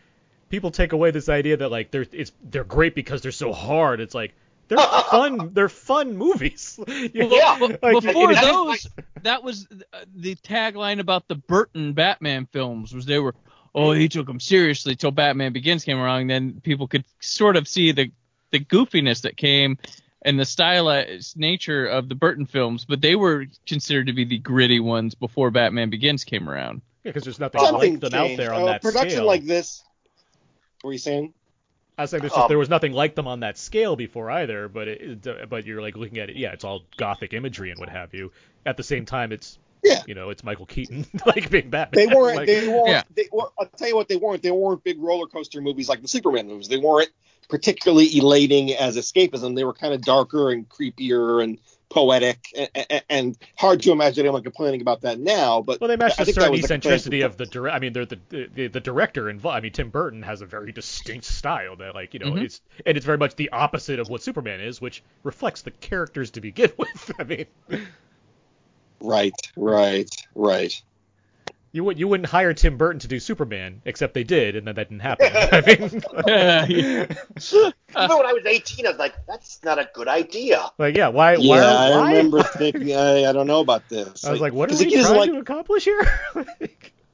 [0.49, 4.01] people take away this idea that like they're it's they're great because they're so hard.
[4.01, 4.35] It's like
[4.69, 4.79] they're
[5.11, 5.51] fun.
[5.53, 6.79] They're fun movies.
[6.89, 7.59] yeah.
[7.83, 8.89] Like, Before those,
[9.23, 9.67] that was
[10.15, 13.35] the tagline about the Burton Batman films was they were,
[13.75, 16.23] oh, he took them seriously till Batman Begins came around.
[16.23, 18.11] And then people could sort of see the
[18.51, 19.79] the goofiness that came
[20.23, 24.39] and the stylized nature of the Burton films, but they were considered to be the
[24.39, 26.83] gritty ones before Batman Begins came around.
[27.05, 28.41] Yeah, because there's nothing Something like them changed.
[28.41, 29.27] out there on uh, that production scale.
[29.27, 29.85] like this.
[30.87, 31.35] What were you saying?
[31.99, 34.69] I was saying just, um, there was nothing like them on that scale before either,
[34.69, 37.89] but it, but you're like looking at it, yeah, it's all gothic imagery and what
[37.89, 38.31] have you.
[38.65, 42.09] At the same time, it's yeah, you know, it's Michael Keaton like being Batman.
[42.09, 42.37] They weren't.
[42.37, 42.87] like, they weren't.
[42.87, 43.03] Yeah.
[43.17, 44.45] They, well, I'll tell you what they weren't.
[44.45, 46.69] They weren't big roller coaster movies like the Superman movies.
[46.69, 47.11] They weren't
[47.49, 49.57] particularly elating as escapism.
[49.57, 51.59] They were kind of darker and creepier and
[51.89, 52.39] poetic
[52.75, 55.63] and, and, hard to imagine anyone complaining about that now.
[55.63, 57.77] But well, they matched the certain eccentricity of the direct.
[57.77, 59.57] I mean, they're the, the the director involved.
[59.57, 62.45] I mean, Tim Burton has a very distinct style that, like, you know, mm-hmm.
[62.45, 66.33] it's and it's very much the opposite of what Superman is, which reflects the characters
[66.33, 67.13] to begin with.
[67.19, 67.47] I mean,
[69.01, 70.83] right, right, right.
[71.73, 74.77] You would you wouldn't hire Tim Burton to do Superman, except they did, and then
[74.77, 75.29] that didn't happen.
[75.35, 77.07] I mean, yeah, yeah.
[77.45, 81.09] Even when I was 18, I was like, "That's not a good idea." Like, yeah,
[81.09, 81.35] why?
[81.35, 82.11] Yeah, why, I why?
[82.13, 84.25] remember thinking, I, I don't know about this.
[84.25, 86.21] I was like, "What are we trying like, to accomplish here?"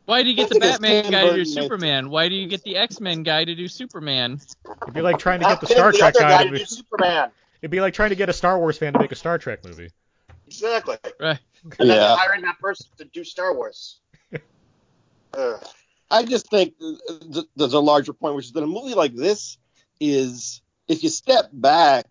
[0.05, 2.11] why do you get the Batman guy to do Superman?
[2.11, 4.41] Why do you get the X Men guy to do Superman?
[4.83, 7.31] It'd be like trying to get the Star Trek guy, guy to, to do Superman.
[7.63, 9.65] It'd be like trying to get a Star Wars fan to make a Star Trek
[9.65, 9.91] movie.
[10.47, 10.99] Exactly.
[11.19, 11.39] Right.
[11.79, 12.17] And yeah.
[12.17, 14.01] hiring that person to do Star Wars.
[16.11, 16.75] I just think
[17.57, 19.59] there's a larger point, which is that a movie like this
[20.01, 22.07] is, if you step back,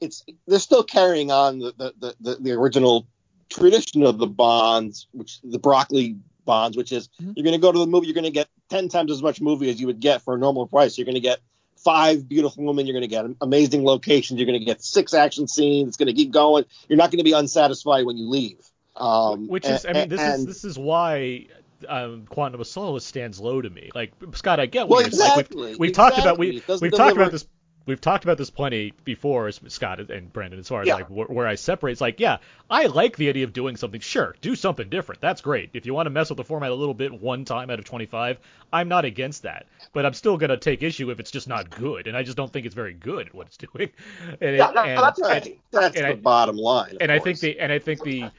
[0.00, 3.06] it's they're still carrying on the the, the, the original
[3.48, 7.32] tradition of the bonds, which the broccoli bonds, which is mm-hmm.
[7.36, 9.40] you're going to go to the movie, you're going to get ten times as much
[9.40, 10.98] movie as you would get for a normal price.
[10.98, 11.40] You're going to get
[11.76, 12.86] five beautiful women.
[12.86, 14.38] You're going to get amazing locations.
[14.38, 15.88] You're going to get six action scenes.
[15.88, 16.64] It's going to keep going.
[16.88, 18.58] You're not going to be unsatisfied when you leave.
[18.96, 21.46] Um, Which is, and, I mean, this and, is this is why
[21.88, 23.90] um, Quantum of Solace stands low to me.
[23.94, 25.70] Like Scott, I get what well, you're exactly, like.
[25.70, 25.90] We've, we've exactly.
[25.92, 27.46] talked about we we've talked about this
[27.88, 30.96] we've talked about this plenty before, Scott and Brandon, as far as yeah.
[30.96, 31.92] like where, where, I separate.
[31.92, 32.36] It's like, yeah,
[32.68, 34.00] I like the idea of doing something.
[34.00, 35.22] Sure, do something different.
[35.22, 35.70] That's great.
[35.72, 37.86] If you want to mess with the format a little bit one time out of
[37.86, 38.38] 25,
[38.72, 39.66] I'm not against that.
[39.94, 42.52] But I'm still gonna take issue if it's just not good, and I just don't
[42.52, 43.88] think it's very good at what it's doing.
[44.40, 45.46] And, yeah, no, and, that's right.
[45.72, 46.98] And, the I, bottom line.
[47.00, 48.30] And I think the and I think the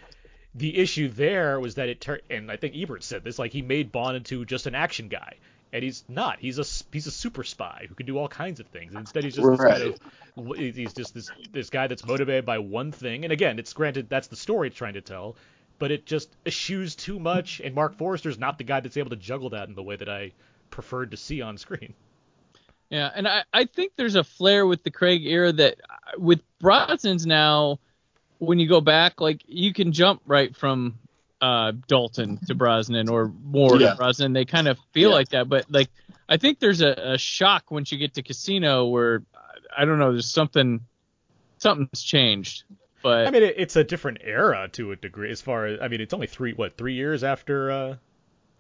[0.60, 3.61] the issue there was that it turned, and I think Ebert said this, like he
[3.61, 5.36] made Bond into just an action guy,
[5.72, 6.40] and he's not.
[6.40, 8.94] He's a he's a super spy who can do all kinds of things.
[8.94, 9.80] instead, he's just right.
[9.80, 9.98] this
[10.36, 13.23] kind of, he's just this this guy that's motivated by one thing.
[13.23, 15.38] And again, it's granted that's the story it's trying to tell,
[15.80, 17.61] but it just eschews too much.
[17.61, 20.10] And Marc Forster's not the guy that's able to juggle that in the way that
[20.10, 20.34] I
[20.72, 21.94] preferred to see on screen.
[22.90, 26.41] Yeah, and I, I think there's a flair with the Craig era that uh, with
[26.61, 27.80] Brosnan's now
[28.39, 30.97] when you go back, like you can jump right from
[31.41, 33.91] uh, Dalton to Brosnan or Moore yeah.
[33.91, 34.33] to Brosnan.
[34.33, 35.15] They kind of feel yeah.
[35.15, 35.89] like that, but like
[36.27, 39.23] I think there's a, a, shock once you get to Casino where
[39.75, 40.81] I don't know, there's something
[41.57, 42.63] something's changed.
[43.01, 45.31] But I mean, it, it's a different era to a degree.
[45.31, 47.95] As far as I mean, it's only three what three years after uh,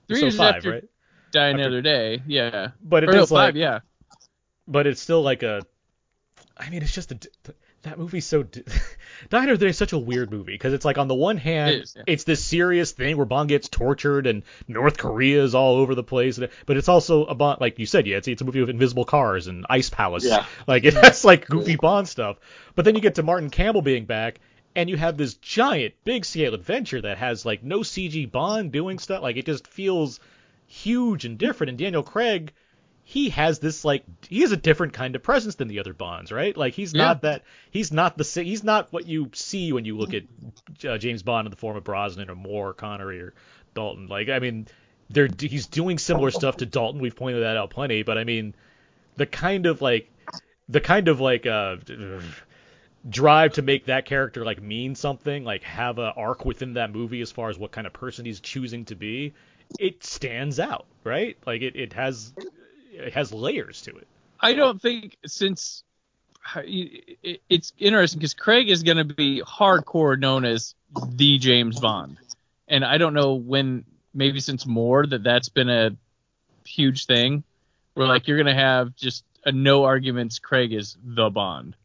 [0.07, 0.83] three years five, after right?
[1.31, 2.69] Die after, Another Day, yeah.
[2.81, 3.79] But it or like yeah.
[4.67, 5.61] But it's still like a.
[6.57, 7.19] I mean, it's just a
[7.83, 8.63] that movie's so Die
[9.31, 11.83] Another Day is such a weird movie because it's like on the one hand it
[11.83, 12.03] is, yeah.
[12.07, 16.03] it's this serious thing where Bond gets tortured and North Korea is all over the
[16.03, 19.05] place, but it's also about like you said, yeah, it's, it's a movie with invisible
[19.05, 20.45] cars and ice palace, yeah.
[20.67, 22.37] like it has like goofy Bond stuff.
[22.75, 24.39] But then you get to Martin Campbell being back,
[24.75, 28.99] and you have this giant, big scale adventure that has like no CG Bond doing
[28.99, 30.19] stuff, like it just feels
[30.67, 31.69] huge and different.
[31.69, 32.53] And Daniel Craig
[33.09, 36.31] he has this like he has a different kind of presence than the other Bonds,
[36.31, 36.55] right?
[36.55, 37.05] Like he's yeah.
[37.05, 40.25] not that he's not the he's not what you see when you look at
[40.87, 43.33] uh, James Bond in the form of Brosnan or Moore, or Connery or
[43.73, 44.05] Dalton.
[44.05, 44.67] Like I mean,
[45.09, 47.01] they're he's doing similar stuff to Dalton.
[47.01, 48.53] We've pointed that out plenty, but I mean,
[49.15, 50.11] the kind of like
[50.67, 51.77] the kind of like uh
[53.09, 57.21] drive to make that character like mean something, like have a arc within that movie
[57.21, 59.33] as far as what kind of person he's choosing to be,
[59.79, 61.37] it stands out, right?
[61.47, 62.35] Like it, it has
[62.99, 64.07] it has layers to it.
[64.39, 65.83] I don't think since
[66.55, 70.75] it's interesting because Craig is going to be hardcore known as
[71.07, 72.17] the James Bond.
[72.67, 75.91] And I don't know when, maybe since Moore, that that's been a
[76.65, 77.43] huge thing.
[77.95, 80.39] Where like you're gonna have just a no arguments.
[80.39, 81.75] Craig is the Bond.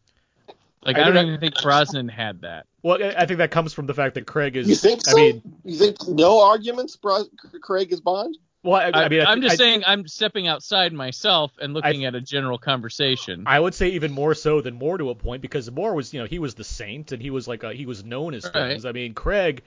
[0.84, 2.66] Like I, I don't even think Brosnan had that.
[2.82, 4.68] Well, I think that comes from the fact that Craig is.
[4.68, 5.12] You think so?
[5.12, 8.36] I mean, you think no arguments, Craig is Bond?
[8.64, 12.06] Well, I, I mean, I, am just I, saying I'm stepping outside myself and looking
[12.06, 13.44] at a general conversation.
[13.46, 16.20] I would say even more so than Moore to a point because Moore was, you
[16.20, 18.70] know, he was the saint and he was like a, he was known as right.
[18.70, 18.86] things.
[18.86, 19.62] I mean, Craig.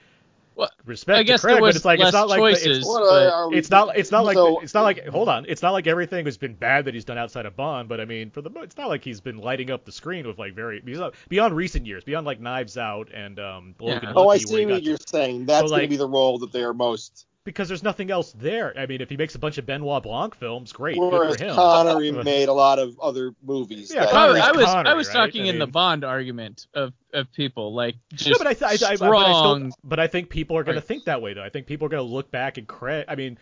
[0.56, 3.52] Well, respect I guess to Craig, but it's like it's not like choices, it's, but...
[3.52, 6.24] it's not it's not like so, it's not like hold on, it's not like everything
[6.24, 8.76] has been bad that he's done outside of Bond, but I mean, for the it's
[8.76, 10.82] not like he's been lighting up the screen with like very
[11.28, 14.00] beyond recent years, beyond like Knives Out and um Logan.
[14.02, 14.12] Yeah.
[14.16, 15.46] Oh, I see what you're saying.
[15.46, 18.30] That's so, going to be the role that they are most because there's nothing else
[18.32, 18.74] there.
[18.78, 20.98] I mean, if he makes a bunch of Benoit Blanc films, great.
[20.98, 21.54] Whereas good for him.
[21.54, 23.90] Connery made a lot of other movies.
[23.90, 25.14] Yeah, Connery's I was Connery, I was right?
[25.14, 28.82] talking I in the Bond argument of, of people like just no, but I, th-
[28.82, 28.98] I, I, strong.
[28.98, 31.42] but I, still, but I think people are going to think that way though.
[31.42, 33.06] I think people are going to look back and credit.
[33.08, 33.38] I mean,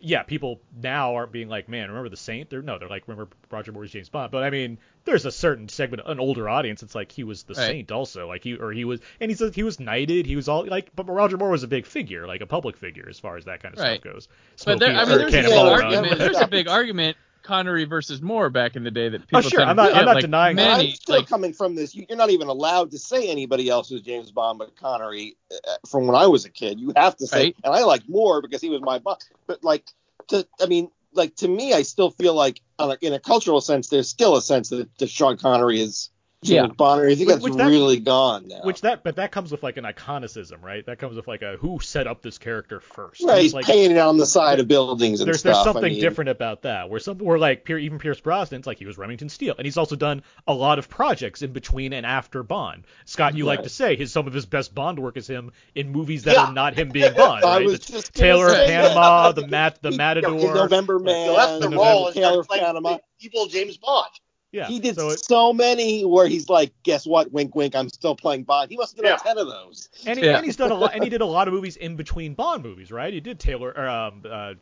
[0.00, 2.50] yeah, people now aren't being like, man, remember the Saint?
[2.50, 4.30] They're no, they're like, remember Roger Moore's James Bond.
[4.30, 6.82] But I mean, there's a certain segment, an older audience.
[6.82, 7.66] It's like he was the Right.
[7.66, 10.26] Saint also, like he or he was, and he says he was knighted.
[10.26, 13.06] He was all like, but Roger Moore was a big figure, like a public figure
[13.08, 14.00] as far as that kind of Right.
[14.00, 14.28] stuff goes.
[14.64, 16.18] But there, I mean, there's a big argument.
[16.18, 17.16] There's a big argument.
[17.42, 20.14] Connery versus Moore back in the day that people Oh, sure, I'm not- I'm not
[20.16, 20.78] like denying that.
[20.78, 21.94] many, I'm still like, coming from this.
[21.94, 25.36] You- You're not even allowed to say anybody else was James Bond but Connery.
[25.52, 27.56] Uh, from when I was a kid, you have to say, Right.
[27.64, 29.18] and I like Moore because he was my Bond.
[29.46, 29.86] But like,
[30.28, 33.60] to, I mean, like to me, I still feel like, on a, in a cultural
[33.60, 36.10] sense, there's still a sense that, that Sean Connery is
[36.42, 36.62] Yeah.
[36.62, 37.02] James Bond.
[37.02, 38.60] I think Which- that's which that- really gone now.
[38.62, 40.84] Which that, but that comes with like an iconicism, right?
[40.86, 43.22] That comes with like a who set up this character first.
[43.22, 45.52] right, he's like, painted on the side of buildings and there's stuff.
[45.52, 46.88] there's I something mean, different about that.
[46.88, 49.76] Where some where like Pier, even Pierce Brosnan's like he was Remington Steele, and he's
[49.76, 52.86] also done a lot of projects in between and after Bond.
[53.04, 55.92] Scott, you like to say his some of his best Bond work is him in
[55.92, 56.46] movies that Yeah.
[56.46, 57.66] are not him being Bond, I right?
[57.66, 59.42] was The just Tailor of Panama, that.
[59.42, 60.32] the Mat, the Matador.
[60.32, 62.96] his November Man, So that's the and role is Tailor to Panama.
[63.20, 64.08] evil James Bond.
[64.52, 67.30] Yeah, He did so it, so many where he's like, guess what?
[67.30, 67.76] Wink, wink.
[67.76, 68.70] I'm still playing Bond.
[68.70, 69.16] He must have done Yeah.
[69.22, 69.88] ten of those.
[70.06, 70.36] and, he, Yeah.
[70.38, 72.64] and he's done a lot, and he did a lot of movies in between Bond
[72.64, 73.12] movies, right?
[73.12, 74.54] He did Tailor, or, um, uh, uh,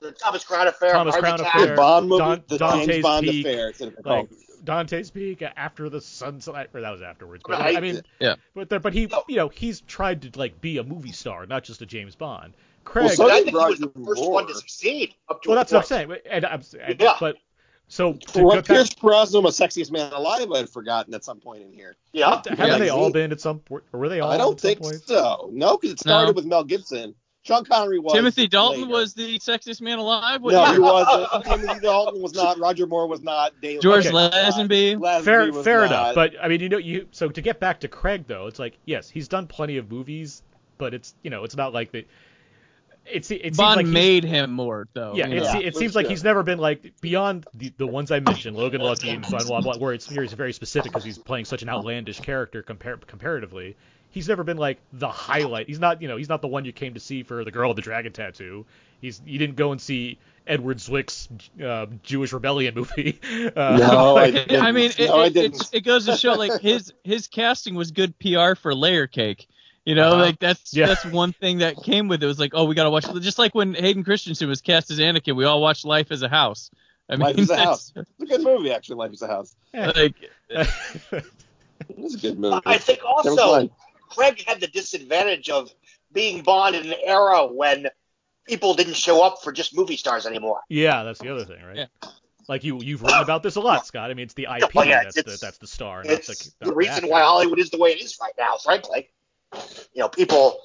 [0.00, 1.54] The Thomas Crown Affair, Thomas Mars Crown Attack.
[1.54, 1.66] Affair.
[1.68, 3.68] The Bond movie, Don- the Dante's James Bond Peak, affair.
[3.68, 4.28] It's like called.
[4.64, 7.42] Dante's Peak, After the Sunset, or that was afterwards.
[7.46, 7.76] But, Right.
[7.76, 8.34] I mean, Yeah.
[8.54, 11.62] But there, but he, you know, he's tried to like be a movie star, not
[11.64, 12.54] just a James Bond.
[12.84, 13.06] Craig.
[13.06, 14.32] Well, so I think he was the first Moore.
[14.32, 15.14] one to succeed.
[15.28, 16.12] Up to well, a that's what I'm saying.
[16.28, 17.16] And, I'm, and, Yeah.
[17.20, 17.36] but
[17.92, 20.50] so to Well, get back- Pierce Brosnan was sexiest man alive.
[20.50, 21.96] I had forgotten at some point in here.
[22.12, 22.36] Yeah.
[22.48, 23.60] haven't Yeah, they all he- been at some?
[23.70, 24.30] Or were they all?
[24.30, 25.02] I don't at some think point?
[25.06, 25.50] so.
[25.52, 26.32] No, because it started No.
[26.32, 27.14] with Mel Gibson.
[27.44, 28.12] Sean Connery was.
[28.14, 28.92] Timothy Dalton later.
[28.92, 30.40] was the sexiest man alive.
[30.42, 30.72] No, year?
[30.74, 31.44] he wasn't.
[31.60, 32.58] Timothy Dalton was not.
[32.58, 33.52] Roger Moore was not.
[33.60, 34.14] Dave George Okay.
[34.14, 34.96] Lazenby.
[34.96, 35.86] Lazenby Fair, was fair not.
[35.90, 36.14] enough.
[36.14, 38.78] But I mean, you know, you so to get back to Craig though, it's like
[38.86, 40.42] yes, he's done plenty of movies,
[40.78, 42.06] but it's you know, it's not like the.
[43.10, 45.14] It's it seems Bond like made him more though.
[45.14, 46.10] Yeah, it, Yeah, it seems like sure.
[46.10, 49.80] he's never been like beyond the, the ones I mentioned, Logan Lucky and Benoit Blanc,
[49.80, 53.76] where it's very, very specific because he's playing such an outlandish character compar- comparatively.
[54.10, 55.66] He's never been like the highlight.
[55.68, 57.70] He's not, you know, he's not the one you came to see for the girl
[57.70, 58.66] with the dragon tattoo.
[59.00, 61.28] He's you didn't go and see Edward Zwick's
[61.62, 63.20] uh, Jewish rebellion movie.
[63.56, 64.62] Uh, No, I didn't.
[64.62, 65.54] I mean, it, No, I didn't.
[65.56, 69.48] it's- it goes to show like his his casting was good PR for Layer Cake.
[69.84, 70.22] You know, Uh-huh.
[70.22, 70.86] like that's Yeah.
[70.86, 72.26] that's one thing that came with it.
[72.26, 73.04] Was like, oh, we gotta watch.
[73.20, 76.28] Just like when Hayden Christensen was cast as Anakin, we all watched Life as a
[76.28, 76.70] House.
[77.08, 77.92] I mean, Life is a House.
[77.96, 78.96] It's a good movie, actually.
[78.96, 79.56] Life is a House.
[79.74, 80.14] Like,
[80.50, 82.60] It's a good movie.
[82.64, 83.68] I think also.
[84.10, 85.70] Craig had the disadvantage of
[86.12, 87.86] being Bond in an era when
[88.46, 90.60] people didn't show up for just movie stars anymore.
[90.68, 91.76] yeah, that's the other thing, right?
[92.02, 92.08] Yeah.
[92.46, 94.10] Like you, you've written about this a lot, Scott.
[94.10, 96.26] I mean, it's the IP well, yeah, that's it's- the that's the star, not It's
[96.26, 97.06] the, the, not reason actor.
[97.08, 99.08] why Hollywood is the way it is right now, frankly.
[99.94, 100.58] You know, people,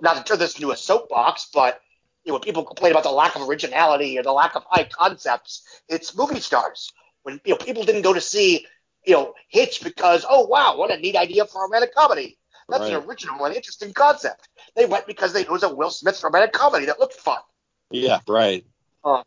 [0.00, 1.80] not to turn this into a soapbox, but,
[2.24, 4.84] you know, when people complain about the lack of originality or the lack of high
[4.84, 6.92] concepts, it's movie stars.
[7.22, 8.66] When, you know, people didn't go to see,
[9.06, 12.38] you know, Hitch because, oh, wow, what a neat idea for a romantic comedy.
[12.68, 14.48] That's an original and interesting concept.
[14.74, 17.40] They went because they, it was a Will Smith romantic comedy that looked fun.
[17.90, 18.64] Yeah, right.
[19.04, 19.22] Uh,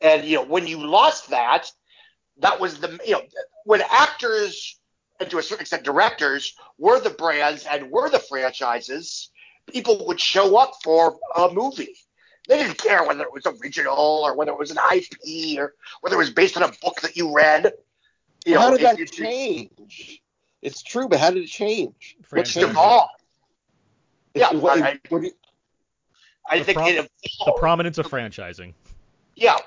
[0.00, 1.70] and you know, when you lost that,
[2.38, 3.22] that was the you know
[3.64, 4.78] when actors
[5.20, 9.30] and to a certain extent directors were the brands and were the franchises,
[9.70, 11.94] people would show up for a movie.
[12.48, 16.14] They didn't care whether it was original or whether it was an IP or whether
[16.16, 17.72] it was based on a book that you read.
[18.44, 20.22] You know, how did that you- change?
[20.62, 22.16] It's true, but how did it change?
[22.18, 22.62] What Franchise.
[22.62, 23.12] evolved.
[24.34, 25.32] Yeah, what- I- what you-
[26.48, 28.74] I The think pro- The prominence of franchising.
[29.34, 29.58] yeah,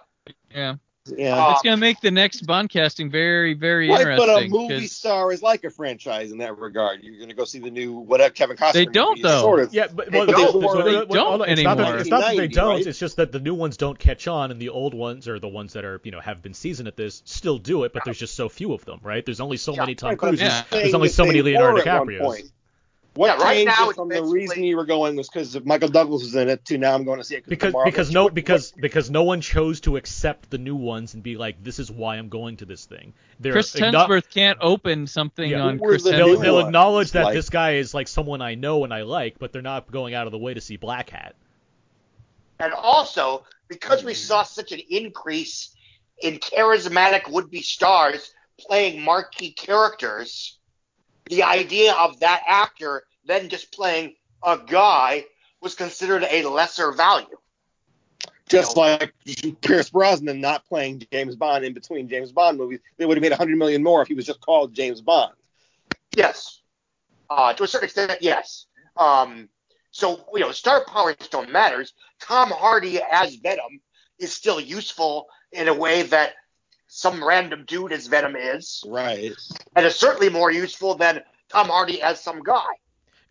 [0.51, 0.75] yeah.
[1.17, 1.35] Yeah.
[1.35, 4.27] Uh, it's gonna make the next Bond casting very, very Right, interesting.
[4.27, 7.01] but a movie 'cause star is like a franchise in that regard.
[7.03, 8.73] You're going to go see the new whatever uh, Kevin Costner.
[8.73, 9.21] They don't, movie.
[9.23, 9.41] though.
[9.41, 9.73] Sort of.
[9.73, 10.35] Yeah, but They well, don't.
[10.61, 11.99] the- They the- don't hold on, it's not that- anymore.
[12.01, 12.75] It's not that they don't.
[12.75, 12.87] right?
[12.87, 15.47] It's just that the new ones don't catch on, and the old ones or the
[15.47, 17.93] ones that are you know have been seasoned at this still do it.
[17.93, 19.25] But there's just so few of them, right?
[19.25, 19.81] There's only so Yeah.
[19.81, 20.41] many Tom Right, Cruises.
[20.41, 20.63] Yeah.
[20.69, 22.51] There's only so many they Leonardo were DiCaprios.
[23.19, 23.29] Point.
[23.29, 26.23] What Yeah, right changed now from the reason you were going was because Michael Douglas
[26.23, 26.77] was in it too.
[26.77, 29.81] Now I'm going to see it because because no what- because because no one chose
[29.81, 32.85] to accept the new ones and be like this is why I'm going to this
[32.85, 33.13] thing.
[33.39, 35.61] They're Chris acknow- Hemsworth can't open something Yeah.
[35.61, 36.41] on Chris the they'll, Hemsworth.
[36.41, 39.51] they'll acknowledge that like- this guy is like someone I know and I like, but
[39.51, 41.35] they're not going out of the way to see Black Hat.
[42.59, 44.19] And also, because we mm-hmm.
[44.19, 45.73] saw such an increase
[46.21, 50.57] in charismatic would-be stars playing marquee characters,
[51.29, 55.25] the idea of that actor then just playing a guy
[55.61, 57.27] was considered a lesser value.
[58.47, 58.97] Just you know.
[58.99, 63.21] like Pierce Brosnan not playing James Bond in between James Bond movies, they would have
[63.21, 65.33] made 100 million more if he was just called James Bond.
[66.15, 66.61] Yes.
[67.29, 68.65] Uh, to a certain extent, yes.
[68.97, 69.49] Um,
[69.91, 71.93] so, you know, star power still matters.
[72.19, 73.79] Tom Hardy as Venom
[74.17, 76.33] is still useful in a way that
[76.87, 79.31] some random dude as Venom is, Right.
[79.75, 82.65] and is certainly more useful than Tom Hardy as some guy.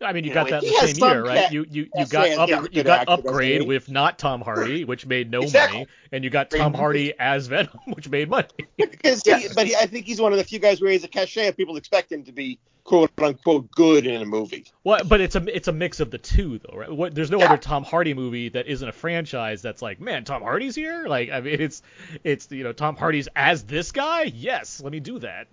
[0.01, 1.37] I mean, you You got know, that the same year, right?
[1.43, 2.65] cat- You you you got up, yeah.
[2.71, 5.79] you got upgrade with not Tom Hardy, which made no Exactly.
[5.79, 8.47] money, and you got Tom Hardy as Venom, which made money.
[8.77, 11.07] Because he, but he, I think he's one of the few guys where he's a
[11.07, 14.65] cachet and people expect him to be quote unquote good in a movie.
[14.83, 16.91] Well, but it's a it's a mix of the two though, right?
[16.91, 17.45] What, there's no Yeah.
[17.45, 21.07] other Tom Hardy movie that isn't a franchise that's like, man, Tom Hardy's here.
[21.07, 21.81] Like, I mean, it's
[22.23, 24.23] it's you know Tom Hardy's as this guy.
[24.23, 25.47] Yes, let me do that.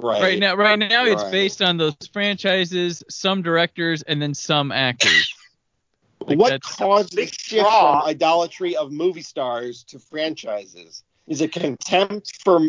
[0.00, 0.22] Right.
[0.22, 1.32] Right now, right now, it's Right.
[1.32, 5.34] based on those franchises, some directors, and then some actors.
[6.20, 11.02] Like what that's- caused the shift from idolatry of movie stars to franchises?
[11.28, 12.60] Is it contempt for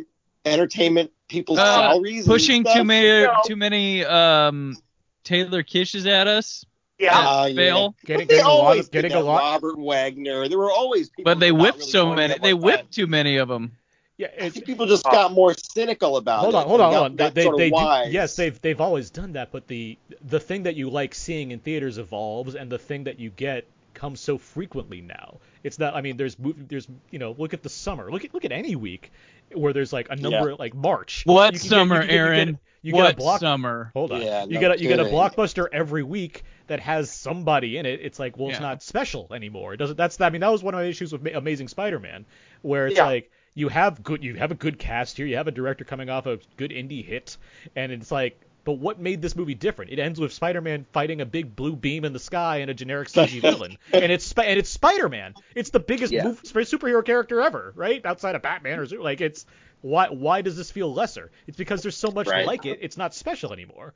[0.45, 2.25] entertainment people's Uh, salaries?
[2.27, 3.33] Pushing too many, No.
[3.45, 4.77] too many um,
[5.23, 6.63] Taylor Kitsches at us.
[6.99, 7.17] Yeah.
[7.17, 7.55] Uh, yeah.
[7.55, 7.95] fail.
[8.05, 9.39] Getting, they getting a lot of getting a lot.
[9.41, 10.47] Robert Wagner.
[10.47, 11.23] There were always people.
[11.25, 12.37] But they who were not whipped really so many.
[12.37, 12.77] They one time.
[12.79, 13.71] whipped too many of them.
[14.19, 16.57] Yeah, I think people just uh, got more cynical about hold it.
[16.57, 17.15] on, hold on, and hold on.
[17.15, 19.97] They got they, sort of they do, yes, they've they've always done that, but the
[20.27, 23.65] the thing that you like seeing in theaters evolves, and the thing that you get
[23.93, 25.37] comes so frequently now.
[25.63, 25.95] It's not.
[25.95, 28.11] I mean, there's there's you know look at the summer.
[28.11, 29.11] Look at look at any week
[29.53, 31.23] where there's like a number like March.
[31.25, 32.59] What You get- summer, you can get- you Aaron?
[32.81, 33.39] You what get a block.
[33.41, 33.91] summer?
[33.93, 34.21] Hold on.
[34.21, 37.85] Yeah, you no get a, you get a blockbuster every week that has somebody in
[37.85, 37.99] it.
[38.01, 39.73] It's like, well, it's not special anymore.
[39.73, 39.97] It doesn't.
[39.97, 40.19] That's.
[40.21, 42.25] I mean, that was one of my issues with Amazing Spider-Man,
[42.61, 43.05] where it's Yeah.
[43.05, 45.25] like you have good, you have a good cast here.
[45.25, 47.37] You have a director coming off a good indie hit,
[47.75, 48.39] and it's like.
[48.65, 49.89] But what made this movie different?
[49.89, 53.07] It ends with Spider-Man fighting a big blue beam in the sky and a generic
[53.07, 55.33] CG villain, and it's and it's Spider-Man.
[55.55, 56.25] It's the biggest Yeah.
[56.25, 58.05] move, superhero character ever, right?
[58.05, 59.45] Outside of Batman or Zo- like it's
[59.81, 61.31] why why does this feel lesser?
[61.47, 62.45] It's because there's so much Right.
[62.45, 62.79] like it.
[62.81, 63.93] It's not special anymore.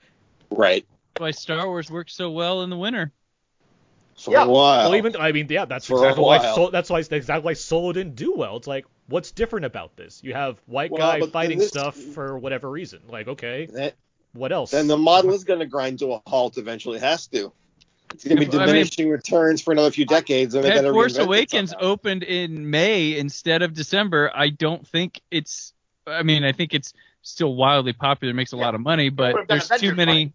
[0.50, 0.86] right.
[1.18, 3.12] Why Star Wars worked so well in the winter.
[4.18, 4.46] For Yeah.
[4.46, 4.90] a while.
[4.90, 6.72] Well, even I mean, yeah, that's For exactly why while.
[6.72, 8.58] That's why exactly why Solo didn't do well.
[8.58, 10.22] It's like, what's different about this?
[10.24, 13.00] You have white Well, guy fighting this- stuff for whatever reason.
[13.08, 13.96] Like, okay, That-
[14.34, 14.72] what else?
[14.72, 16.98] then the model is going to grind to a halt eventually.
[16.98, 17.52] It has to.
[18.14, 20.86] It's going to be I mean- diminishing returns for another few decades, and they Had
[20.86, 21.86] Force Awakens somehow.
[21.86, 25.74] opened in May instead of December, I don't think it's.
[26.06, 29.68] I mean, I think it's still wildly popular, makes a lot of money, but there's
[29.70, 30.34] too Avengers many.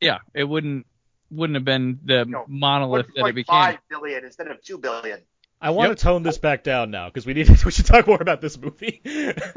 [0.00, 0.86] Yeah, it wouldn't
[1.30, 3.54] wouldn't have been the No, monolith that it became.
[3.54, 5.20] 1.5 billion instead of 2 billion.
[5.62, 5.98] I want Yep.
[5.98, 8.56] to tone this back down now because we need we should talk more about this
[8.58, 9.00] movie.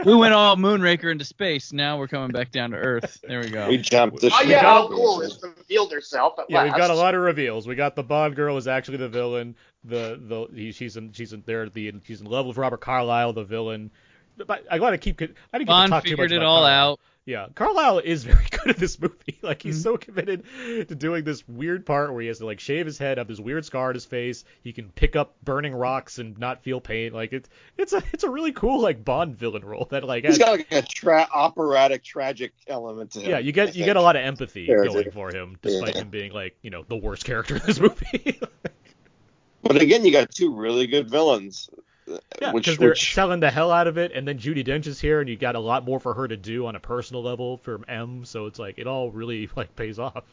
[0.06, 1.72] We went all Moonraker into space.
[1.72, 3.20] Now we're coming back down to Earth.
[3.26, 3.70] There we go.
[3.70, 4.20] We jumped.
[4.20, 6.34] The oh yeah, got, how cool is revealed herself?
[6.40, 6.66] At yeah, last.
[6.66, 7.68] we've got a lot of reveals.
[7.68, 9.56] We got the Bond girl is actually the villain.
[9.86, 13.32] The the he, she's in she's in there the she's in love with Robert Carlyle,
[13.32, 13.90] the villain.
[14.36, 16.48] But I gotta keep I didn't get to Bond talk too much figured it about
[16.48, 16.92] all Carlyle.
[16.94, 17.00] out.
[17.26, 19.14] Yeah, Carlyle is very good at this movie.
[19.42, 19.84] Like he's Mhm.
[19.84, 20.44] so committed
[20.88, 23.40] to doing this weird part where he has to like shave his head, have this
[23.42, 24.46] weird scar on his face.
[24.64, 27.12] He can pick up burning rocks and not feel pain.
[27.12, 30.38] Like it's it's a it's a really cool like Bond villain role that like He's
[30.38, 33.32] has, got like a tra- operatic, tragic element to him.
[33.32, 36.02] yeah you get you get a lot of empathy Yeah, going for him despite Yeah.
[36.04, 38.40] him being like you know the worst character in this movie.
[39.62, 41.70] But again, you got two really good villains.
[42.12, 44.66] Uh, yeah, which, because they're which selling the hell out of it, and then Judi
[44.66, 46.80] Dench is here, and you got a lot more for her to do on a
[46.80, 48.26] personal level from M.
[48.26, 50.24] So it's like it all really like pays off.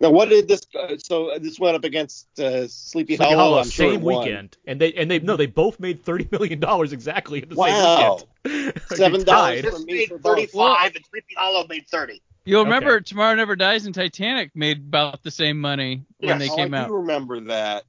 [0.00, 0.62] now what did this?
[0.78, 3.36] Uh, so this went up against uh, Sleepy, Sleepy Hollow.
[3.36, 4.26] Hollow, I'm sure it same won.
[4.26, 7.56] weekend, and they and they no, they both made thirty million dollars exactly in the
[7.56, 8.26] Wow.
[8.44, 8.74] same weekend.
[8.86, 9.24] Seven tied.
[9.24, 9.62] dollars.
[9.62, 10.36] This me made for both.
[10.36, 12.20] 35 and Sleepy Hollow made 30.
[12.46, 12.64] You'll Okay.
[12.64, 16.40] remember Tomorrow Never Dies and Titanic made about the same money when Yes.
[16.40, 16.88] they Oh, came I out.
[16.88, 17.84] do remember that.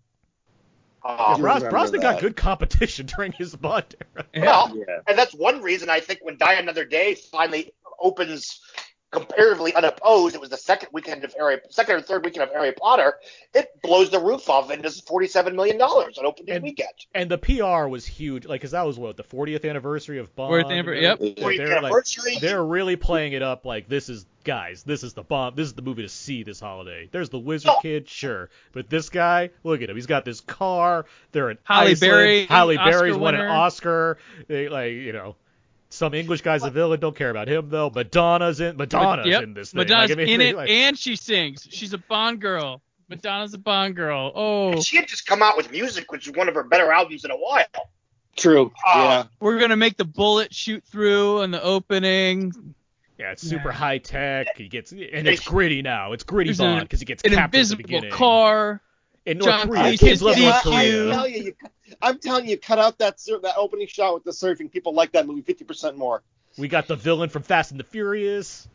[1.04, 4.26] Um, Bros- Brosnan got good competition during his Bond era.
[4.36, 5.00] well, Yeah.
[5.08, 8.60] and that's one reason I think when Die Another Day finally opens
[9.12, 12.72] comparatively unopposed, it was the second weekend of Harry, second or third weekend of Harry
[12.72, 13.16] Potter.
[13.54, 16.90] It blows the roof off and does forty-seven million dollars on opening And- weekend.
[17.14, 20.54] And the PR was huge, like, cause that was what the 40th anniversary of Bond.
[20.66, 21.20] 40th anniversary, yep.
[21.20, 25.14] So Fortieth they're like, they're really playing it up like this is guys, this is
[25.14, 27.10] the Bond, this is the movie to see this holiday.
[27.12, 27.80] There's the Wizard Oh.
[27.82, 31.06] Kid, sure, but this guy, look at him, he's got this car.
[31.32, 32.00] They're in Halle Iceland.
[32.00, 33.42] Berry, Halle Oscar Berry's won an.
[33.48, 34.18] Oscar.
[34.48, 35.36] They like, you know.
[35.92, 37.00] Some English guy's a villain.
[37.00, 37.90] Don't care about him though.
[37.94, 38.78] Madonna's in.
[38.78, 39.44] Madonna's yep.
[39.44, 39.80] in this thing.
[39.80, 41.68] Madonna's Like, I mean, in it, like- and she sings.
[41.70, 42.82] She's a Bond girl.
[43.10, 44.32] Madonna's a Bond girl.
[44.34, 47.26] Oh, She had just come out with music, which is one of her better albums
[47.26, 47.66] in a while.
[48.38, 48.72] True.
[48.88, 49.24] Uh, yeah.
[49.42, 52.54] we're gonna make the bullet shoot through in the opening.
[53.20, 53.76] Yeah, it's super Yeah.
[53.76, 54.48] high tech.
[54.56, 56.14] He gets and it's gritty now.
[56.14, 58.12] It's gritty There's Bond because he gets An captured at the invisible beginning.
[58.12, 58.82] car.
[59.26, 61.06] In North John Korea, kids is love North DQ.
[61.06, 61.54] I'm telling you, you,
[62.02, 64.72] I'm telling you, cut out that sur- that opening shot with the surfing.
[64.72, 66.24] People like that movie 50% more.
[66.58, 68.68] We got the villain from Fast and the Furious.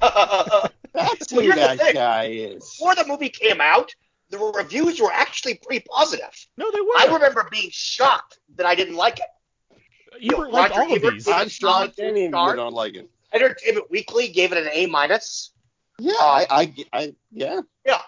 [0.00, 1.94] That's who here's that thing.
[1.94, 2.76] guy is.
[2.78, 3.92] Before the movie came out,
[4.30, 6.46] the reviews were actually pretty positive.
[6.56, 6.96] No, they were.
[6.98, 9.26] I remember being shocked that I didn't like it.
[10.22, 11.28] Ebert liked Roger all of Ebert these.
[11.28, 12.56] I'm shocked solid any of you start.
[12.56, 13.10] don't like it.
[13.32, 15.50] Entertainment Weekly gave it an A minus.
[15.98, 17.60] Yeah, I, I, I, yeah.
[17.84, 18.00] Yeah.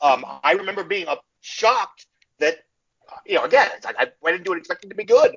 [0.00, 2.06] Um, I remember being uh, shocked
[2.38, 2.58] that,
[3.26, 5.36] you know, again, it's like I went into it expecting to be good.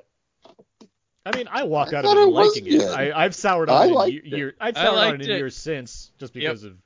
[1.24, 2.82] I mean, I walked I out of thought it it liking it.
[2.82, 4.26] I, I've soured on I it in liked ye- it.
[4.38, 5.36] year, I've soured on it in it.
[5.38, 6.76] years since, just because of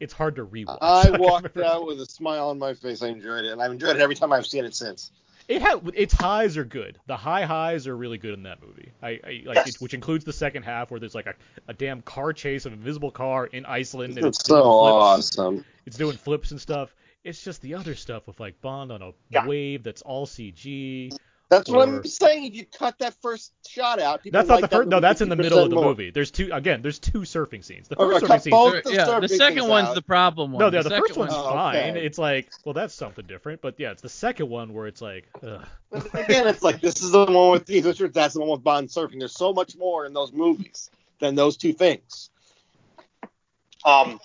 [0.00, 0.78] it's hard to rewatch.
[0.80, 3.02] I Like, walked out with a smile on my face.
[3.02, 5.10] I enjoyed it, and I've enjoyed it every time I've seen it since.
[5.46, 6.98] It had its highs are good.
[7.06, 8.92] The high highs are really good in that movie.
[9.02, 9.68] I, I like Yes.
[9.68, 11.34] it, which includes the second half where there's like a,
[11.68, 15.36] a damn car chase of an invisible car in Iceland and It's it's so flips.
[15.38, 15.64] awesome.
[15.84, 16.94] It's doing flips and stuff.
[17.24, 19.46] It's just the other stuff with like Bond on a Yeah.
[19.46, 21.10] wave that's all CG.
[21.50, 22.44] That's what I'm saying.
[22.46, 24.88] If you cut that first shot out, people That's not like the that first.
[24.88, 25.84] No, that's in the middle of the more.
[25.86, 26.10] movie.
[26.10, 26.50] There's two.
[26.52, 27.86] Again, there's two surfing scenes.
[27.86, 28.50] The first surfing scene.
[28.84, 29.94] the yeah, the second one's out.
[29.94, 30.60] the problem one.
[30.60, 31.76] No, yeah, the, second first one's one- Oh, fine.
[31.96, 32.04] okay.
[32.06, 33.60] It's like, well, that's something different.
[33.60, 35.64] But yeah, it's the second one where it's like, ugh.
[36.14, 38.14] Again, it's like this is the one with Keith Richards.
[38.14, 39.18] That's the one with Bond surfing.
[39.18, 40.90] There's so much more in those movies
[41.20, 42.30] than those two things.
[43.84, 44.18] Um,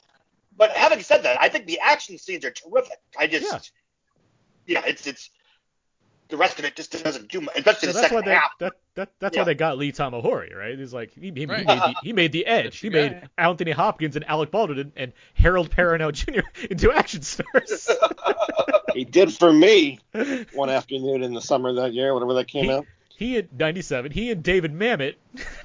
[0.59, 2.97] but having said that, I think the action scenes are terrific.
[3.17, 3.71] I just,
[4.67, 5.31] yeah, it's it's
[6.27, 8.35] the rest of it just doesn't do much, especially So the that's why second they
[8.35, 8.51] half.
[8.59, 9.41] that, that that's Yeah.
[9.41, 10.77] why they got Lee Tamahori, right?
[10.77, 12.77] He's like he, he, he made the, he made the Edge.
[12.77, 13.49] He made guy.
[13.49, 16.41] Anthony Hopkins and Alec Baldwin and, and Harold Perrineau Jr.
[16.69, 17.89] into action stars.
[18.93, 19.99] He did for me
[20.53, 22.85] one afternoon in the summer that year, whatever that came He- out.
[23.15, 25.13] he in '97, he and David Mamet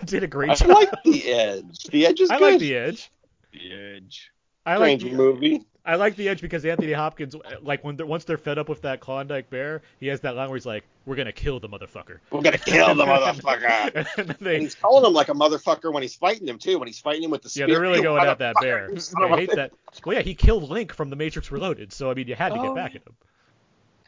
[0.05, 0.69] did a great I job.
[0.69, 1.85] like the Edge.
[1.85, 2.53] The Edge is I good.
[2.53, 3.11] like the Edge.
[3.53, 4.31] The Edge.
[4.67, 5.63] I like Strange movie.
[5.87, 8.81] I like the Edge because Anthony Hopkins, like when they're, once they're fed up with
[8.83, 12.21] that Klondike Bear, he has that line where he's like, "We're gonna kill the motherfucker."
[12.31, 14.07] We're gonna kill the motherfucker.
[14.17, 16.79] and then And he's calling him like a motherfucker when he's fighting him too.
[16.79, 18.89] When he's fighting him with the yeah, they're really going at that bear.
[18.89, 19.73] motherfucker, son of I hate that.
[20.07, 22.57] Well, yeah, he killed Link from The Matrix Reloaded, so I mean, you had to
[22.57, 23.15] get Oh, back at him.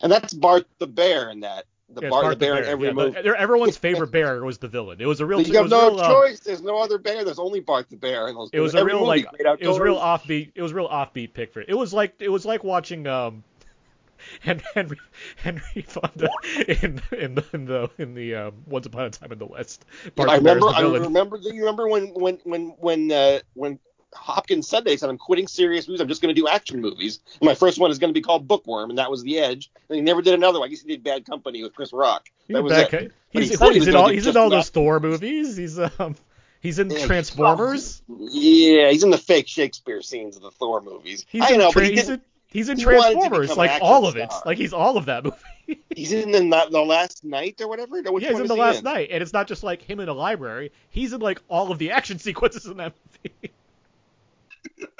[0.00, 1.66] And that's Bart the bear in that.
[1.88, 3.22] The Yeah, Bart the bear, in every Yeah, movie.
[3.22, 5.00] the- everyone's favorite bear was the villain.
[5.00, 5.40] It was a real.
[5.40, 6.40] You have no real, uh, choice.
[6.40, 7.24] There's no other bear.
[7.24, 8.50] There's only Bart the bear in those.
[8.52, 9.26] It was a real like
[9.60, 10.50] it was a real offbeat.
[10.54, 11.68] It was a real offbeat pick for it.
[11.68, 13.44] It was like it was like watching um
[14.40, 14.98] Hen- Henry
[15.36, 16.28] Henry Fonda
[16.66, 19.84] in in the in the in the um, Once Upon a Time in the West.
[20.16, 20.76] Bart I the Bear's remember.
[20.76, 21.38] I remember.
[21.38, 23.78] Do you remember when when when when uh, when
[24.16, 26.00] Hopkins said they said I'm quitting serious movies.
[26.00, 27.20] I'm just going to do action movies.
[27.40, 29.70] And my first one is going to be called Bookworm, and that was The Edge.
[29.88, 30.68] And he never did another one.
[30.68, 32.28] I guess he did Bad Company with Chris Rock.
[32.46, 33.12] He's That was it.
[33.30, 35.56] He's, he said he in all he's in all those Thor movies.
[35.56, 36.16] He's um
[36.60, 38.02] he's in Yeah, Transformers.
[38.08, 41.24] Yeah, he's in the fake Shakespeare scenes of the Thor movies.
[41.28, 44.06] He's I in know, Tra- but he he's, in, he's in he Transformers, like all
[44.06, 44.32] of it.
[44.32, 44.42] star.
[44.46, 45.36] Like he's all of that movie.
[45.94, 48.00] he's in the, the last night or whatever.
[48.02, 48.84] No, yeah, he's in the he last in?
[48.84, 50.72] night, and it's not just like him in a library.
[50.90, 52.94] He's in like all of the action sequences in that
[53.24, 53.52] movie.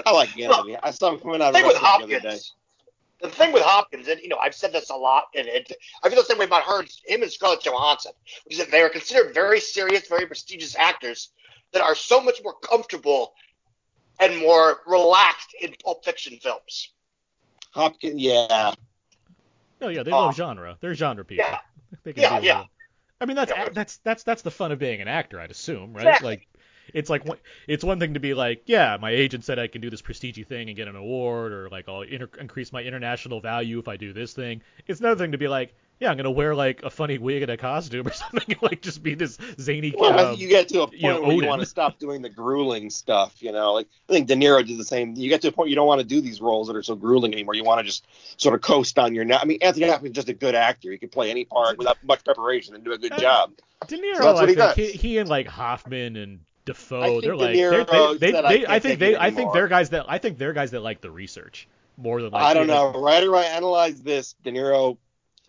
[0.04, 0.76] I like Anthony.
[0.82, 2.38] I saw him coming out of thing with the other day.
[3.22, 5.72] The thing with Hopkins, and you know, I've said this a lot, and it,
[6.02, 8.12] I feel the same way about her, and him and Scarlett Johansson,
[8.44, 11.30] which is that they are considered very serious, very prestigious actors
[11.72, 13.32] that are so much more comfortable
[14.20, 16.90] and more relaxed in Pulp Fiction films.
[17.70, 18.74] Hopkins, yeah.
[19.80, 20.76] Oh yeah, they love uh, genre.
[20.80, 21.46] They're genre people.
[21.48, 21.58] Yeah.
[22.04, 22.60] They can Yeah, yeah.
[22.62, 22.66] it.
[23.20, 23.68] I mean, that's Yeah.
[23.72, 26.06] that's that's that's the fun of being an actor, I'd assume, right?
[26.06, 26.28] Exactly.
[26.28, 26.48] Like,
[26.96, 29.82] it's like one- it's one thing to be like, yeah, my agent said I can
[29.82, 33.40] do this prestige thing and get an award, or like I'll inter- increase my international
[33.40, 34.62] value if I do this thing.
[34.86, 37.50] It's another thing to be like, yeah, I'm gonna wear like a funny wig and
[37.50, 39.94] a costume or something, like just be this zany.
[39.96, 42.22] Well, um, you get to a point you know, where you want to stop doing
[42.22, 43.42] the grueling stuff.
[43.42, 45.14] You know, like I think De Niro did the same.
[45.16, 46.94] You get to a point you don't want to do these roles that are so
[46.96, 47.54] grueling anymore.
[47.54, 48.06] You want to just
[48.38, 49.30] sort of coast on your.
[49.34, 50.90] I mean, Anthony Hopkins is just a good actor.
[50.90, 53.52] He can play any part without much preparation and do a good job.
[53.86, 57.54] De Niro, So I he think he, he and like Hoffman and Defoe, they're like
[57.56, 60.04] they're, they, they, "I they, can't I think they I think anymore." they're guys that
[60.08, 62.92] I think they're guys that like the research more than like I don't know.
[63.00, 64.34] Right or right, analyze this.
[64.44, 64.98] De Niro,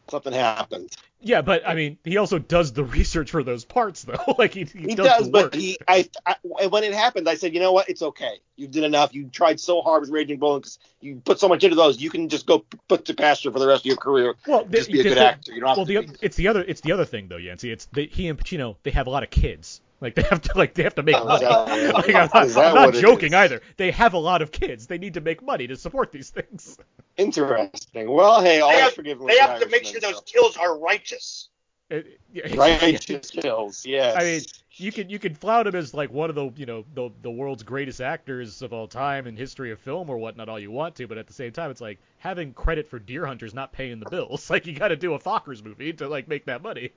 [0.09, 0.95] something happened.
[1.19, 4.35] Yeah, but I mean, he also does the research for those parts though.
[4.37, 7.53] like he, he, He does, does, but he, I, I, when it happened, I said,
[7.55, 7.89] you know what?
[7.89, 8.39] It's okay.
[8.55, 9.13] You did enough.
[9.15, 11.99] You tried so hard with Raging Bull because you put so much into those.
[11.99, 14.35] You can just go put to pasture for the rest of your career.
[14.47, 15.51] well, the- Just be a good the- actor.
[15.53, 16.17] You don't have well, to the, be.
[16.21, 17.71] it's the other it's the other thing though, Yancey.
[17.71, 19.81] It's the, he and Pacino they have a lot of kids.
[19.99, 21.43] Like they have to like they have to make money.
[21.45, 23.61] that- Like, I'm not, I'm not joking either.
[23.77, 24.85] They have a lot of kids.
[24.87, 26.77] They need to make money to support these things.
[27.17, 28.11] Interesting.
[28.11, 29.25] Well, hey, all They is have, forgiven.
[29.27, 31.49] they have to make sure Irishman, those kills are righteous.
[31.89, 33.85] It- yeah, so- Righteous kills.
[33.85, 34.15] Yes.
[34.15, 34.41] I mean,
[34.73, 37.31] you could you could flout him as like one of the you know the the
[37.31, 40.95] world's greatest actors of all time in history of film or whatnot all you want
[40.97, 43.99] to, but at the same time it's like having credit for Deer Hunter's not paying
[43.99, 44.49] the bills.
[44.57, 46.91] Like you got to do a Fockers movie to like make that money.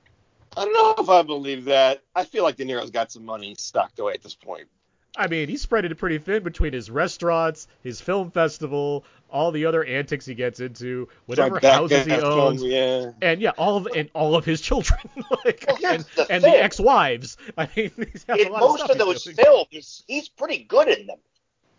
[0.56, 2.02] I don't know if I believe that.
[2.14, 4.68] I feel like De Niro's got some money stocked away at this point.
[5.16, 9.66] I mean, he spread it pretty thin between his restaurants, his film festival, all the
[9.66, 13.10] other antics he gets into, whatever Tribeca houses he film, owns, Yeah.
[13.20, 15.00] and yeah, all of and all of his children,
[15.44, 17.36] like, Well, and, the and the ex-wives.
[17.58, 19.36] I mean, he's a In lot most stuff of those doing.
[19.36, 21.18] films, he's pretty good in them.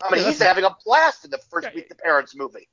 [0.03, 1.75] I mean, Yeah, he's having a blast in the first Yeah.
[1.75, 2.67] Meet the Parents movie.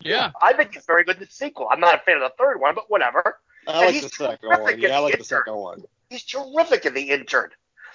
[0.00, 0.32] Yeah.
[0.40, 1.68] I think he's very good in the sequel.
[1.70, 3.38] I'm not a fan of the third one, but whatever.
[3.66, 4.80] I like the second one.
[4.80, 5.82] Yeah, I like the second one.
[6.10, 7.50] He's terrific in The Intern.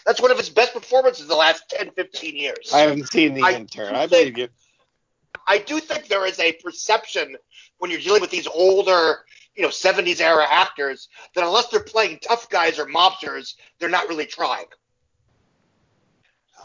[0.05, 2.71] That's one of his best performances in the last 10, 15 years.
[2.73, 3.93] I haven't seen the I intern.
[3.93, 4.47] do I think- believe you.
[5.49, 7.37] I do think there is a perception
[7.77, 9.19] when you're dealing with these older,
[9.55, 14.09] you know, 70s era actors that unless they're playing tough guys or mobsters, they're not
[14.09, 14.65] really trying.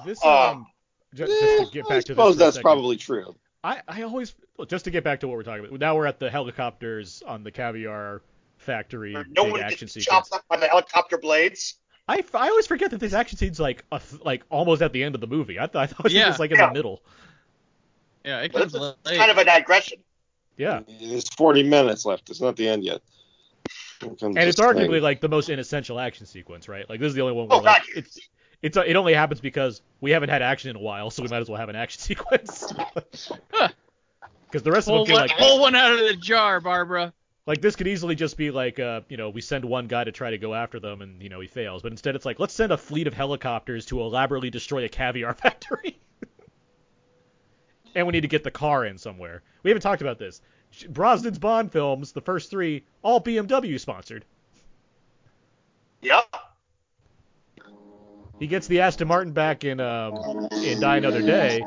[0.05, 0.67] This Uh, um,
[1.15, 3.37] ju- just, to get I to suppose that's probably true.
[3.63, 5.79] I, I always well, just to get back to what we're talking about.
[5.79, 8.23] Now we're at the helicopters on the caviar
[8.63, 10.29] factory no big one action gets sequence.
[10.31, 11.75] chopped up by the helicopter blades.
[12.09, 15.03] I, I always forget that this action scene's like a th- like almost at the
[15.05, 15.59] end of the movie.
[15.61, 16.29] I thought I thought it Yeah.
[16.29, 16.67] was like in Yeah.
[16.69, 17.03] the middle.
[18.25, 18.41] Yeah.
[18.41, 18.95] It But comes it's, late.
[19.07, 19.99] it's kind of a digression.
[20.57, 22.29] Yeah, There's 40 minutes left.
[22.29, 23.01] It's not the end yet.
[24.01, 25.03] Here comes and it's arguably thing.
[25.03, 26.89] like the most inessential action sequence, right?
[26.91, 27.97] Like this is the only one oh, where Oh, like, God.
[27.97, 28.19] it's
[28.63, 31.41] it's it only happens because we haven't had action in a while, so we might
[31.41, 32.73] as well have an action sequence.
[33.53, 33.69] Huh.
[34.47, 37.13] Because the rest of them feel one, like pull one out of the jar, Barbara.
[37.47, 40.13] Like this could easily just be like, uh, you know, we send one guy to
[40.13, 41.83] try to go after them, and you know he fails.
[41.83, 45.35] But instead, it's like, let's send a fleet of helicopters to elaborately destroy a caviar
[45.35, 45.99] factory.
[47.95, 49.43] and we need to get the car in somewhere.
[49.65, 50.41] We haven't talked about this.
[50.91, 54.25] Brosnan's Bond films, the first three, all BMW sponsored.
[56.01, 56.35] Yep.
[58.39, 61.63] He gets the Aston Martin back in um, in Die Another Day.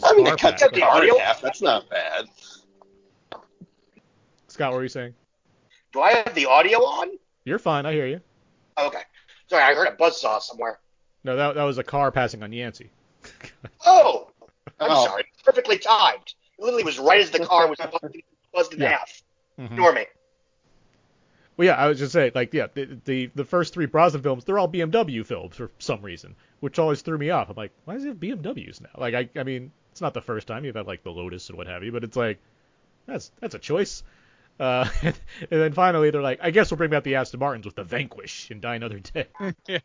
[0.00, 0.72] With this I mean, car it cuts pack.
[0.72, 1.14] the the audio?
[1.14, 1.40] in half.
[1.40, 2.26] That's not bad.
[4.48, 5.14] Scott, what were you saying?
[5.92, 7.10] Do I have the audio on?
[7.44, 7.86] You're fine.
[7.86, 8.20] I hear you.
[8.78, 9.02] Okay.
[9.48, 10.78] Sorry, I heard a buzzsaw somewhere.
[11.24, 12.90] No, that that was a car passing on Yancey.
[13.86, 14.30] Oh,
[14.78, 15.04] I'm Oh.
[15.06, 15.24] sorry.
[15.44, 16.34] Perfectly timed.
[16.58, 18.16] It literally was right as the car was buzzed,
[18.54, 18.90] buzzed in Yeah.
[18.98, 19.22] half.
[19.58, 19.66] Mhm.
[19.72, 20.06] Ignore me.
[21.56, 24.44] Well, yeah, I was just saying, like, yeah, the, the the first three Brosnan films,
[24.44, 27.50] they're all BMW films for some reason, which always threw me off.
[27.50, 28.88] I'm like, why does he have BMWs now?
[28.96, 31.58] Like, I, I mean, it's not the first time you've had like the Lotus and
[31.58, 32.38] what have you, but it's like,
[33.04, 34.02] that's that's a choice.
[34.58, 35.14] Uh, and,
[35.50, 38.50] then finally, they're like, I guess we'll bring back the Aston Martins with the Vanquish
[38.50, 39.26] and Die Another Day.
[39.68, 39.80] Yeah.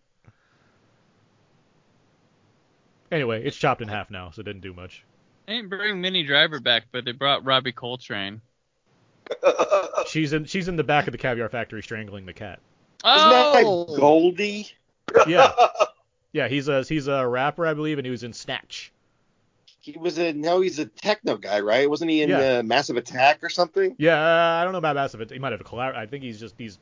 [3.11, 5.03] Anyway, it's chopped in half now, so it didn't do much.
[5.47, 8.39] They didn't bring Minnie Driver back, but they brought Robbie Coltrane.
[10.07, 12.59] She's in she's in the back of the caviar factory strangling the cat.
[13.05, 14.71] Isn't that like Oh, Goldie?
[15.27, 15.51] Yeah,
[16.31, 18.93] yeah, he's a he's a rapper, I believe, and he was in Snatch.
[19.85, 20.41] He was in.
[20.41, 21.87] No, he's a techno guy, right?
[21.87, 22.57] Wasn't he in Yeah.
[22.57, 23.95] uh, Massive Attack or something?
[23.99, 25.21] Yeah, uh, I don't know about Massive.
[25.21, 25.33] Attack.
[25.33, 25.95] He might have a collab.
[25.95, 26.79] I think he's just he's.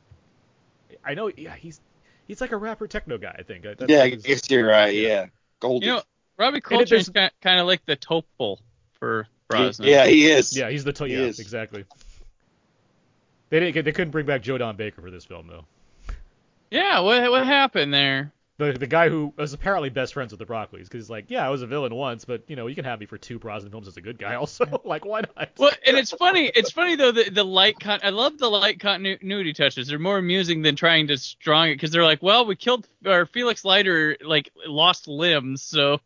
[1.04, 1.30] I know.
[1.36, 1.82] Yeah, he's
[2.26, 3.36] he's like a rapper techno guy.
[3.38, 3.64] I think.
[3.64, 4.94] That's yeah, I guess you're right.
[4.94, 5.02] yeah.
[5.08, 5.26] Yeah,
[5.60, 5.86] Goldie.
[5.86, 6.02] you know,
[6.38, 8.56] Robbie it- Coltrane's kind, kind of like the Topol
[8.94, 9.86] for Brosnan.
[9.86, 10.56] yeah, he is.
[10.56, 10.92] yeah, he's the.
[10.94, 11.40] To- He yeah, is.
[11.40, 11.84] exactly.
[13.50, 13.84] They didn't.
[13.84, 15.66] They couldn't bring back Joe Don Baker for this film though.
[16.70, 18.32] Yeah, what what happened there?
[18.56, 21.44] The the guy who was apparently best friends with the Broccolis because he's like, yeah,
[21.44, 23.72] I was a villain once, but you know, you can have me for two Brosnan
[23.72, 24.80] films as a good guy also.
[24.84, 25.50] like, why not?
[25.58, 26.52] Well, and it's funny.
[26.54, 27.98] It's funny though the the light con.
[28.04, 29.88] I love the light continuity touches.
[29.88, 33.26] They're more amusing than trying to strong it because they're like, well, we killed or
[33.26, 36.00] Felix Leiter like lost limbs, so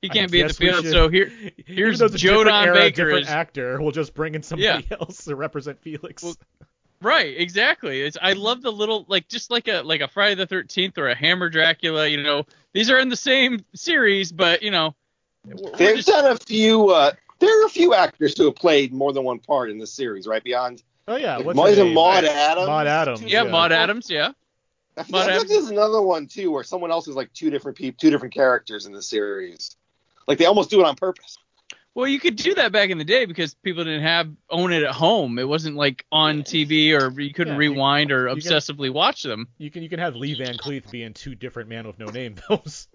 [0.00, 0.86] he can't be at the field.
[0.86, 1.32] So here,
[1.66, 3.06] here's Joe Don Baker.
[3.06, 3.80] Different is, actor.
[3.80, 4.96] We'll just bring in somebody yeah.
[5.00, 6.22] else to represent Felix.
[6.22, 6.36] Well,
[7.02, 8.02] right, exactly.
[8.02, 11.08] It's I love the little like just like a like a Friday the Thirteenth or
[11.08, 12.06] a Hammer Dracula.
[12.06, 14.94] You know, these are in the same series, but you know,
[15.76, 16.90] they've just, done a few.
[16.90, 19.92] Uh, there are a few actors who have played more than one part in this
[19.92, 20.42] series, right?
[20.42, 20.82] Beyond.
[21.06, 22.66] Oh yeah, what's Maud, Maud Adams.
[22.66, 23.22] Maud Adams.
[23.22, 23.50] Yeah, yeah.
[23.50, 24.10] Maud Adams.
[24.10, 24.32] Yeah.
[24.98, 27.96] I feel like there's another one too, where someone else is like two different people,
[28.00, 29.76] two different characters in the series.
[30.26, 31.38] Like they almost do it on purpose.
[31.98, 34.84] Well, you could do that back in the day because people didn't have own it
[34.84, 35.36] at home.
[35.36, 39.24] It wasn't like on TV or you couldn't yeah, rewind you, or obsessively can, watch
[39.24, 39.48] them.
[39.58, 42.06] You can you can have Lee Van Cleef be in two different Man with No
[42.06, 42.86] Name films.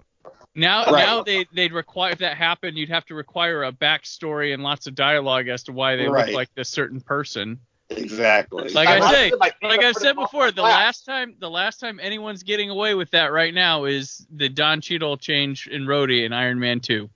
[0.56, 1.06] Now right.
[1.06, 4.88] now they they'd require if that happened, you'd have to require a backstory and lots
[4.88, 6.28] of dialogue as to why they right.
[6.28, 7.60] look like this certain person.
[7.90, 8.70] Exactly.
[8.70, 12.44] Like I, I say, like I said before, the last time the last time anyone's
[12.44, 16.58] getting away with that right now is the Don Cheadle change in Rhodey in Iron
[16.58, 17.10] Man 2.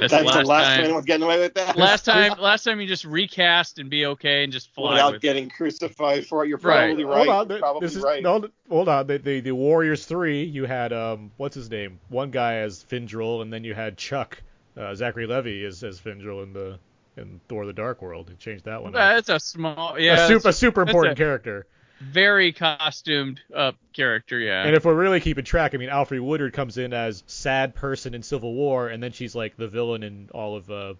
[0.00, 1.76] That's, That's the last, the last time anyone's getting away with that.
[1.76, 5.48] Last time, last time you just recast and be okay and just fly without getting
[5.48, 5.52] it.
[5.52, 6.48] crucified for it.
[6.48, 7.26] You're probably right.
[7.26, 7.28] right.
[7.28, 8.22] Hold on, probably this is, right.
[8.22, 9.06] No, hold on.
[9.06, 12.00] The, the, the Warriors three, you had um, what's his name?
[12.08, 14.42] One guy as Fandral, and then you had Chuck,
[14.76, 16.78] uh, Zachary Levi as as Fandral in the
[17.18, 18.30] in Thor: The Dark World.
[18.30, 18.92] He changed that one.
[18.92, 21.66] That's a small, yeah, a super, a super important a character.
[22.00, 24.64] Very costumed up character, yeah.
[24.64, 28.14] And if we're really keeping track, I mean, Alfre Woodard comes in as sad person
[28.14, 30.94] in Civil War, and then she's like the villain in all of uh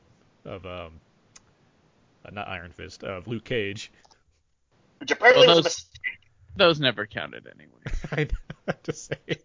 [0.44, 1.00] of um
[2.24, 3.90] uh, not Iron Fist of Luke Cage.
[4.98, 5.86] Which apparently well, those,
[6.56, 7.80] those never counted anyway.
[8.12, 9.38] I know, just saying.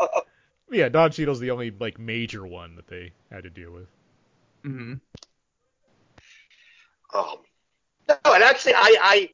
[0.70, 3.88] yeah, Don Cheadle's the only like major one that they had to deal with.
[4.64, 4.94] Mm-hmm.
[7.18, 7.36] Um,
[8.08, 9.30] no, and actually, I, I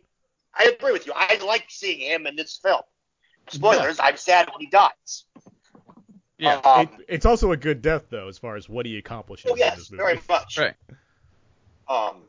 [0.55, 1.12] I agree with you.
[1.15, 2.83] I like seeing him in this film.
[3.49, 4.05] Spoilers: yeah.
[4.05, 5.24] I'm sad when he dies.
[6.39, 9.51] Yeah, um, it, it's also a good death though, as far as what he accomplishes.
[9.51, 10.59] Oh yes, very much.
[10.59, 10.74] Right.
[11.89, 12.23] Um,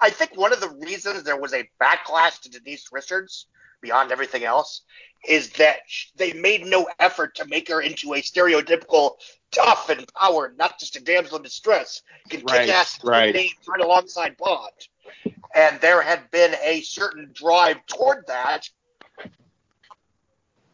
[0.00, 3.46] I think one of the reasons there was a backlash to Denise Richards,
[3.80, 4.82] beyond everything else,
[5.28, 5.80] is that
[6.16, 9.12] they made no effort to make her into a stereotypical
[9.50, 13.34] tough and powered, not just a damsel in distress, can right, kick ass right.
[13.68, 14.72] right alongside Bond.
[15.54, 18.68] And there had been a certain drive toward that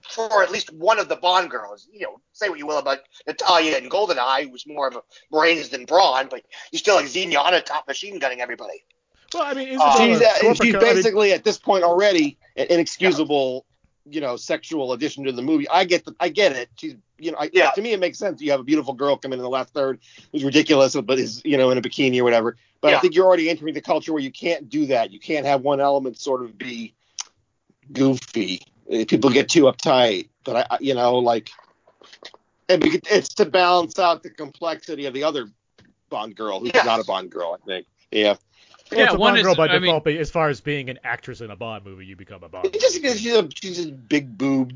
[0.09, 1.89] for at least one of the Bond girls.
[1.93, 5.03] You know, say what you will about Natalya and Goldeneye, who was more of a
[5.31, 6.43] brains than brawn, but
[6.73, 8.85] you still like Xenia top machine gunning everybody.
[9.35, 13.67] Well, I mean, uh, she's, uh, she's basically at this point already an inexcusable
[14.11, 15.69] you know sexual addition to the movie.
[15.69, 16.69] I get the, I get it.
[16.77, 17.71] She's you know I, yeah.
[17.71, 18.41] to me it makes sense.
[18.41, 20.01] You have a beautiful girl come in in the last third
[20.33, 22.57] who's ridiculous, but is you know in a bikini or whatever.
[22.81, 22.99] But yeah.
[22.99, 25.11] I think you're already entering the culture where you can't do that.
[25.11, 26.95] You can't have one element sort of be
[27.93, 28.63] goofy.
[28.91, 30.29] Eh, people get too uptight.
[30.45, 31.51] But I, you know like
[32.69, 35.49] and it's to balance out the complexity of the other
[36.11, 37.59] Bond girl who's not a Bond girl.
[37.61, 37.87] I think.
[38.11, 38.37] Yeah.
[38.91, 40.61] Well, yeah, it's a Bond girl is, by I default, mean, but as far as
[40.61, 42.73] being an actress in a Bond movie, you become a Bond.
[42.73, 44.73] Just because she's a she's a big boob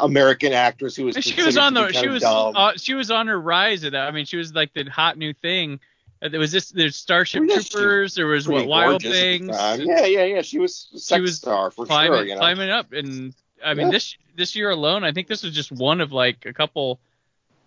[0.00, 3.40] American actress who was she was on the she was uh, she was on her
[3.40, 4.06] rise at that.
[4.06, 5.80] I mean, she was like the hot new thing.
[6.22, 8.14] Uh, there was this there's Starship Troopers.
[8.14, 9.48] There was what Wild Things.
[9.48, 10.42] Yeah, yeah, yeah.
[10.42, 12.24] She was she was star for climbing, sure.
[12.24, 12.40] You know?
[12.40, 13.34] Climbing up, and
[13.64, 13.92] I mean yeah.
[13.92, 17.00] this this year alone, I think this was just one of like a couple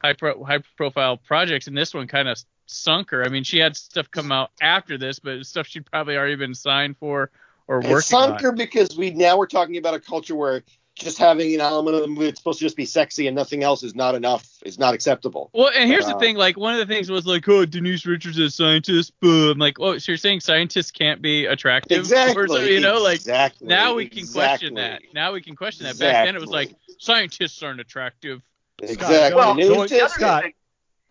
[0.03, 2.37] high pro, high profile projects, and this one kind of
[2.73, 3.23] sunk her.
[3.23, 6.55] I mean, she had stuff come out after this, but stuff she'd probably already been
[6.55, 7.31] signed for
[7.67, 8.39] or working it sunk on.
[8.39, 10.63] her because we now we're talking about a culture where
[10.95, 13.63] just having an element of the movie it's supposed to just be sexy and nothing
[13.63, 15.49] else is not enough is not acceptable.
[15.53, 18.05] Well, and here's uh, the thing, like one of the things was like, oh, Denise
[18.05, 21.97] Richards is a scientist, but I'm like, oh, so you're saying scientists can't be attractive?
[21.97, 22.61] Exactly.
[22.61, 24.69] Or, you know, like exactly, now we can exactly.
[24.69, 25.01] question that.
[25.13, 25.91] Now we can question that.
[25.91, 26.13] Exactly.
[26.13, 28.41] Back then it was like scientists aren't attractive.
[28.81, 29.35] Exactly.
[29.35, 30.45] Well, going, Scott,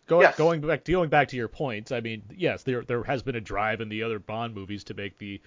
[0.08, 0.36] Going yes.
[0.36, 1.92] going back going back to your points.
[1.92, 4.94] I mean, yes, there there has been a drive in the other Bond movies to
[4.94, 5.40] make the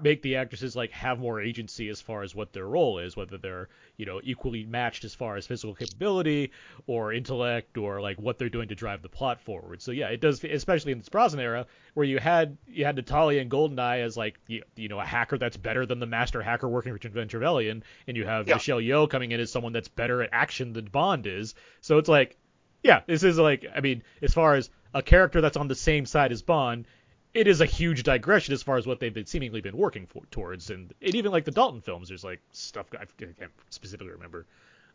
[0.00, 3.36] make the actresses like have more agency as far as what their role is, whether
[3.36, 6.52] they're you know equally matched as far as physical capability
[6.86, 9.82] or intellect or like what they're doing to drive the plot forward.
[9.82, 13.40] So yeah, it does, especially in the Brosnan era where you had you had Natalya
[13.40, 16.68] and Goldeneye as like you, you know a hacker that's better than the master hacker
[16.68, 18.54] working for Van Trevelyan, and you have yeah.
[18.54, 21.54] Michelle Yeoh coming in as someone that's better at action than Bond is.
[21.80, 22.36] So it's like
[22.82, 26.06] yeah, this is like, I mean, as far as a character that's on the same
[26.06, 26.86] side as Bond,
[27.34, 30.22] it is a huge digression as far as what they've been seemingly been working for,
[30.30, 34.46] towards, and, and even like the Dalton films, there's like stuff I can't specifically remember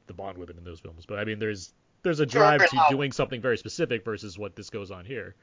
[0.08, 3.12] the Bond women in those films, but I mean, there's there's a drive to doing
[3.12, 5.36] something very specific versus what this goes on here.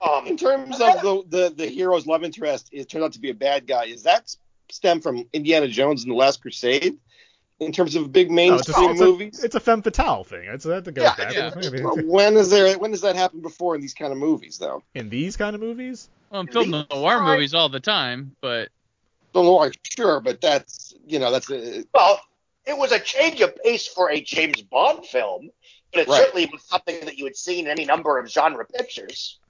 [0.00, 3.30] Um, in terms of the, the the hero's love interest, it turned out to be
[3.30, 3.86] a bad guy.
[3.86, 4.34] Is that
[4.70, 6.98] stem from Indiana Jones and the Last Crusade?
[7.60, 9.42] In terms of big mainstream no, it's, movies.
[9.42, 10.44] A, it's a femme fatale thing.
[10.44, 11.34] It's that goes yeah, back.
[11.34, 12.02] Yeah.
[12.04, 12.76] when is there?
[12.78, 14.82] When does that happen before in these kind of movies, though?
[14.94, 16.08] In these kind of movies?
[16.30, 18.68] Well, I'm filming the noir movies all the time, but.
[19.34, 22.20] Noir, sure, but that's you know that's a, well,
[22.66, 25.50] it was a change of pace for a James Bond film,
[25.92, 26.22] but it right.
[26.22, 29.40] certainly was something that you had seen in any number of genre pictures.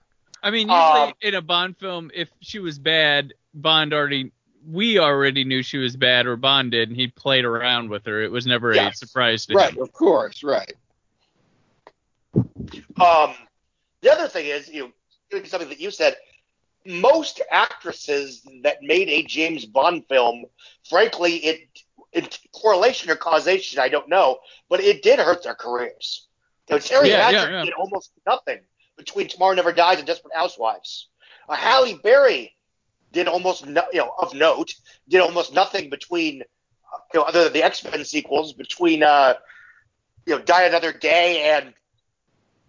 [0.42, 4.32] I mean, usually um, in a Bond film, if she was bad, Bond already
[4.66, 8.22] we already knew she was bad or Bond did, and he played around with her.
[8.22, 8.94] It was never yes.
[8.94, 9.78] a surprise to right, him.
[9.78, 10.72] Right, of course, right.
[12.34, 13.34] Um,
[14.00, 14.92] the other thing is, you
[15.32, 16.16] know, something that you said,
[16.86, 20.44] most actresses that made a James Bond film,
[20.88, 21.68] frankly, it
[22.12, 24.38] in correlation or causation, I don't know,
[24.68, 26.28] but it did hurt their careers.
[26.68, 27.64] You know, Teri yeah, Hatcher yeah, yeah.
[27.64, 28.60] did almost nothing
[28.96, 31.08] between Tomorrow Never Dies and Desperate Housewives.
[31.48, 32.54] Uh, Halle Berry
[33.14, 34.74] did almost no, you know of note
[35.08, 36.42] did almost nothing between
[37.12, 39.34] you know other than the X Men sequels between uh
[40.26, 41.72] you know Die Another Day and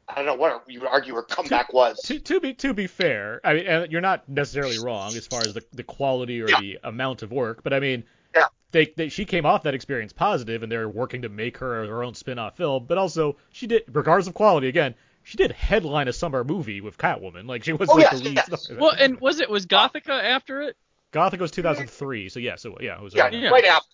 [0.08, 2.00] I don't know what you would argue her comeback to, was.
[2.06, 5.54] To, to be to be fair, I mean you're not necessarily wrong as far as
[5.54, 6.60] the, the quality or yeah.
[6.60, 8.04] the amount of work, but I mean
[8.36, 8.46] yeah.
[8.72, 12.04] they, they she came off that experience positive and they're working to make her her
[12.04, 14.94] own spin-off film, but also she did regardless of quality again,
[15.26, 17.48] she did headline a summer movie with Catwoman.
[17.48, 18.42] Like she was oh, like yes, the lead.
[18.48, 18.70] Yes.
[18.70, 20.78] Well, and was it was Gothika after it?
[21.12, 23.16] Gothika was 2003, so yeah, so yeah, it was.
[23.16, 23.50] Yeah, yeah.
[23.50, 23.90] right after.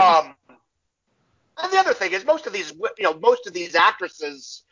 [0.00, 0.36] Um,
[1.60, 4.62] and the other thing is, most of these, you know, most of these actresses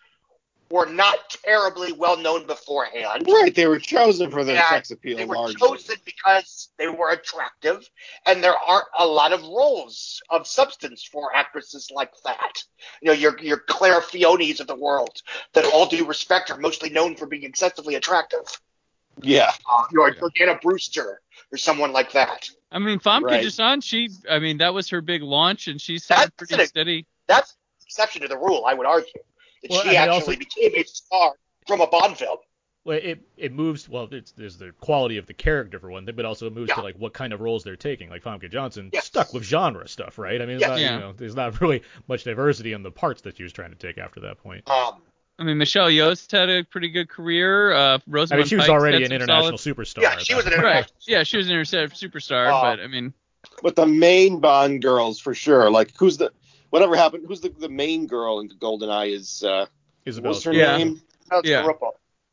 [0.71, 3.27] were not terribly well known beforehand.
[3.27, 5.17] Right, they were chosen for their and sex appeal.
[5.17, 5.57] They were largely.
[5.57, 7.89] chosen because they were attractive,
[8.25, 12.63] and there aren't a lot of roles of substance for actresses like that.
[13.03, 15.21] You know, your your Claire Fionis of the world,
[15.55, 18.61] that all due respect are mostly known for being excessively attractive.
[19.23, 20.13] Yeah, uh, you know, yeah.
[20.15, 21.21] Jordana Brewster
[21.53, 22.49] or someone like that.
[22.71, 23.43] I mean, Famke right.
[23.43, 26.07] Janssen, she, I mean, that was her big launch, and she's
[26.37, 27.07] pretty a, steady.
[27.27, 29.11] That's exception to the rule, I would argue
[29.63, 31.33] that well, she actually also, became a star
[31.67, 32.39] from a Bond film.
[32.85, 33.89] Well, it it moves.
[33.89, 36.71] Well, it's there's the quality of the character for one thing, but also it moves
[36.71, 36.77] yeah.
[36.77, 38.09] to like what kind of roles they're taking.
[38.09, 39.05] Like Famke Janssen yes.
[39.05, 40.41] stuck with genre stuff, right?
[40.41, 40.69] I mean, yes.
[40.69, 40.95] not, yeah.
[40.95, 43.77] you know, there's not really much diversity in the parts that she was trying to
[43.77, 44.69] take after that point.
[44.71, 45.03] Um,
[45.39, 47.73] I mean, Michelle Yeoh had a pretty good career.
[47.73, 49.77] Uh, Rosamund I mean, she was Pike already an international solid...
[49.77, 50.03] superstar.
[50.03, 50.83] Yeah, she was an international.
[50.83, 50.93] Right.
[51.07, 53.13] Yeah, she was an international superstar, uh, but I mean.
[53.63, 55.71] But the main Bond girls for sure.
[55.71, 56.31] Like, who's the
[56.71, 57.25] whatever happened?
[57.29, 59.15] Who's the the main girl in GoldenEye?
[59.15, 59.67] Is uh,
[60.05, 60.33] Isabel.
[60.33, 60.77] What's her yeah.
[60.77, 61.03] name?
[61.45, 61.69] Yeah.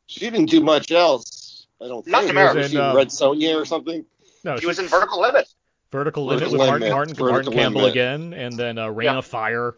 [0.08, 1.68] She didn't do much else.
[1.82, 2.32] I don't Not think.
[2.32, 2.58] in America.
[2.60, 4.06] Was she In, in uh, Red Sonja or something?
[4.44, 5.48] No, She was in Vertical Limit.
[5.92, 7.94] Vertical Vertical Limit with Martin Limit, Martin, Vertical Martin Campbell Limit.
[7.94, 9.18] again, and then uh, Rain Yeah.
[9.18, 9.76] of Fire,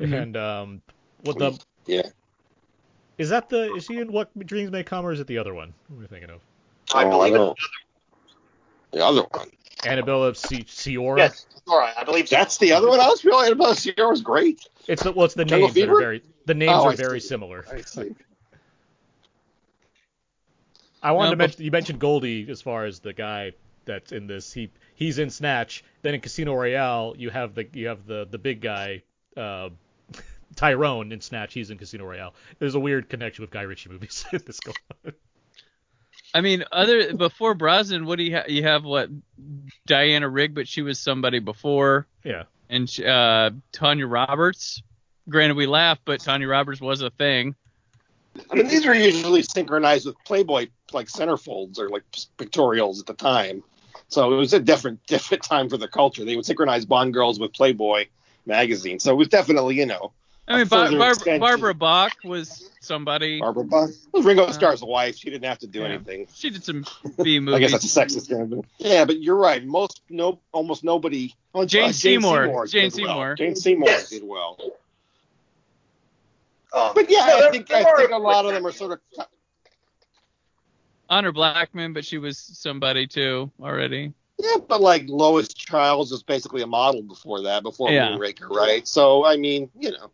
[0.00, 0.22] Mhm.
[0.22, 0.82] and um,
[1.24, 2.02] what the Yeah.
[3.18, 5.54] is that the is she in What Dreams May Come or is it the other
[5.54, 5.72] one?
[5.88, 6.40] What am I thinking of?
[6.94, 7.64] I Oh, believe don't- it.
[8.92, 9.48] The other one.
[9.86, 11.18] Annabella C- Sciorra.
[11.18, 12.36] Yes, Sora, I believe so.
[12.36, 13.00] That's the other one.
[13.00, 14.66] I was feeling Annabelle Sciorra was great.
[14.88, 16.96] It's the well, it's the Jungle names that are very the names Oh, are I
[16.96, 17.28] very see.
[17.28, 17.64] similar.
[17.70, 18.14] I see.
[21.02, 23.52] I wanted No, to mention you mentioned Goldie as far as the guy
[23.86, 24.52] that's in this.
[24.52, 25.82] He he's in Snatch.
[26.02, 29.02] Then in Casino Royale, you have the you have the the big guy.
[29.36, 29.70] Uh,
[30.56, 32.34] Tyrone in Snatch, he's in Casino Royale.
[32.58, 34.76] There's a weird connection with Guy Ritchie movies going
[35.06, 35.12] on.
[36.34, 38.48] I mean, other before Brosnan, what do you have?
[38.48, 39.08] You have what
[39.86, 42.44] Diana Rigg, but she was somebody before, Yeah.
[42.68, 44.82] and sh- uh, Tanya Roberts.
[45.28, 47.54] Granted, we laugh, but Tanya Roberts was a thing.
[48.50, 52.04] I mean, these were usually synchronized with Playboy like centerfolds or like
[52.38, 53.62] pictorials at the time.
[54.08, 56.24] So it was a different different time for the culture.
[56.24, 58.06] They would synchronize Bond girls with Playboy
[58.46, 59.00] magazine.
[59.00, 60.12] So it was definitely, you know,
[60.46, 63.38] I mean, A Bar- Bar- Barbara Bach was somebody.
[63.40, 63.88] Barbara Bach.
[63.90, 65.16] It was Ringo Uh, Starr's wife.
[65.16, 65.86] She didn't have to do yeah.
[65.88, 66.26] anything.
[66.34, 66.84] She did some
[67.22, 67.56] B movies.
[67.56, 68.64] I guess that's a sexist thing.
[68.78, 69.64] Yeah, but you're right.
[69.64, 71.34] Most no, almost nobody.
[71.54, 72.66] Oh, Jane uh, Seymour.
[72.66, 72.90] did Jane well.
[72.90, 73.34] Seymour.
[73.36, 74.10] Jane Seymour Yes.
[74.10, 74.58] did well.
[76.72, 79.26] Um, But yeah, no, I think I think a lot of them are sort of
[81.08, 84.12] Honor Blackman, but she was somebody too already.
[84.38, 88.08] Yeah, but like Lois Chiles was basically a model before that, before Yeah.
[88.10, 88.86] Moonraker, right?
[88.86, 90.10] So I mean, you know,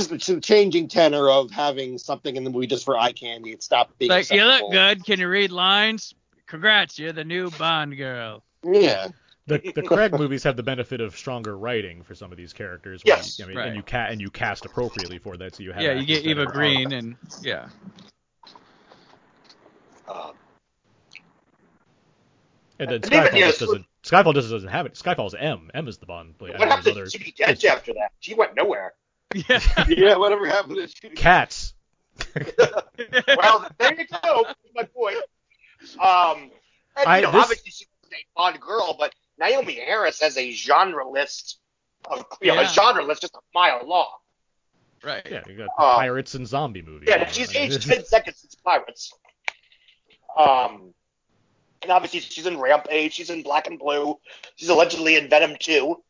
[0.00, 3.52] it's just the changing tenor of having something in the movie just for eye candy
[3.52, 4.10] It stopped being.
[4.10, 5.04] Like, you look good.
[5.04, 6.14] Can you read lines?
[6.46, 8.42] Congrats, you're the new Bond girl.
[8.64, 9.08] Yeah,
[9.46, 13.02] The the Craig movies have the benefit of stronger writing for some of these characters.
[13.04, 13.38] Yes.
[13.38, 13.66] You, I mean, Right.
[13.68, 15.82] and you ca- and you cast appropriately for that, so you have.
[15.82, 17.68] Yeah, you get Eva are- Green and yeah.
[20.08, 20.32] um,
[22.78, 23.86] And then And even, Skyfall yeah, just doesn't.
[24.02, 24.94] Skyfall just doesn't have it.
[24.94, 25.70] Skyfall's M.
[25.74, 26.36] M is the Bond.
[26.38, 26.50] Play.
[26.50, 28.12] what happened to Judi Dench after that?
[28.20, 28.92] She went nowhere.
[29.34, 29.60] Yeah.
[29.88, 30.16] yeah.
[30.16, 31.10] Whatever happened to she?
[31.10, 31.74] Cats.
[33.36, 34.44] well, there you go.
[34.74, 35.16] My point.
[36.00, 36.50] Um,
[36.96, 40.36] and, I- you know, this- obviously she was a Bond girl, but Naomie Harris as
[40.36, 41.58] a genre list
[42.10, 42.68] of you know, Yeah.
[42.70, 44.08] a genre list just a mile long.
[45.02, 45.26] Right.
[45.30, 47.08] Yeah, you got Uh, pirates and zombie movies.
[47.10, 49.12] Yeah, she's aged ten seconds since Pirates.
[50.38, 50.94] Um,
[51.82, 53.12] and obviously she's in Rampage.
[53.12, 54.18] She's in Black and Blue.
[54.56, 56.02] She's allegedly in Venom 2.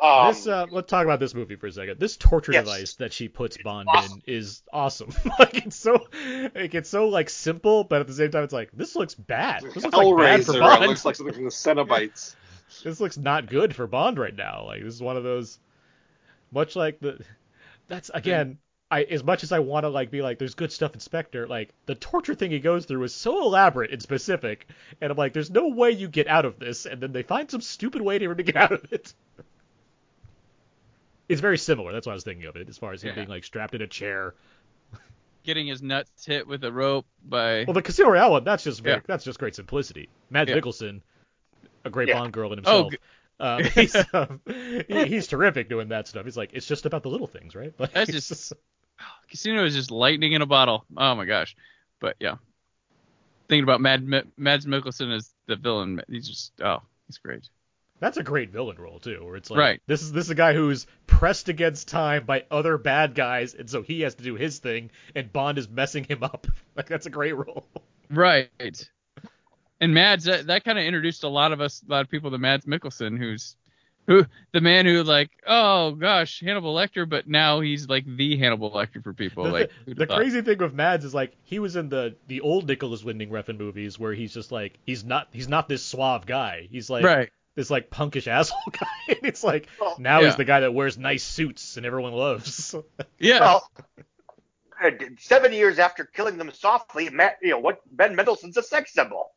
[0.00, 2.00] Um, this uh, let's talk about this movie for a second.
[2.00, 2.64] This torture Yes.
[2.64, 4.22] device that she puts Bond Awesome.
[4.26, 5.10] in is awesome.
[5.38, 6.06] like it's so
[6.54, 9.62] like it's so like simple, but at the same time it's like this looks bad.
[9.62, 10.84] This looks like bad for Bond.
[10.84, 12.34] it looks like something from the Cenobites.
[12.84, 14.64] this looks not good for Bond right now.
[14.66, 15.58] Like this is one of those
[16.50, 17.20] much like the
[17.88, 18.58] that's again
[18.90, 21.46] I as much as I want to like be like there's good stuff in Spectre,
[21.46, 24.66] like the torture thing he goes through is so elaborate and specific
[25.00, 27.50] and I'm like there's no way you get out of this and then they find
[27.50, 29.14] some stupid way to to get out of it.
[31.32, 31.92] It's very similar.
[31.92, 33.14] That's what I was thinking of it as far as him Yeah.
[33.16, 34.34] being like strapped in a chair.
[35.44, 37.64] Getting his nuts hit with a rope by.
[37.64, 39.02] Well, the Casino Royale one, that's just very, Yeah.
[39.06, 40.08] that's just great simplicity.
[40.30, 40.58] Mads Yeah.
[40.58, 41.00] Mikkelsen,
[41.84, 42.18] a great Yeah.
[42.20, 42.94] Bond girl in Oh, himself.
[43.40, 46.24] Um, he's, um, he, he's terrific doing that stuff.
[46.24, 47.72] He's like, it's just about the little things, right?
[47.78, 48.52] Like, That's just-
[49.30, 50.84] Casino is just lightning in a bottle.
[50.96, 51.56] Oh my gosh.
[51.98, 52.36] But yeah.
[53.48, 54.06] Thinking about Mad
[54.36, 57.48] Mads Mikkelsen as the villain, he's just oh, he's great.
[58.02, 59.82] That's a great villain role too, where it's like, Right.
[59.86, 63.70] this is this is a guy who's pressed against time by other bad guys, and
[63.70, 66.48] so he has to do his thing, and Bond is messing him up.
[66.74, 67.64] Like that's a great role.
[68.10, 68.90] Right.
[69.78, 72.30] And Mads, that, that kind of introduced a lot of us, a lot of people
[72.30, 73.56] to Mads Mikkelsen, who's
[74.06, 78.70] who the man who like, oh gosh, Hannibal Lecter, but now he's like the Hannibal
[78.72, 79.44] Lecter for people.
[79.44, 80.16] The, like the, thought?
[80.16, 83.58] crazy thing with Mads is like he was in the the old Nicolas Winding Refn
[83.58, 86.68] movies where he's just like he's not he's not this suave guy.
[86.70, 87.30] He's like right.
[87.54, 88.86] This like punkish asshole guy.
[89.08, 90.26] and it's like Well, now yeah.
[90.26, 92.74] he's the guy that wears nice suits and everyone loves.
[93.18, 93.40] Yeah.
[93.40, 93.70] Well,
[95.18, 97.80] seven years after killing them softly, Matt, you know what?
[97.90, 99.30] Ben Mendelsohn's a sex symbol.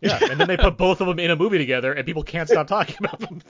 [0.00, 2.48] yeah, and then they put both of them in a movie together, and people can't
[2.48, 3.42] stop talking about them.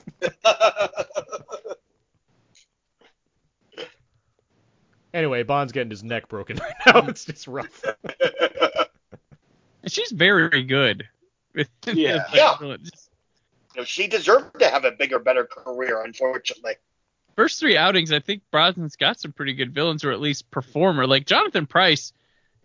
[5.13, 7.07] Anyway, Bond's getting his neck broken right now.
[7.07, 7.83] It's just rough.
[9.83, 11.07] And she's very good.
[11.85, 12.23] Yeah.
[12.33, 12.55] Yeah.
[12.83, 13.06] Just-
[13.77, 16.01] You know, she deserved to have a bigger, better career.
[16.03, 16.73] Unfortunately,
[17.35, 21.05] First three outings, I think Brosnan's got some pretty good villains, or at least performer.
[21.05, 22.11] Like Jonathan Pryce,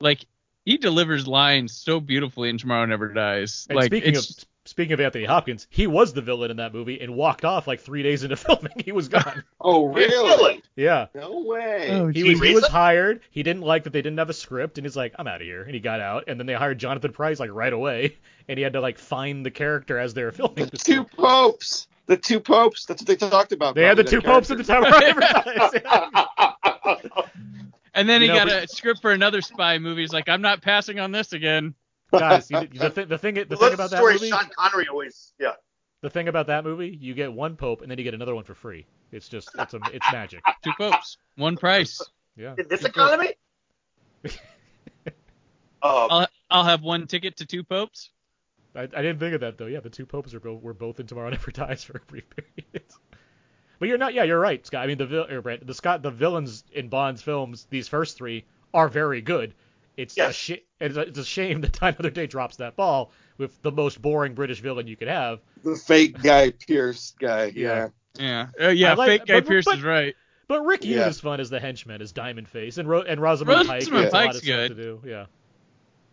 [0.00, 0.24] like
[0.64, 3.66] he delivers lines so beautifully in Tomorrow Never Dies.
[3.68, 6.72] And like speaking of it's speaking of Anthony Hopkins, he was the villain in that
[6.72, 8.72] movie and walked off like three days into filming.
[8.82, 9.44] He was gone.
[9.60, 10.08] Oh, really?
[10.08, 10.62] Really?
[10.76, 11.06] Yeah.
[11.14, 11.88] No way.
[11.90, 13.20] Oh, He was, he was hired.
[13.30, 15.46] He didn't like that they didn't have a script, and he's like, "I'm out of
[15.46, 16.24] here," and he got out.
[16.26, 18.16] And then they hired Jonathan Pryce like right away,
[18.48, 20.66] and he had to like find the character as they were filming.
[20.66, 21.86] The two popes.
[22.06, 22.86] The two popes.
[22.86, 23.74] That's what they talked about.
[23.76, 25.82] They had the two popes at the time of advertising.
[27.94, 30.00] and then You he know, got but- a script for another spy movie.
[30.00, 31.74] He's like, I'm not passing on this again.
[32.12, 34.88] Guys, you, the, thing, the thing, the The thing about that story movie, Sean Connery
[34.88, 35.52] always, yeah.
[36.02, 38.44] the thing about that movie, you get one pope and then you get another one
[38.44, 38.86] for free.
[39.10, 40.42] It's just, it's a, it's magic.
[40.62, 42.00] Two popes, one price.
[42.36, 42.54] Yeah.
[42.58, 43.34] In this Good economy?
[44.26, 44.32] um,
[45.82, 48.10] I'll I'll have one ticket to two popes.
[48.74, 49.66] I, I didn't think of that though.
[49.66, 52.24] Yeah, the two popes are both were both in Tomorrow Never Dies for a brief
[52.30, 52.84] period.
[53.78, 54.14] But you're not.
[54.14, 54.84] Yeah, you're right, Scott.
[54.84, 58.16] I mean, the vil- or Brent, the Scott the villains in Bond's films, these first
[58.16, 59.54] three are very good.
[59.96, 63.10] It's a sh- it's, a, it's a shame that Time Another Day drops that ball
[63.38, 65.40] with the most boring British villain you could have.
[65.64, 67.52] The fake guy, Pierce guy.
[67.54, 67.88] Yeah.
[68.18, 68.46] Yeah.
[68.58, 68.94] Yeah, uh, yeah.
[68.94, 70.14] Like- fake guy but- Pierce but- is right.
[70.48, 71.08] But Rick Yune Yeah.
[71.08, 73.80] is fun as the henchman, as Diamond Face, and Ro- and Rosamund Pike.
[73.80, 74.68] Rosamund has a lot Pike's of stuff good.
[74.68, 75.02] to do.
[75.06, 75.26] Yeah.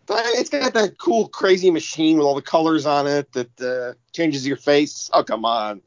[0.06, 3.94] But It's got that cool, crazy machine with all the colors on it that uh,
[4.14, 5.10] changes your face.
[5.14, 5.82] Oh, come on.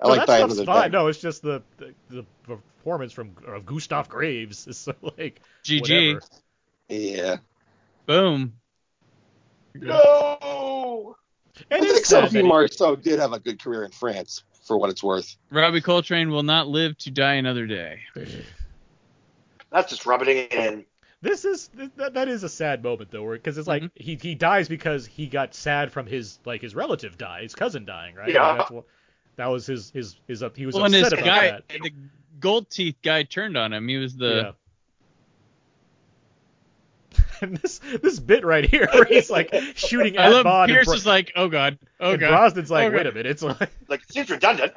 [0.00, 0.90] I no, like that that stuff's fine.
[0.90, 0.98] day.
[0.98, 5.80] No, it's just the, the the performance from of Gustav Graves is so like GG.
[6.14, 6.20] whatever.
[6.92, 7.36] Yeah.
[8.06, 8.52] Boom.
[9.74, 11.16] no!
[11.70, 15.02] I think Sophie that Marceau did have a good career in France, for what it's
[15.02, 15.36] worth.
[15.50, 18.00] Robbie Coltrane will not live to die another day.
[19.70, 20.84] That's just rubbing it in.
[21.22, 23.90] This is that, that is a sad moment though, because it's like Mhm.
[23.94, 27.84] he he dies because he got sad from his like his relative die, his cousin
[27.84, 28.28] dying, right?
[28.32, 28.52] Yeah.
[28.52, 28.84] Like, what,
[29.36, 30.56] that was his his his up.
[30.56, 31.68] He was Well, and his upset about guy, that.
[31.68, 31.92] the
[32.40, 33.86] gold teeth guy, turned on him.
[33.88, 34.52] He was the yeah.
[37.42, 40.86] And this this bit right here, where he's like shooting I at love Bond, Pierce
[40.88, 42.30] and, is like, oh god, oh and god.
[42.54, 42.96] Brosnan's like, Oh, God.
[42.96, 44.72] wait a minute, it's like Like, it seems redundant.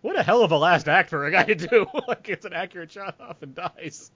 [0.00, 1.86] what a hell of a last act for a guy to do.
[2.08, 4.10] like it's an accurate shot off and dies.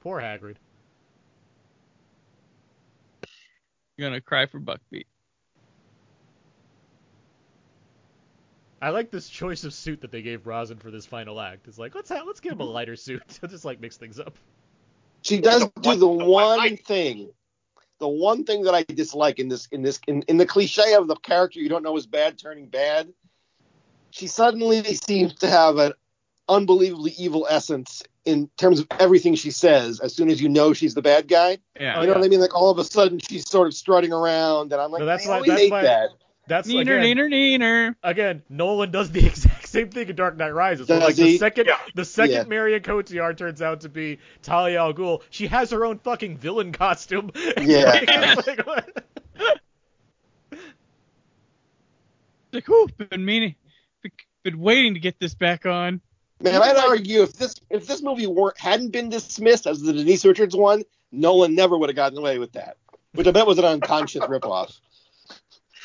[0.00, 0.56] Poor Hagrid.
[3.96, 5.04] You're gonna cry for Buckbeak.
[8.82, 11.68] I like this choice of suit that they gave Rosin for this final act.
[11.68, 13.26] It's like let's have, let's give him a lighter suit.
[13.40, 14.34] to just like mix things up.
[15.22, 17.30] She does The do one- the the one one thing,
[17.98, 21.08] the one thing that I dislike in this in this in, in the cliche of
[21.08, 23.12] the character you don't know is bad turning bad.
[24.10, 25.92] she suddenly seems to have an
[26.48, 30.94] unbelievably evil essence in terms of everything she says as soon as you know she's
[30.94, 31.58] the bad guy.
[31.78, 32.00] Yeah.
[32.00, 32.40] You know what I mean?
[32.40, 35.26] Like all of a sudden she's sort of strutting around and I'm like, No, that's
[35.26, 36.10] why- really that's hate why- that.
[36.46, 37.94] That's Neener, again, neener, neener.
[38.02, 40.88] again, Nolan does the exact same thing in Dark Knight Rises.
[40.88, 41.78] Does like the second, Yeah.
[41.94, 42.42] the second Yeah.
[42.44, 46.72] Marion Cotillard turns out to be Talia al Ghul, she has her own fucking villain
[46.72, 47.30] costume.
[47.60, 47.84] Yeah.
[47.84, 49.04] Like, it's like, what?
[52.52, 53.54] Like, whew, been meaning,
[54.42, 56.00] been waiting to get this back on.
[56.42, 60.24] Man, I'd argue if this if this movie weren't hadn't been dismissed as the Denise
[60.24, 62.76] Richards one, Nolan never would have gotten away with that.
[63.12, 64.78] Which I bet was an unconscious ripoff.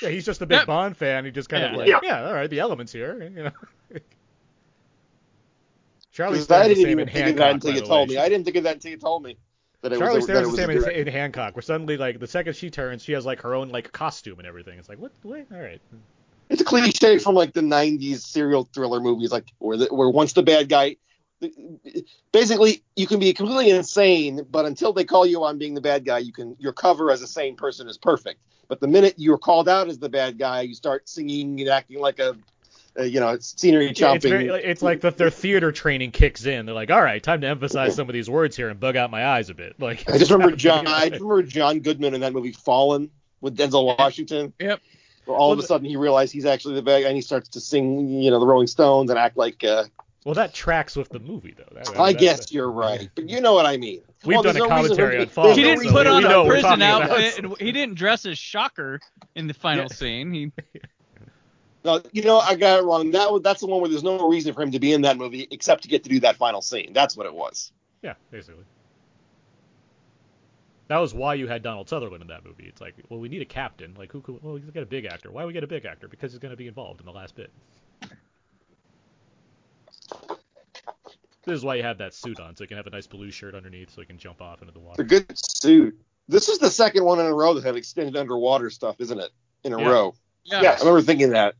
[0.05, 0.67] Yeah, he's just a big Yep.
[0.67, 1.25] Bond fan.
[1.25, 1.99] He just kind of like, Yeah.
[2.03, 2.25] yeah.
[2.27, 3.51] all right, the elements here, you know.
[6.15, 8.09] Charlize 'Cause I Theron's the didn't same even in think of that until you told
[8.09, 8.15] way.
[8.15, 8.21] me.
[8.21, 9.37] I didn't think of that until you told me
[9.81, 11.97] that it Charlize was a, that Theron's the same in, direct- in Hancock, where suddenly
[11.97, 14.79] like the second she turns, she has like her own like costume and everything.
[14.79, 15.11] It's like what?
[15.23, 15.45] What?
[15.53, 15.81] All right.
[16.49, 20.31] It's a cliche from like the '90s serial thriller movies, like where the, where once
[20.33, 20.95] the bad guy,
[22.31, 26.05] basically you can be completely insane, but until they call you on being the bad
[26.05, 28.39] guy, you can your cover as a sane person is perfect.
[28.67, 31.99] But the minute you're called out as the bad guy, you start singing and acting
[31.99, 32.35] like a,
[32.97, 36.65] you know, scenery Yeah, it's, very, it's like the, their theater training kicks in.
[36.65, 39.11] They're like, all right, time to emphasize some of these words here and bug out
[39.11, 39.79] my eyes a bit.
[39.79, 40.87] Like I just remember John.
[40.87, 44.53] I remember John Goodman in that movie Fallen with Denzel Washington.
[44.59, 44.81] Yep.
[45.25, 47.21] Where all Well, of a sudden he realized he's actually the bad guy and he
[47.21, 49.63] starts to sing, you know, the Rolling Stones and act like.
[49.63, 49.85] Uh,
[50.25, 51.63] Well, that tracks with the movie though.
[51.71, 54.01] That- I that's- guess you're right, but you know what I mean.
[54.25, 56.17] We've Well, done a no commentary on to- Fallen, there's He didn't reason put on
[56.23, 57.37] we a know to- we're prison outfit.
[57.39, 58.99] and He didn't dress as Shocker
[59.35, 59.95] in the final Yeah.
[59.95, 60.33] scene.
[60.33, 60.51] He
[61.85, 63.11] No, you know, I got it wrong.
[63.11, 65.47] That that's the one where there's no reason for him to be in that movie
[65.51, 66.91] except to get to do that final scene.
[66.93, 67.71] That's what it was.
[68.01, 68.63] Yeah, basically.
[70.87, 72.65] That was why you had Donald Sutherland in that movie.
[72.65, 73.93] It's like, well, we need a captain.
[73.97, 74.21] Like, who?
[74.21, 75.31] Could, well, we got a big actor.
[75.31, 76.07] Why we get a big actor?
[76.07, 77.51] Because he's going to be involved in the last bit.
[81.45, 83.29] This is why you have that suit on, so you can have a nice blue
[83.29, 85.01] shirt underneath, so he can jump off into the water.
[85.03, 85.99] It's a good suit.
[86.27, 89.29] This is the second one in a row that had extended underwater stuff, isn't it?
[89.63, 89.89] In a Yeah.
[89.89, 90.15] row.
[90.43, 90.61] yeah.
[90.61, 90.81] Yes.
[90.81, 91.55] I remember thinking that.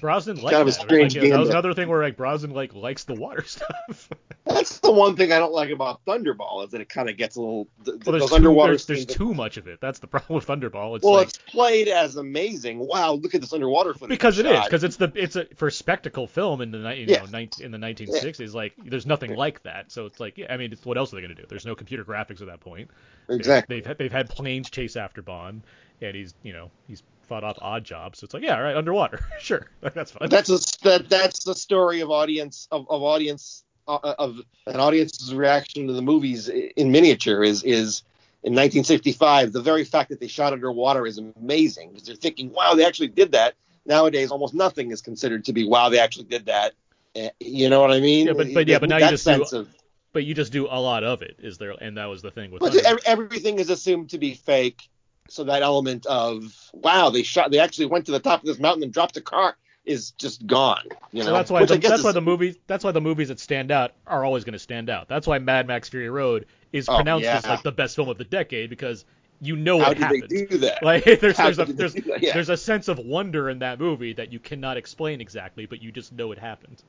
[0.00, 0.80] Brosnan liked kind of a that.
[0.80, 4.08] strange Like, yeah, that was another thing where like Brosnan like likes the water stuff.
[4.44, 7.36] That's the one thing I don't like about Thunderball is that it kind of gets
[7.36, 9.80] a little th- well, there's those too, there's, there's too much of it.
[9.80, 10.96] That's the problem with Thunderball.
[10.96, 12.78] It's well, like it's played as amazing.
[12.78, 14.10] Wow, look at this underwater footage.
[14.10, 14.64] because it is shot.
[14.66, 17.20] because it's the it's a for spectacle film in the you Yeah.
[17.20, 20.56] know 19, in the 1960s like there's nothing like that so it's like yeah I
[20.56, 22.90] mean it's, what else are they gonna do there's no computer graphics at that point
[23.28, 23.76] exactly.
[23.76, 25.62] they've had- they've had planes chase after Bond
[26.00, 28.18] and he's you know he's fought off odd jobs.
[28.18, 29.20] So it's like yeah all right underwater.
[29.40, 29.66] Sure.
[29.80, 30.28] That's fine.
[30.28, 35.34] That's a, that that's the story of audience of, of audience uh, of an audience's
[35.34, 38.02] reaction to the movies in miniature is is
[38.42, 42.74] in 1965 the very fact that they shot underwater is amazing because they're thinking wow
[42.74, 43.54] they actually did that.
[43.84, 46.72] Nowadays almost nothing is considered to be wow they actually did that.
[47.14, 48.26] Eh, you know what I mean?
[48.26, 49.68] Yeah, but- but yeah, but now you just do- sense of
[50.12, 52.50] but you just do a lot of it is there and that was the thing
[52.50, 52.74] with but
[53.06, 54.88] everything is assumed to be fake
[55.28, 58.58] so that element of wow they shot they actually went to the top of this
[58.58, 60.82] mountain and dropped a car is just gone
[61.12, 63.28] you know So that's why Which the, that's why the movies that's why the movies
[63.28, 65.08] that stand out are always going to stand out.
[65.08, 68.18] That's why Mad Max Fury Road is Oh, pronounced as like the best film of
[68.18, 69.04] the decade because
[69.40, 70.22] you know how what did happened.
[70.30, 72.22] they do that Like there's How there's a did they there's do that?
[72.22, 72.32] Yeah.
[72.34, 75.92] there's a sense of wonder in that movie that you cannot explain exactly, but you
[75.92, 76.82] just know it happened.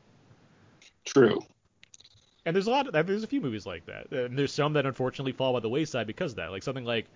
[1.06, 1.40] True.
[2.46, 4.12] And there's a lot of there's a few movies like that.
[4.12, 6.52] And there's some that unfortunately fall by the wayside because of that.
[6.52, 7.08] Like something like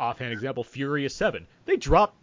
[0.00, 1.46] offhand example Furious 7.
[1.66, 2.16] They drop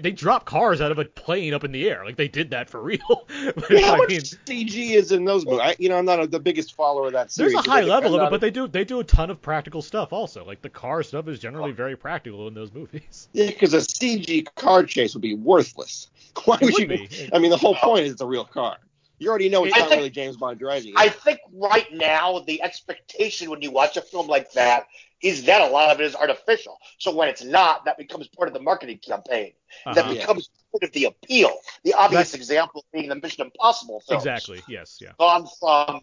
[0.00, 2.04] they drop cars out of a plane up in the air.
[2.04, 2.98] Like they did that for real.
[3.54, 5.60] But, Yeah, how I much mean, CG is in those movies?
[5.62, 7.52] I, you know, I'm not a, the biggest follower of that series.
[7.52, 9.82] there's a high level of it, but they do they do a ton of practical
[9.82, 10.44] stuff also.
[10.44, 13.28] Like the car stuff is generally very practical in those movies.
[13.32, 16.08] Yeah, because a CG car chase would be worthless.
[16.44, 16.86] Why would would you?
[16.88, 17.30] be.
[17.32, 18.78] I mean, the whole point is it's a real car.
[19.20, 20.88] You already know it's I not think- really James Bond driving.
[20.90, 20.94] it.
[20.98, 24.86] I think right now the expectation when you watch a film like that
[25.24, 26.78] is that a lot of it is artificial.
[26.98, 29.52] So when it's not, that becomes part of the marketing campaign.
[29.86, 30.12] That Uh-huh.
[30.14, 31.52] becomes part of the appeal.
[31.82, 34.22] The obvious That's- example being the Mission Impossible films.
[34.24, 34.62] Exactly.
[34.68, 34.98] Yes.
[35.00, 35.12] Yeah.
[35.18, 36.00] Gone from,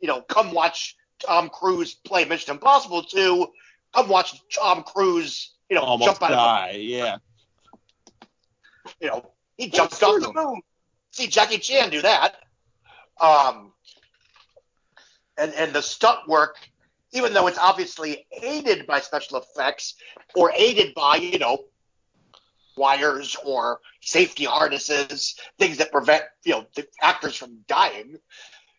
[0.00, 3.52] you know, come watch Tom Cruise play Mission Impossible to
[3.92, 6.70] come watch Tom Cruise, you know, almost jump out of die.
[6.76, 7.16] Yeah.
[9.00, 10.62] you know, he jumped off the moon.
[11.10, 12.36] See Jackie Chan do that.
[13.20, 13.72] Um,
[15.36, 16.56] and and the stunt work,
[17.12, 19.94] even though it's obviously aided by special effects
[20.34, 21.64] or aided by you know
[22.76, 28.16] wires or safety harnesses, things that prevent you know the actors from dying,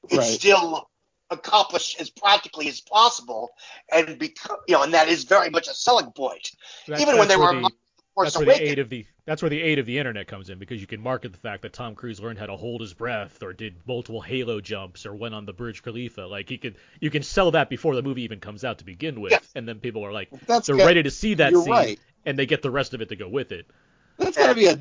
[0.05, 0.39] it's Right.
[0.39, 0.89] still
[1.29, 3.49] accomplished as practically as possible,
[3.91, 6.51] and because you know, and that is very much a selling point.
[6.87, 7.69] That's- even when they were the,
[8.13, 10.49] Force where the Awakens, aid of the that's where the aid of the internet comes
[10.49, 12.93] in because you can market the fact that Tom Cruise learned how to hold his
[12.93, 16.21] breath or did multiple halo jumps or went on the Burj Khalifa.
[16.21, 19.21] Like you could you can sell that before the movie even comes out to begin
[19.21, 19.47] with, yes.
[19.55, 21.99] and then people are like that's they're ready to see that scene right.
[22.25, 23.67] and they get the rest of it to go with it.
[24.17, 24.79] That's got to be a,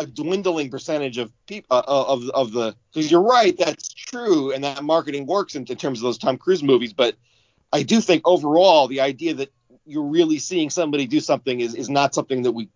[0.00, 4.64] a, dwindling percentage of people uh, of of the because you're right that's true and
[4.64, 7.14] that marketing works in, in terms of those Tom Cruise movies, but
[7.72, 9.52] I do think overall the idea that
[9.84, 12.68] you're really seeing somebody do something is, is not something that we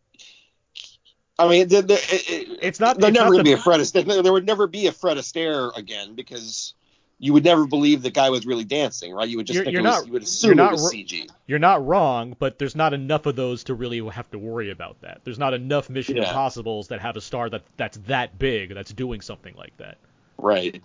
[1.38, 2.98] I mean, it, it's not.
[2.98, 4.22] There'd never going to be a Fred Astaire.
[4.22, 6.74] There would never be a Fred Astaire again because
[7.18, 9.28] you would never believe the guy was really dancing, right?
[9.28, 11.28] You would just you're, think you're it was, not, you would assume it was CG.
[11.46, 15.00] You're not wrong, but there's not enough of those to really have to worry about
[15.02, 15.20] that.
[15.24, 16.28] There's not enough Mission yeah.
[16.28, 19.98] Impossibles that have a star that that's that big that's doing something like that.
[20.38, 20.82] Right.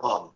[0.00, 0.30] Um,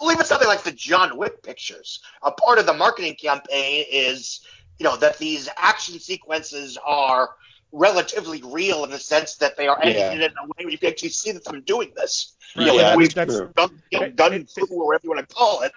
[0.00, 2.00] well, even something like the John Wick pictures.
[2.22, 4.40] A part of the marketing campaign is,
[4.78, 7.30] you know, that these action sequences are
[7.76, 10.12] relatively real in the sense that they are edited yeah.
[10.12, 12.34] in a way where you can actually see that them doing this.
[12.56, 12.74] Right.
[12.74, 15.62] Yeah, that's, that's gun, you know, gun it, it, or whatever you want to call
[15.62, 15.72] it.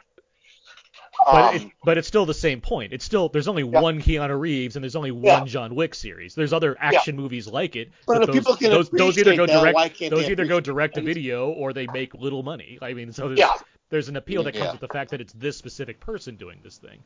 [1.25, 2.93] But, um, it, but it's still the same point.
[2.93, 3.81] It's still there's only yeah.
[3.81, 5.45] one Keanu Reeves and there's only one yeah.
[5.45, 6.33] John Wick series.
[6.33, 7.21] There's other action yeah.
[7.21, 7.91] movies like it.
[8.07, 11.49] But, but those, those, those, either go that, direct those either go direct to video
[11.49, 12.79] or they make little money.
[12.81, 13.49] I mean, so there's,
[13.89, 16.77] there's an appeal that comes with the fact that it's this specific person doing this
[16.77, 16.99] thing.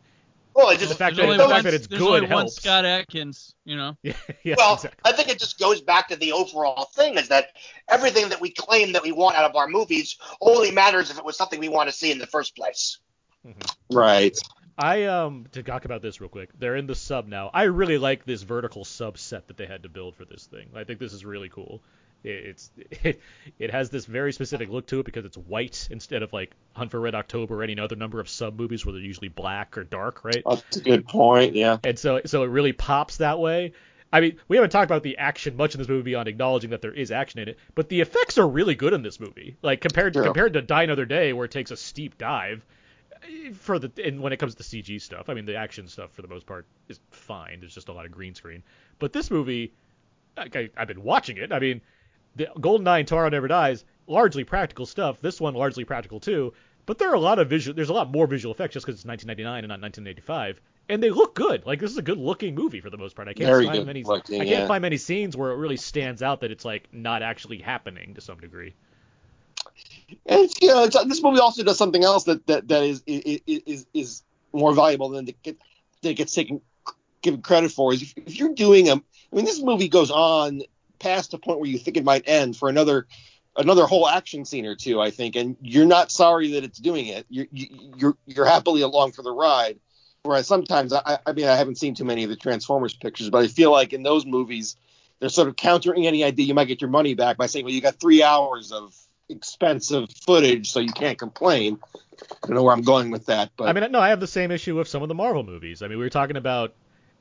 [0.56, 2.44] Well, it's just the fact, that, the fact that it's there's good only helps.
[2.44, 3.98] One Scott Adkins, you know.
[4.04, 4.14] yeah,
[4.44, 5.02] yeah, well, exactly.
[5.04, 7.48] I think it just goes back to the overall thing is that
[7.90, 11.26] everything that we claim that we want out of our movies only matters if it
[11.26, 13.00] was something we want to see in the first place.
[13.46, 13.96] Mm-hmm.
[13.96, 14.38] Right.
[14.78, 16.50] I um to talk about this real quick.
[16.58, 17.50] They're in the sub now.
[17.54, 20.70] I really like this vertical subset that they had to build for this thing.
[20.76, 21.82] I think this is really cool.
[22.24, 22.72] It's
[23.04, 23.22] it,
[23.60, 26.92] it has this very specific look to it because it's white instead of like Hunt
[26.92, 29.84] for Red October or any other number of sub movies where they're usually black or
[29.84, 30.44] dark, right?
[30.46, 31.56] That's a good point.
[31.56, 31.78] Yeah.
[31.84, 33.74] And so so it really pops that way.
[34.12, 36.84] I mean, we haven't talked about the action much in this movie beyond acknowledging that
[36.84, 39.58] there is action in it, but the effects are really good in this movie.
[39.64, 42.64] Like compared to, compared to Die Another Day, where it takes a steep dive
[43.56, 45.30] for the and when it comes to CG stuff.
[45.30, 47.60] I mean, the action stuff for the most part is fine.
[47.60, 48.64] There's just a lot of green screen.
[49.00, 49.74] But this movie,
[50.38, 51.52] I, I've been watching it.
[51.52, 51.82] I mean,
[52.36, 55.22] the GoldenEye Tomorrow Never Dies, largely practical stuff.
[55.22, 56.54] This one largely practical too.
[56.86, 57.76] But there are a lot of visual.
[57.76, 61.12] There's a lot more visual effects just because it's 1999 and not 1985, and they
[61.12, 61.66] look good.
[61.66, 63.28] Like this is a good looking movie for the most part.
[63.30, 64.04] I can't Very find many.
[64.04, 64.68] Looking, I can't yeah.
[64.68, 68.22] find many scenes where it really stands out that it's like not actually happening to
[68.22, 68.74] some degree.
[70.26, 74.24] And you know, this movie also does something else that that, that is, is is
[74.52, 75.58] more valuable than it, get,
[76.02, 76.60] that it gets taken
[77.22, 77.94] given credit for.
[77.94, 80.64] Is if, if you're doing a, I mean, this movie goes on
[81.04, 83.06] past a point where you think it might end for another
[83.56, 87.08] another whole action scene or two, I think, and you're not sorry that it's doing
[87.08, 87.26] it.
[87.30, 89.80] You're you're you're happily along for the ride.
[90.24, 93.44] Whereas sometimes, I, I mean, I haven't seen too many of the Transformers pictures, but
[93.44, 94.78] I feel like in those movies,
[95.20, 97.74] they're sort of countering any idea you might get your money back by saying, well,
[97.74, 98.96] you got three hours of
[99.28, 101.78] expensive footage, so you can't complain.
[102.22, 104.28] I don't know where I'm going with that, but I mean, no, I have the
[104.28, 105.82] same issue with some of the Marvel movies.
[105.82, 106.74] I mean, we were talking about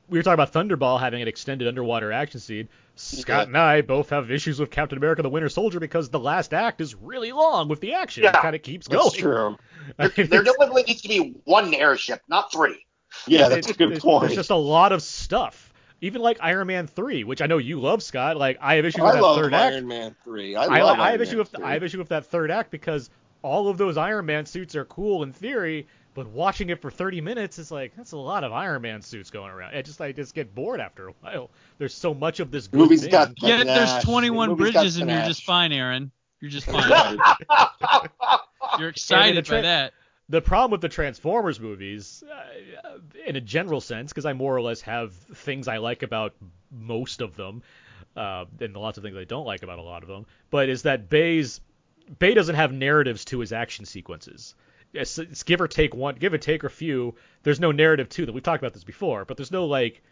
[0.09, 2.69] we were talking about Thunderball having an extended underwater action scene.
[2.95, 3.43] Scott yeah.
[3.43, 6.81] and I both have issues with Captain America: The Winter Soldier because the last act
[6.81, 8.23] is really long with the action.
[8.23, 9.03] Yeah, it kind of keeps going.
[9.03, 9.57] That's true.
[9.99, 12.85] I mean, there definitely needs to be one airship, not three.
[13.27, 14.21] Yeah, that's it, a good point.
[14.23, 15.73] There's just a lot of stuff.
[16.01, 18.37] Even like Iron Man three, which I know you love, Scott.
[18.37, 19.73] Like I have issues with I that third Iron act.
[19.73, 20.55] Iron Man three.
[20.55, 23.09] I, love I, I have issue with I have issue with that third act because
[23.41, 27.21] all of those Iron Man suits are cool in theory, but watching it for 30
[27.21, 29.75] minutes is like that's a lot of Iron Man suits going around.
[29.75, 31.49] I just I just get bored after a while.
[31.77, 33.11] There's so much of this good movie's thing.
[33.11, 33.63] got yeah.
[33.63, 36.11] There's 21 bridges and you're just fine, Aaron.
[36.39, 37.19] You're just fine.
[38.79, 39.93] you're excited tra- by that.
[40.29, 44.61] The problem with the Transformers movies, uh, in a general sense, because I more or
[44.61, 46.33] less have things I like about
[46.71, 47.61] most of them,
[48.15, 50.83] uh, and lots of things I don't like about a lot of them, but is
[50.83, 51.59] that Bay's
[52.19, 54.55] Bay doesn't have narratives to his action sequences
[54.93, 57.15] it's, it's give or take one, give or take a few.
[57.41, 58.35] There's no narrative to them.
[58.35, 60.03] We've talked about this before, but there's no like,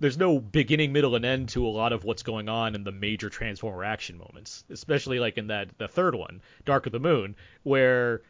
[0.00, 2.92] there's no beginning, middle, and end to a lot of what's going on in the
[2.92, 7.36] major Transformer action moments, especially like in that the third one, Dark of the Moon,
[7.62, 8.22] where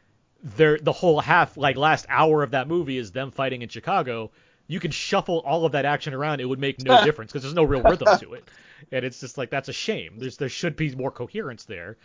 [0.43, 4.31] there the whole half like last hour of that movie is them fighting in Chicago.
[4.67, 7.55] You can shuffle all of that action around; it would make no difference because there's
[7.55, 8.45] no real rhythm to it,
[8.91, 10.19] and it's just like that's a shame.
[10.19, 11.97] There's there should be more coherence there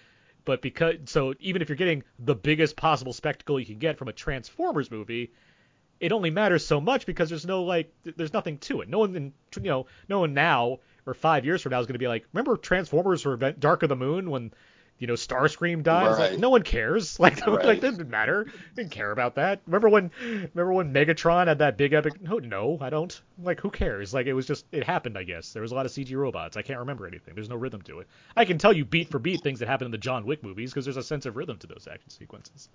[0.48, 4.08] but because so even if you're getting the biggest possible spectacle you can get from
[4.08, 5.34] a Transformers movie,
[6.00, 8.88] it only matters so much because there's no like there's nothing to it.
[8.88, 11.96] No one in you know no one now or five years from now is going
[11.96, 14.54] to be like remember Transformers or Dark of the Moon when
[15.00, 16.18] you know, Starscream dies.
[16.18, 16.32] Right.
[16.32, 17.18] Like, no one cares.
[17.28, 17.66] Like, right.
[17.66, 18.48] like didn't matter.
[18.76, 19.62] Didn't care about that.
[19.66, 22.22] Remember when, remember when Megatron had that big epic?
[22.22, 23.20] No, no, I don't.
[23.42, 24.14] Like, who cares?
[24.14, 25.18] Like, it was just, it happened.
[25.18, 26.56] I guess there was a lot of CG robots.
[26.56, 27.36] I can't remember anything.
[27.36, 28.08] There's no rhythm to it.
[28.36, 30.72] I can tell you beat for beat things that happen in the John Wick movies
[30.72, 32.70] because there's a sense of rhythm to those action sequences.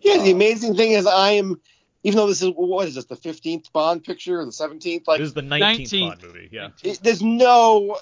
[0.00, 1.60] Yeah, the um, amazing thing is I am
[2.02, 5.06] even though this is what is this the 15th Bond picture or the 17th?
[5.06, 6.08] Like this is the 19th, 19th.
[6.08, 6.48] Bond movie.
[6.52, 6.68] Yeah.
[6.82, 7.98] It, there's no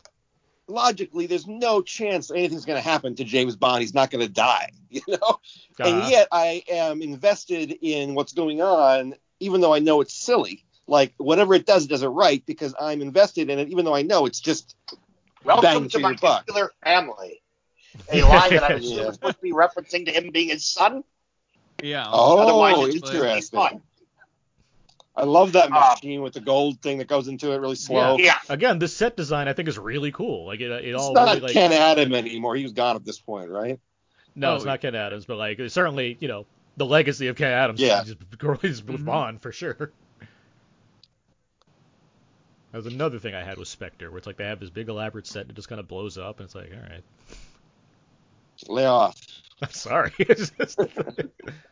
[0.68, 3.82] logically, there's no chance anything's going to happen to James Bond.
[3.82, 5.16] He's not going to die, you know.
[5.16, 5.84] Uh-huh.
[5.84, 10.64] And yet, I am invested in what's going on, even though I know it's silly.
[10.86, 13.94] Like whatever it does, it does it right because I'm invested in it, even though
[13.94, 14.76] I know it's just
[15.44, 17.40] welcome to my nuclear family.
[18.12, 19.10] A line that I was yeah.
[19.12, 21.05] supposed to be referencing to him being his son.
[21.82, 22.06] Yeah.
[22.10, 23.80] Oh, Otherwise, interesting.
[25.14, 27.74] I love that uh, machine uh, with the gold thing that goes into it really
[27.74, 28.16] slow.
[28.18, 28.39] Yeah.
[28.48, 30.47] Again, this set design I think is really cool.
[30.47, 32.56] Like it, it it's all not really, like, Ken Adam anymore.
[32.56, 33.78] He was gone at this point, right?
[34.34, 37.52] No, oh, it's not Ken Adams, but like certainly you know the legacy of Ken
[37.52, 37.80] Adams.
[37.80, 38.02] Yeah.
[38.05, 38.18] Just
[38.64, 39.09] is mm-hmm.
[39.09, 39.93] on for sure.
[42.72, 44.89] That was another thing I had with Spectre, where it's like they have this big
[44.89, 47.05] elaborate set and it just kind of blows up, and it's like, all right.
[48.68, 49.20] Lay off.
[49.60, 50.12] I'm sorry.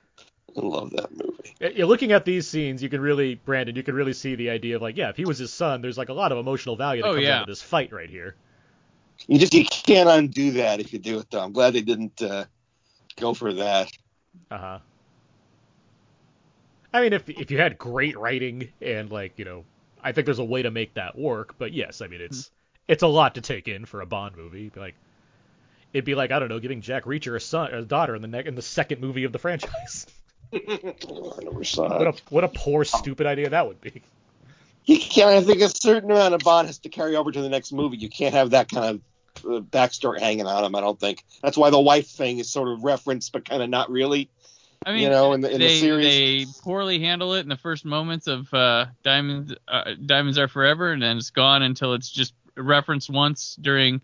[0.56, 1.54] I love that movie.
[1.76, 4.76] You're looking at these scenes, you can really, Brandon, you can really see the idea
[4.76, 7.02] of like, yeah, if he was his son, there's like a lot of emotional value
[7.02, 7.36] that oh, comes yeah.
[7.36, 8.34] out of this fight right here.
[9.26, 11.40] You just you can't undo that if you do it though.
[11.40, 12.46] I'm glad they didn't uh,
[13.16, 13.90] go for that.
[14.50, 14.78] Uh huh.
[16.92, 19.64] I mean, if if you had great writing and like you know,
[20.02, 21.56] I think there's a way to make that work.
[21.58, 22.54] But yes, I mean it's mm-hmm.
[22.88, 24.72] it's a lot to take in for a Bond movie.
[24.74, 24.94] Like
[25.92, 28.28] it'd be like I don't know, giving Jack Reacher a son, a daughter in the
[28.28, 30.06] ne- in the second movie of the franchise.
[30.50, 34.02] what a what a poor stupid idea that would be.
[34.84, 35.30] You can't.
[35.30, 37.98] I think a certain amount of Bond has to carry over to the next movie.
[37.98, 39.00] You can't have that kind of
[39.44, 40.74] uh, backstory hanging on him.
[40.74, 43.70] I don't think that's why the wife thing is sort of referenced, but kind of
[43.70, 44.28] not really.
[44.84, 47.48] I mean, you know, in the, in they, the series, they poorly handle it in
[47.48, 49.54] the first moments of uh, Diamonds.
[49.68, 54.00] Uh, Diamonds are forever, and then it's gone until it's just referenced once during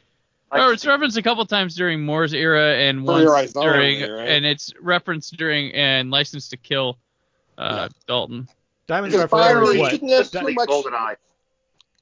[0.53, 4.29] Oh, it's referenced a couple times during Moore's era and once during, right?
[4.29, 6.99] and it's referenced during and License to Kill,
[7.59, 7.99] uh, yeah.
[8.07, 8.49] Dalton.
[8.87, 9.65] Diamonds are forever.
[9.77, 10.01] What?
[10.01, 10.69] That's too much.
[10.69, 11.17] GoldenEye.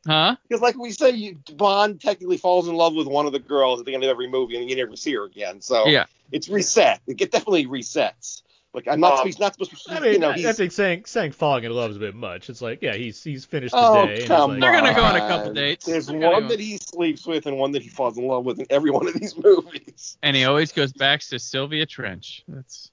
[0.06, 0.36] Huh?
[0.46, 3.80] Because like we say, you, Bond technically falls in love with one of the girls
[3.80, 5.62] at the end of every movie, and you never see her again.
[5.62, 7.00] So yeah, it's reset.
[7.06, 8.42] It definitely resets.
[8.74, 9.94] Like I'm not, um, he's not supposed to.
[9.94, 12.50] I mean, you know, I think saying saying falling in love is a bit much.
[12.50, 14.26] It's like, yeah, he's he's finished the oh, day.
[14.26, 15.86] Come like, They're gonna go on a couple dates.
[15.86, 18.66] There's one that he sleeps with and one that he falls in love with in
[18.70, 20.18] every one of these movies.
[20.24, 22.42] And he always goes back to Sylvia Trench.
[22.48, 22.90] That's.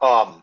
[0.00, 0.42] Um,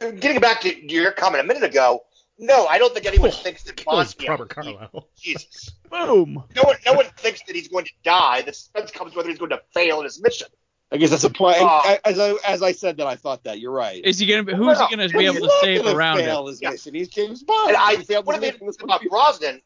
[0.00, 2.04] getting back to your comment a minute ago,
[2.38, 4.14] no, I don't think anyone oh, thinks that Bond.
[4.28, 5.08] Robert Carlyle.
[5.16, 5.70] Jesus.
[5.90, 6.44] Boom.
[6.54, 8.42] No one, no one thinks that he's going to die.
[8.42, 10.48] The suspense comes whether he's going to fail in his mission.
[10.94, 11.58] I guess that's a point.
[11.60, 14.00] Uh, as I as I said that, I thought that you're right.
[14.04, 14.44] Is he gonna?
[14.44, 16.52] Be, who's well, he gonna be able to save around fail it?
[16.52, 16.94] His mission.
[16.94, 17.70] He's James Bond.
[17.70, 19.60] And I what I about Brosnan,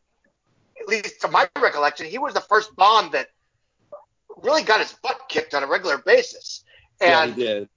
[0.80, 3.28] at least to my recollection, he was the first Bond that
[4.42, 6.64] really got his butt kicked on a regular basis,
[6.98, 7.68] and yeah, he did.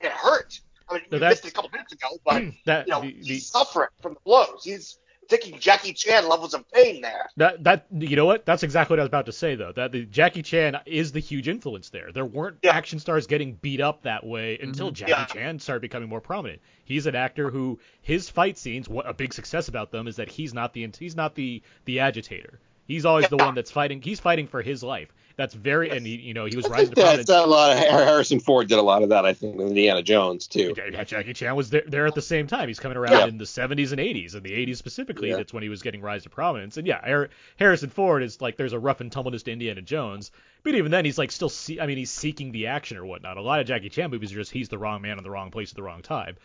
[0.00, 0.58] It hurt.
[0.88, 3.12] I mean, so you missed it a couple minutes ago, but that, you know, the,
[3.12, 4.62] the, he's suffering from the blows.
[4.64, 4.98] He's
[5.30, 7.30] taking Jackie Chan levels of pain there.
[7.36, 8.44] That that you know what?
[8.44, 9.72] That's exactly what I was about to say though.
[9.72, 12.12] That the Jackie Chan is the huge influence there.
[12.12, 12.76] There weren't yeah.
[12.76, 14.94] action stars getting beat up that way until mm-hmm.
[14.94, 15.24] Jackie yeah.
[15.26, 16.60] Chan started becoming more prominent.
[16.84, 20.28] He's an actor who his fight scenes, what a big success about them is that
[20.28, 22.60] he's not the he's not the the agitator.
[22.86, 23.28] He's always yeah.
[23.28, 24.02] the one that's fighting.
[24.02, 25.12] He's fighting for his life.
[25.40, 27.26] That's very, and he, you know, he was I rising to prominence.
[27.28, 30.02] That's a lot of Harrison Ford did a lot of that, I think, with Indiana
[30.02, 30.74] Jones too.
[30.76, 32.68] Yeah, Jackie Chan was there, there at the same time.
[32.68, 33.26] He's coming around yeah.
[33.26, 35.30] in the 70s and 80s, and the 80s specifically.
[35.30, 35.36] Yeah.
[35.36, 36.76] That's when he was getting rise to prominence.
[36.76, 37.24] And yeah,
[37.56, 40.30] Harrison Ford is like there's a rough and tumbleness to Indiana Jones,
[40.62, 43.38] but even then he's like still, see, I mean, he's seeking the action or whatnot.
[43.38, 45.50] A lot of Jackie Chan movies are just he's the wrong man in the wrong
[45.50, 46.36] place at the wrong time.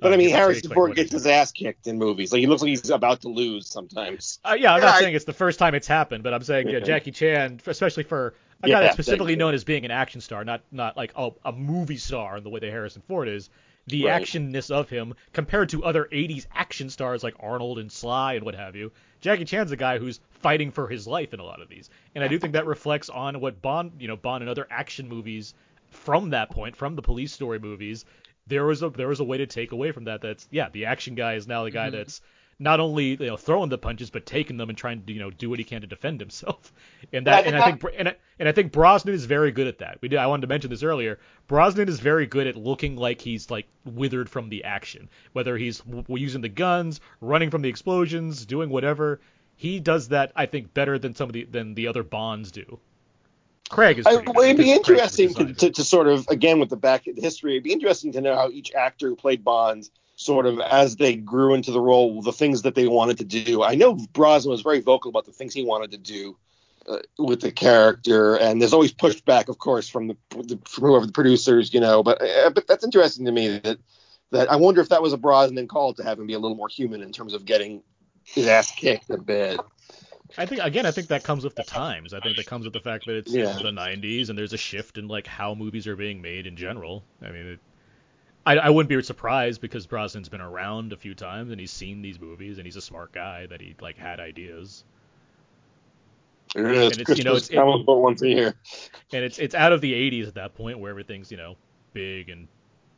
[0.00, 2.32] But I mean, Harrison Ford gets his ass kicked in movies.
[2.32, 4.38] Like he looks like he's about to lose sometimes.
[4.44, 6.42] Uh, yeah, I'm yeah, not I, saying it's the first time it's happened, but I'm
[6.42, 10.20] saying yeah, Jackie Chan, especially for a guy that's specifically known as being an action
[10.20, 13.50] star, not not like a, a movie star in the way that Harrison Ford is.
[13.88, 14.22] The right.
[14.22, 18.54] actionness of him compared to other 80s action stars like Arnold and Sly and what
[18.54, 18.92] have you.
[19.20, 22.22] Jackie Chan's a guy who's fighting for his life in a lot of these, and
[22.22, 25.54] I do think that reflects on what Bond, you know, Bond and other action movies
[25.90, 28.04] from that point, from the police story movies,
[28.46, 30.20] there was a there was a way to take away from that.
[30.20, 31.96] That's yeah, the action guy is now the guy mm-hmm.
[31.96, 32.20] that's
[32.58, 35.30] not only you know throwing the punches but taking them and trying to you know
[35.30, 36.72] do what he can to defend himself.
[37.14, 39.78] And that and I think and I, and I think Brosnan is very good at
[39.78, 39.98] that.
[40.00, 41.18] We did I wanted to mention this earlier.
[41.46, 45.80] Brosnan is very good at looking like he's like withered from the action, whether he's
[45.80, 49.20] w- using the guns, running from the explosions, doing whatever.
[49.56, 52.80] He does that I think better than some of the than the other Bonds do.
[53.72, 54.06] Craig is.
[54.06, 57.52] I, well, it'd be interesting to, to, to, sort of again with the back history.
[57.52, 61.16] It'd be interesting to know how each actor who played Bond sort of as they
[61.16, 63.62] grew into the role, the things that they wanted to do.
[63.62, 66.36] I know Brosnan was very vocal about the things he wanted to do
[66.86, 71.06] uh, with the character, and there's always pushback, of course, from the, the from whoever
[71.06, 72.02] the producers, you know.
[72.02, 73.78] But uh, but that's interesting to me that
[74.32, 76.56] that I wonder if that was a Brosnan call to have him be a little
[76.56, 77.82] more human in terms of getting
[78.24, 79.58] his ass kicked a bit.
[80.38, 82.14] I think again, I think that comes with the times.
[82.14, 83.52] I think that comes with the fact that it's yeah.
[83.52, 87.04] the '90s and there's a shift in like how movies are being made in general.
[87.22, 87.60] I mean, it,
[88.44, 92.02] I, I wouldn't be surprised because Brosnan's been around a few times and he's seen
[92.02, 94.84] these movies and he's a smart guy that he like had ideas.
[96.54, 96.98] It is.
[96.98, 98.54] And it's, you know, it's, it, once a year.
[99.12, 101.56] And it's it's out of the 80s at that point where everything's you know
[101.92, 102.48] big and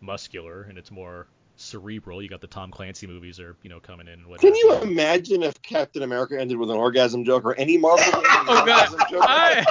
[0.01, 2.23] muscular and it's more cerebral.
[2.23, 4.25] You got the Tom Clancy movies are you know coming in.
[4.25, 8.05] And Can you imagine if Captain America ended with an orgasm joke or any Marvel?
[8.15, 9.11] oh God!
[9.13, 9.65] I,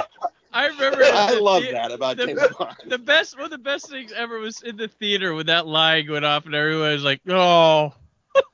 [0.52, 1.04] I remember.
[1.04, 2.76] I the, love that about the, James Bond.
[2.86, 6.10] The best, one of the best things ever was in the theater when that line
[6.10, 7.94] went off and everyone was like, "Oh."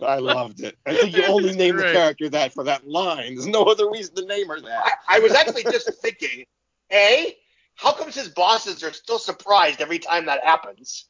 [0.02, 0.76] I loved it.
[0.86, 3.34] I think you only named the character that for that line.
[3.36, 4.82] There's no other reason to name her that.
[4.84, 6.44] I, I was actually just thinking,
[6.92, 7.34] A,
[7.76, 11.06] how comes his bosses are still surprised every time that happens?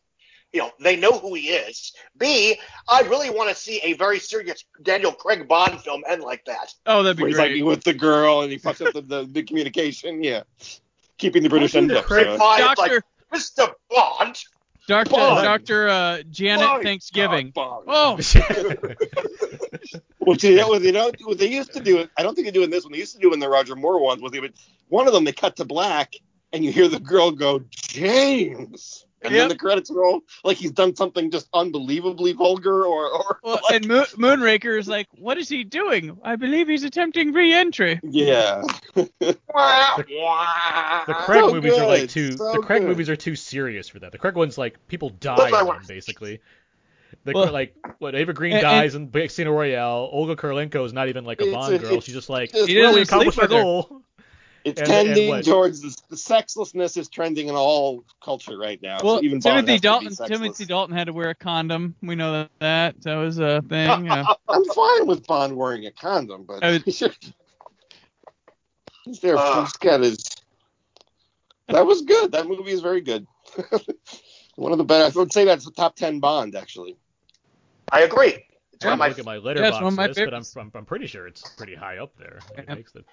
[0.53, 1.93] You know, they know who he is.
[2.17, 2.59] B,
[2.89, 6.75] I really want to see a very serious Daniel Craig Bond film end like that.
[6.87, 7.53] Oh, that'd be Where great.
[7.53, 10.25] He's like with the girl and he fucks up the, the, the communication.
[10.25, 10.43] Yeah
[11.21, 12.09] keeping the British end up.
[12.09, 12.37] So.
[12.37, 13.03] Doctor like,
[13.33, 13.73] Mr.
[13.89, 14.37] Bond.
[14.89, 17.53] Doctor Doctor uh, Janet My Thanksgiving.
[17.55, 18.17] God, oh.
[20.19, 22.09] Which you know, what they don't what they used to do.
[22.17, 22.93] I don't think they do in this one.
[22.93, 24.21] They used to do in the Roger Moore ones.
[24.21, 24.55] Was they would
[24.89, 26.15] one of them they cut to black
[26.53, 29.43] and you hear the girl go James and yep.
[29.43, 33.77] then the credits roll like he's done something just unbelievably vulgar or or well, like,
[33.77, 38.63] and Mo- Moonraker is like what is he doing i believe he's attempting re-entry yeah
[38.95, 41.83] the, the craig so movies good.
[41.83, 42.89] are like too so the craig good.
[42.89, 46.41] movies are too serious for that the craig ones like people die in them basically
[47.25, 50.09] the, well, like what Eva Green and, dies and, in Casino Royale.
[50.13, 52.01] Olga Kurylenko is not even like a Bond girl.
[52.01, 54.03] She's just like, just, well, we accomplished our goal.
[54.65, 58.99] It's and, tending and towards the, the, sexlessness is trending in all culture right now.
[59.03, 61.95] Well, so even Timothy Dalton, Timothy Dalton had to wear a condom.
[62.03, 64.07] We know that that was a thing.
[64.07, 64.25] Yeah.
[64.49, 67.03] I'm fine with Bond wearing a condom, but was,
[69.05, 69.37] he's there.
[69.37, 70.23] Uh, he's got his.
[71.69, 72.33] That was good.
[72.33, 73.27] That movie is very good.
[74.57, 75.17] one of the best.
[75.17, 76.97] I would say that's the top ten Bond actually.
[77.91, 78.45] I agree.
[78.73, 81.07] It's one of my, look at my Letterboxd yeah, list, but I'm, I'm, I'm pretty
[81.07, 82.41] sure it's pretty high up there.
[82.57, 83.05] It makes the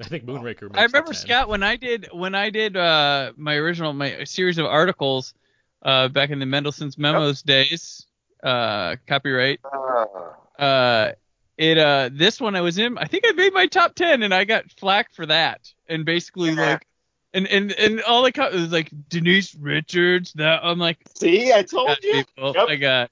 [0.00, 0.70] I think Moonraker.
[0.74, 4.66] I remember Scott when I did when I did uh, my original my series of
[4.66, 5.34] articles
[5.82, 7.68] uh, back in the Mendelson's Memos yep.
[7.68, 8.06] days,
[8.42, 9.60] uh, copyright.
[9.64, 10.62] Uh.
[10.62, 11.12] uh,
[11.56, 12.98] it uh this one I was in.
[12.98, 15.60] I think I made my top ten, and I got flack for that.
[15.88, 16.72] And basically yeah.
[16.72, 16.86] like,
[17.32, 20.32] and and and all the co- it was like Denise Richards.
[20.32, 22.24] That I'm like, see, I told you.
[22.24, 22.68] People, yep.
[22.68, 23.10] I got.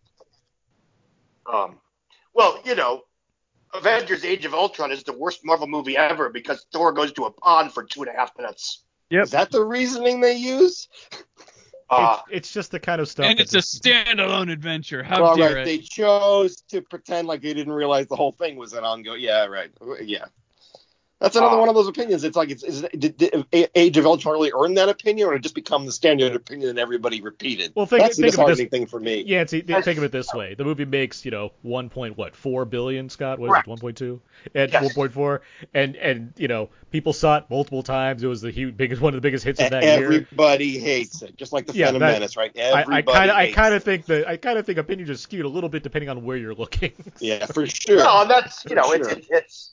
[1.53, 1.79] Um,
[2.35, 3.03] well, you know,
[3.75, 7.31] Avengers: Age of Ultron is the worst Marvel movie ever because Thor goes to a
[7.31, 8.85] pond for two and a half minutes.
[9.11, 9.25] Yep.
[9.25, 10.89] Is that the reasoning they use?
[11.91, 13.27] Uh, it's, it's, just the kind of stuff.
[13.27, 15.03] And it's a standalone adventure.
[15.03, 15.59] How well, dare right.
[15.59, 15.65] it?
[15.67, 19.21] They chose to pretend like they didn't realize the whole thing was an ongoing.
[19.21, 19.71] Yeah, right.
[20.03, 20.25] Yeah.
[21.23, 22.25] That's another uh, one of those opinions.
[22.25, 25.39] It's like, it's, is, did, did Age of Ultron really earn that opinion, or did
[25.39, 27.73] it just become the standard opinion and everybody repeated?
[27.77, 29.23] Well, think, That's think the disheartening this, thing for me.
[29.25, 32.35] Yeah, see, think of it this way: the movie makes you know one point what
[32.35, 33.39] four billion, Scott?
[33.39, 34.21] What is it, one point two?
[34.53, 34.83] And yes.
[34.83, 35.43] one point four,
[35.73, 38.25] and and you know people saw it multiple times.
[38.25, 40.27] It was the huge, biggest one of the biggest hits of that Everybody year.
[40.33, 42.51] Everybody hates it, just like the yeah, Phantom that, Menace, right?
[42.57, 45.17] Everybody I kind of I kind of think that I kind of think opinions are
[45.17, 46.93] skewed a little bit depending on where you're looking.
[47.21, 47.99] yeah, for sure.
[47.99, 49.09] No, that's you know sure.
[49.09, 49.73] it's it's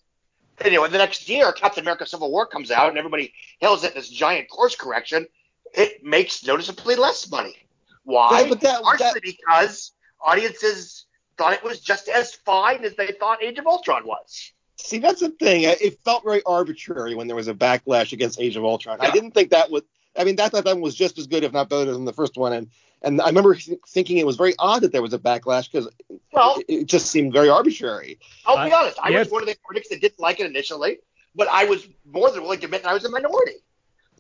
[0.66, 4.10] anyway, the next year, Captain America: Civil War comes out, and everybody hails it this
[4.10, 5.28] giant course correction.
[5.74, 7.56] It makes noticeably less money.
[8.04, 8.48] Why?
[8.50, 9.24] But that, Partially that...
[9.24, 11.06] because audiences
[11.38, 14.52] thought it was just as fine as they thought Age of Ultron was.
[14.78, 15.64] See, that's the thing.
[15.64, 19.00] It felt very arbitrary when there was a backlash against Age of Ultron.
[19.02, 19.10] Yeah.
[19.10, 19.84] I didn't think that would.
[20.18, 22.38] I mean, that that one was just as good, if not better, than the first
[22.38, 22.54] one.
[22.54, 22.70] And
[23.02, 23.56] and I remember
[23.88, 25.88] thinking it was very odd that there was a backlash because
[26.34, 28.20] well, it, it, just seemed very arbitrary.
[28.46, 28.98] I'll be honest.
[29.02, 29.20] I yeah.
[29.20, 31.00] was one of the critics that didn't like it initially,
[31.36, 33.64] but I was more than willing to admit that I was a minority.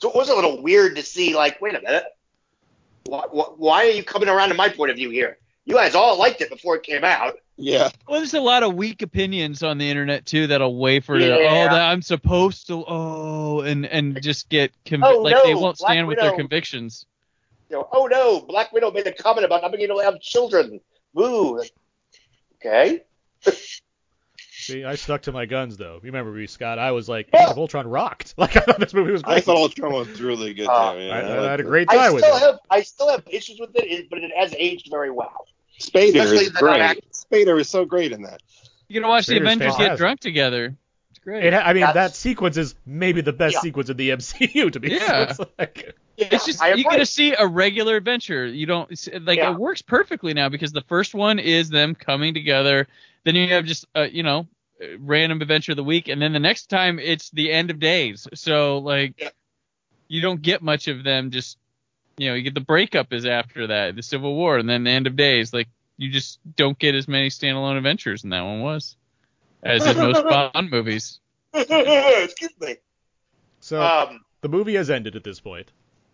[0.01, 2.05] So it was a little weird to see, like, wait a minute,
[3.05, 5.37] why, why are you coming around to my point of view here?
[5.65, 7.35] You guys all liked it before it came out.
[7.57, 7.89] Yeah.
[8.07, 11.27] Well, there's a lot of weak opinions on the internet too that'll wait for yeah.
[11.27, 15.43] to, oh that I'm supposed to oh and and just get conv- oh, like no,
[15.43, 16.29] they won't stand Black with Widow.
[16.29, 17.05] their convictions
[17.69, 20.19] you know, oh no, Black Widow made a comment about not being able to have
[20.19, 20.79] children.
[21.13, 21.61] Woo.
[22.55, 23.03] Okay.
[24.51, 25.95] See, I stuck to my guns though.
[25.95, 26.79] You remember me, Scott?
[26.79, 28.35] I was like, Age of Ultron rocked.
[28.37, 29.37] Like I thought this movie was great.
[29.37, 30.67] I thought Ultron was really good.
[30.67, 31.13] Uh, too, yeah.
[31.13, 32.39] I, I, I, had a great time I with still it.
[32.39, 35.45] Have, I still have issues with it, but it has aged very well.
[35.79, 37.03] Spader Especially is great.
[37.11, 38.41] Spader is so great in that.
[38.87, 39.87] You gotta watch Spader's the Avengers fantastic.
[39.87, 40.75] get drunk together.
[41.09, 41.45] It's great.
[41.45, 43.61] It, I mean, That's, that sequence is maybe the best yeah.
[43.61, 44.71] sequence of the MCU.
[44.71, 45.13] To be yeah.
[45.13, 48.45] honest, like, yeah, it's just you're gonna see a regular adventure.
[48.45, 48.89] You don't
[49.21, 49.51] like yeah.
[49.51, 52.87] it works perfectly now because the first one is them coming together.
[53.23, 54.47] Then you have just uh, you know
[54.99, 58.27] random adventure of the week, and then the next time it's the end of days.
[58.33, 59.29] So like yeah.
[60.09, 61.31] you don't get much of them.
[61.31, 61.57] Just
[62.17, 64.91] you know you get the breakup is after that, the Civil War, and then the
[64.91, 65.53] end of days.
[65.53, 68.97] Like you just don't get as many standalone adventures, and that one was
[69.63, 70.23] as in most
[70.53, 71.21] Bond movies.
[71.53, 72.75] Excuse me.
[73.61, 75.71] So um, the movie has ended at this point.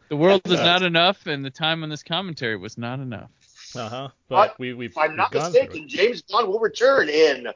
[0.10, 3.32] The world is not enough, and the time on this commentary was not enough.
[3.76, 4.10] Uh huh.
[4.30, 4.92] But, but we, we've.
[4.92, 7.48] If I'm not we've mistaken, James Bond will return in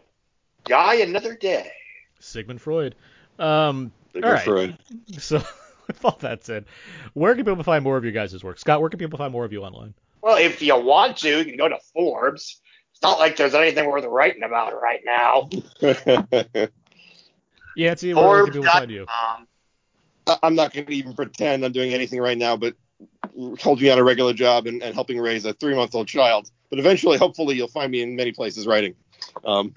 [0.65, 1.71] Die Another Day.
[2.19, 2.95] Sigmund Freud.
[3.37, 4.43] Um, Sigmund all right.
[4.43, 4.77] Freud.
[5.17, 5.37] So,
[5.87, 6.65] with all that said,
[7.13, 8.59] where can people find more of you guys' work?
[8.59, 9.93] Scott, where can people find more of you online?
[10.21, 12.59] Well, if you want to, you can go to Forbes.
[12.91, 15.49] It's not like there's anything worth writing about right now.
[17.75, 19.05] Yancey, where can people find you?
[20.43, 22.75] I'm not going to even pretend I'm doing anything right now, but
[23.59, 26.51] holding on a regular job and, and helping raise a three month old child.
[26.69, 28.95] But eventually, hopefully, you'll find me in many places writing.
[29.43, 29.75] Um,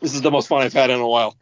[0.00, 1.36] this is the most fun I've had in a while.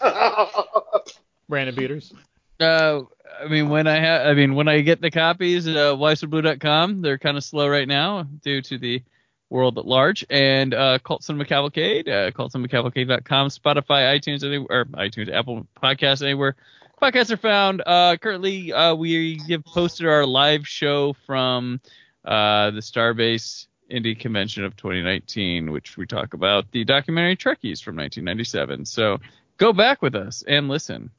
[1.48, 2.12] Brandon Peters.
[2.60, 3.02] Uh,
[3.40, 7.18] I mean, when I have, I mean, when I get the copies, uh, wiseforblue.com, they're
[7.18, 9.02] kind of slow right now due to the
[9.50, 10.24] world at large.
[10.30, 16.56] And uh, Cult Cinema Cavalcade, uh, cultcinemacavalcade.com, Spotify, iTunes, anywhere, or iTunes, Apple Podcasts, anywhere.
[17.00, 17.82] Podcasts are found.
[17.84, 21.80] Uh, currently, uh, we have posted our live show from
[22.24, 27.96] uh, the Starbase Indy Convention of 2019, which we talk about the documentary Trekkies from
[27.96, 28.86] 1997.
[28.86, 29.18] So
[29.58, 31.10] go back with us and listen.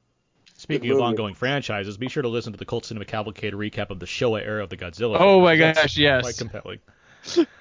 [0.58, 3.99] Speaking of ongoing franchises, be sure to listen to the Cult Cinema Cavalcade recap of
[3.99, 5.18] the Showa era of the Godzilla.
[5.20, 6.24] Oh my gosh, yes.
[6.24, 6.80] Quite compelling.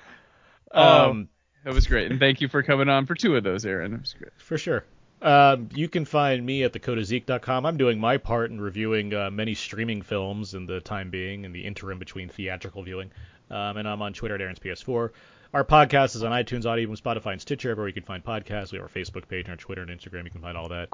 [0.72, 1.28] Um, um,
[1.64, 3.94] that was great, and thank you for coming on for two of those, Aaron.
[3.94, 4.32] It was great.
[4.38, 4.84] For sure.
[5.22, 7.66] Um, you can find me at thecodazeek.com.
[7.66, 11.52] I'm doing my part in reviewing uh, many streaming films in the time being, in
[11.52, 13.10] the interim between theatrical viewing.
[13.50, 15.10] Um, and I'm on Twitter at Aaron's PS4.
[15.54, 18.72] Our podcast is on iTunes, Audible, Spotify, and Stitcher, everywhere you can find podcasts.
[18.72, 20.24] We have our Facebook page, our Twitter and Instagram.
[20.24, 20.90] You can find all that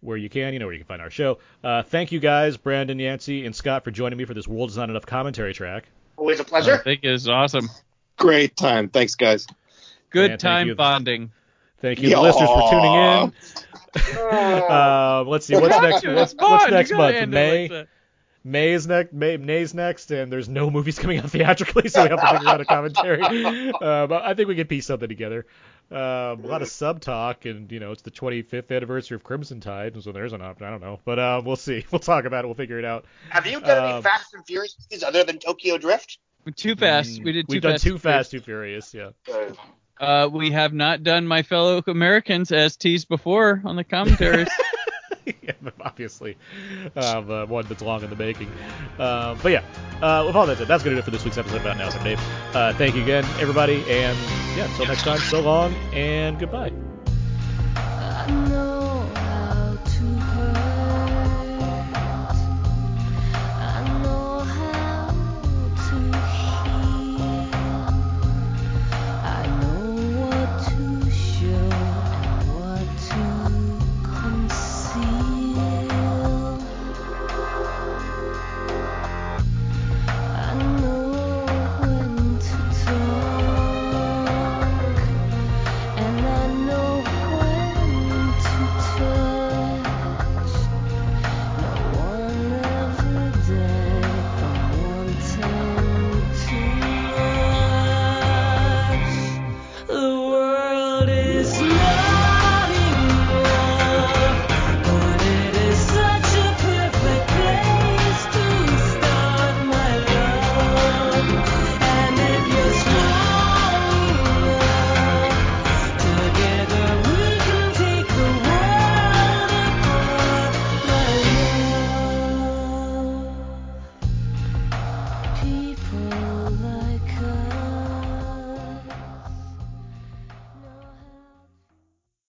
[0.00, 0.52] where you can.
[0.52, 1.38] You know where you can find our show.
[1.62, 4.76] Uh, thank you guys, Brandon, Yancey, and Scott, for joining me for this World Is
[4.76, 5.84] Not Enough commentary track.
[6.16, 6.74] Always a pleasure.
[6.74, 7.68] I think it's awesome.
[8.20, 8.88] Great time.
[8.88, 9.46] Thanks, guys.
[10.10, 11.32] Good Man, time bonding.
[11.80, 13.32] Thank you, listeners, for tuning in.
[14.18, 16.06] uh, let's see what's next.
[16.06, 17.28] What's, what's next month?
[17.28, 17.68] May.
[17.68, 17.88] Like
[18.44, 19.14] May is next.
[19.14, 22.48] May May's next, and there's no movies coming out theatrically, so we have to figure
[22.48, 23.72] out a commentary.
[23.80, 25.46] Uh, but I think we can piece something together.
[25.90, 29.60] Um, a lot of sub talk, and you know it's the 25th anniversary of Crimson
[29.60, 30.66] Tide, so there's an option.
[30.66, 31.84] I don't know, but uh, we'll see.
[31.90, 32.48] We'll talk about it.
[32.48, 33.06] We'll figure it out.
[33.30, 36.18] Have you done um, any Fast and Furious movies other than Tokyo Drift?
[36.56, 37.22] Too fast.
[37.22, 37.48] We did.
[37.48, 38.94] Too We've fast, done Too Fast, Too Furious.
[38.94, 39.10] Yeah.
[40.00, 44.48] Uh, we have not done my fellow Americans as teased before on the commentaries.
[45.42, 45.52] yeah,
[45.82, 46.38] obviously,
[46.96, 48.50] um, uh, one that's long in the making.
[48.98, 49.62] Uh, but yeah,
[50.00, 51.90] uh, with all that said, that's gonna do it for this week's episode about Now.
[51.90, 52.20] I'm Dave.
[52.54, 54.18] Uh, thank you again, everybody, and
[54.56, 56.72] yeah, until next time, so long and goodbye.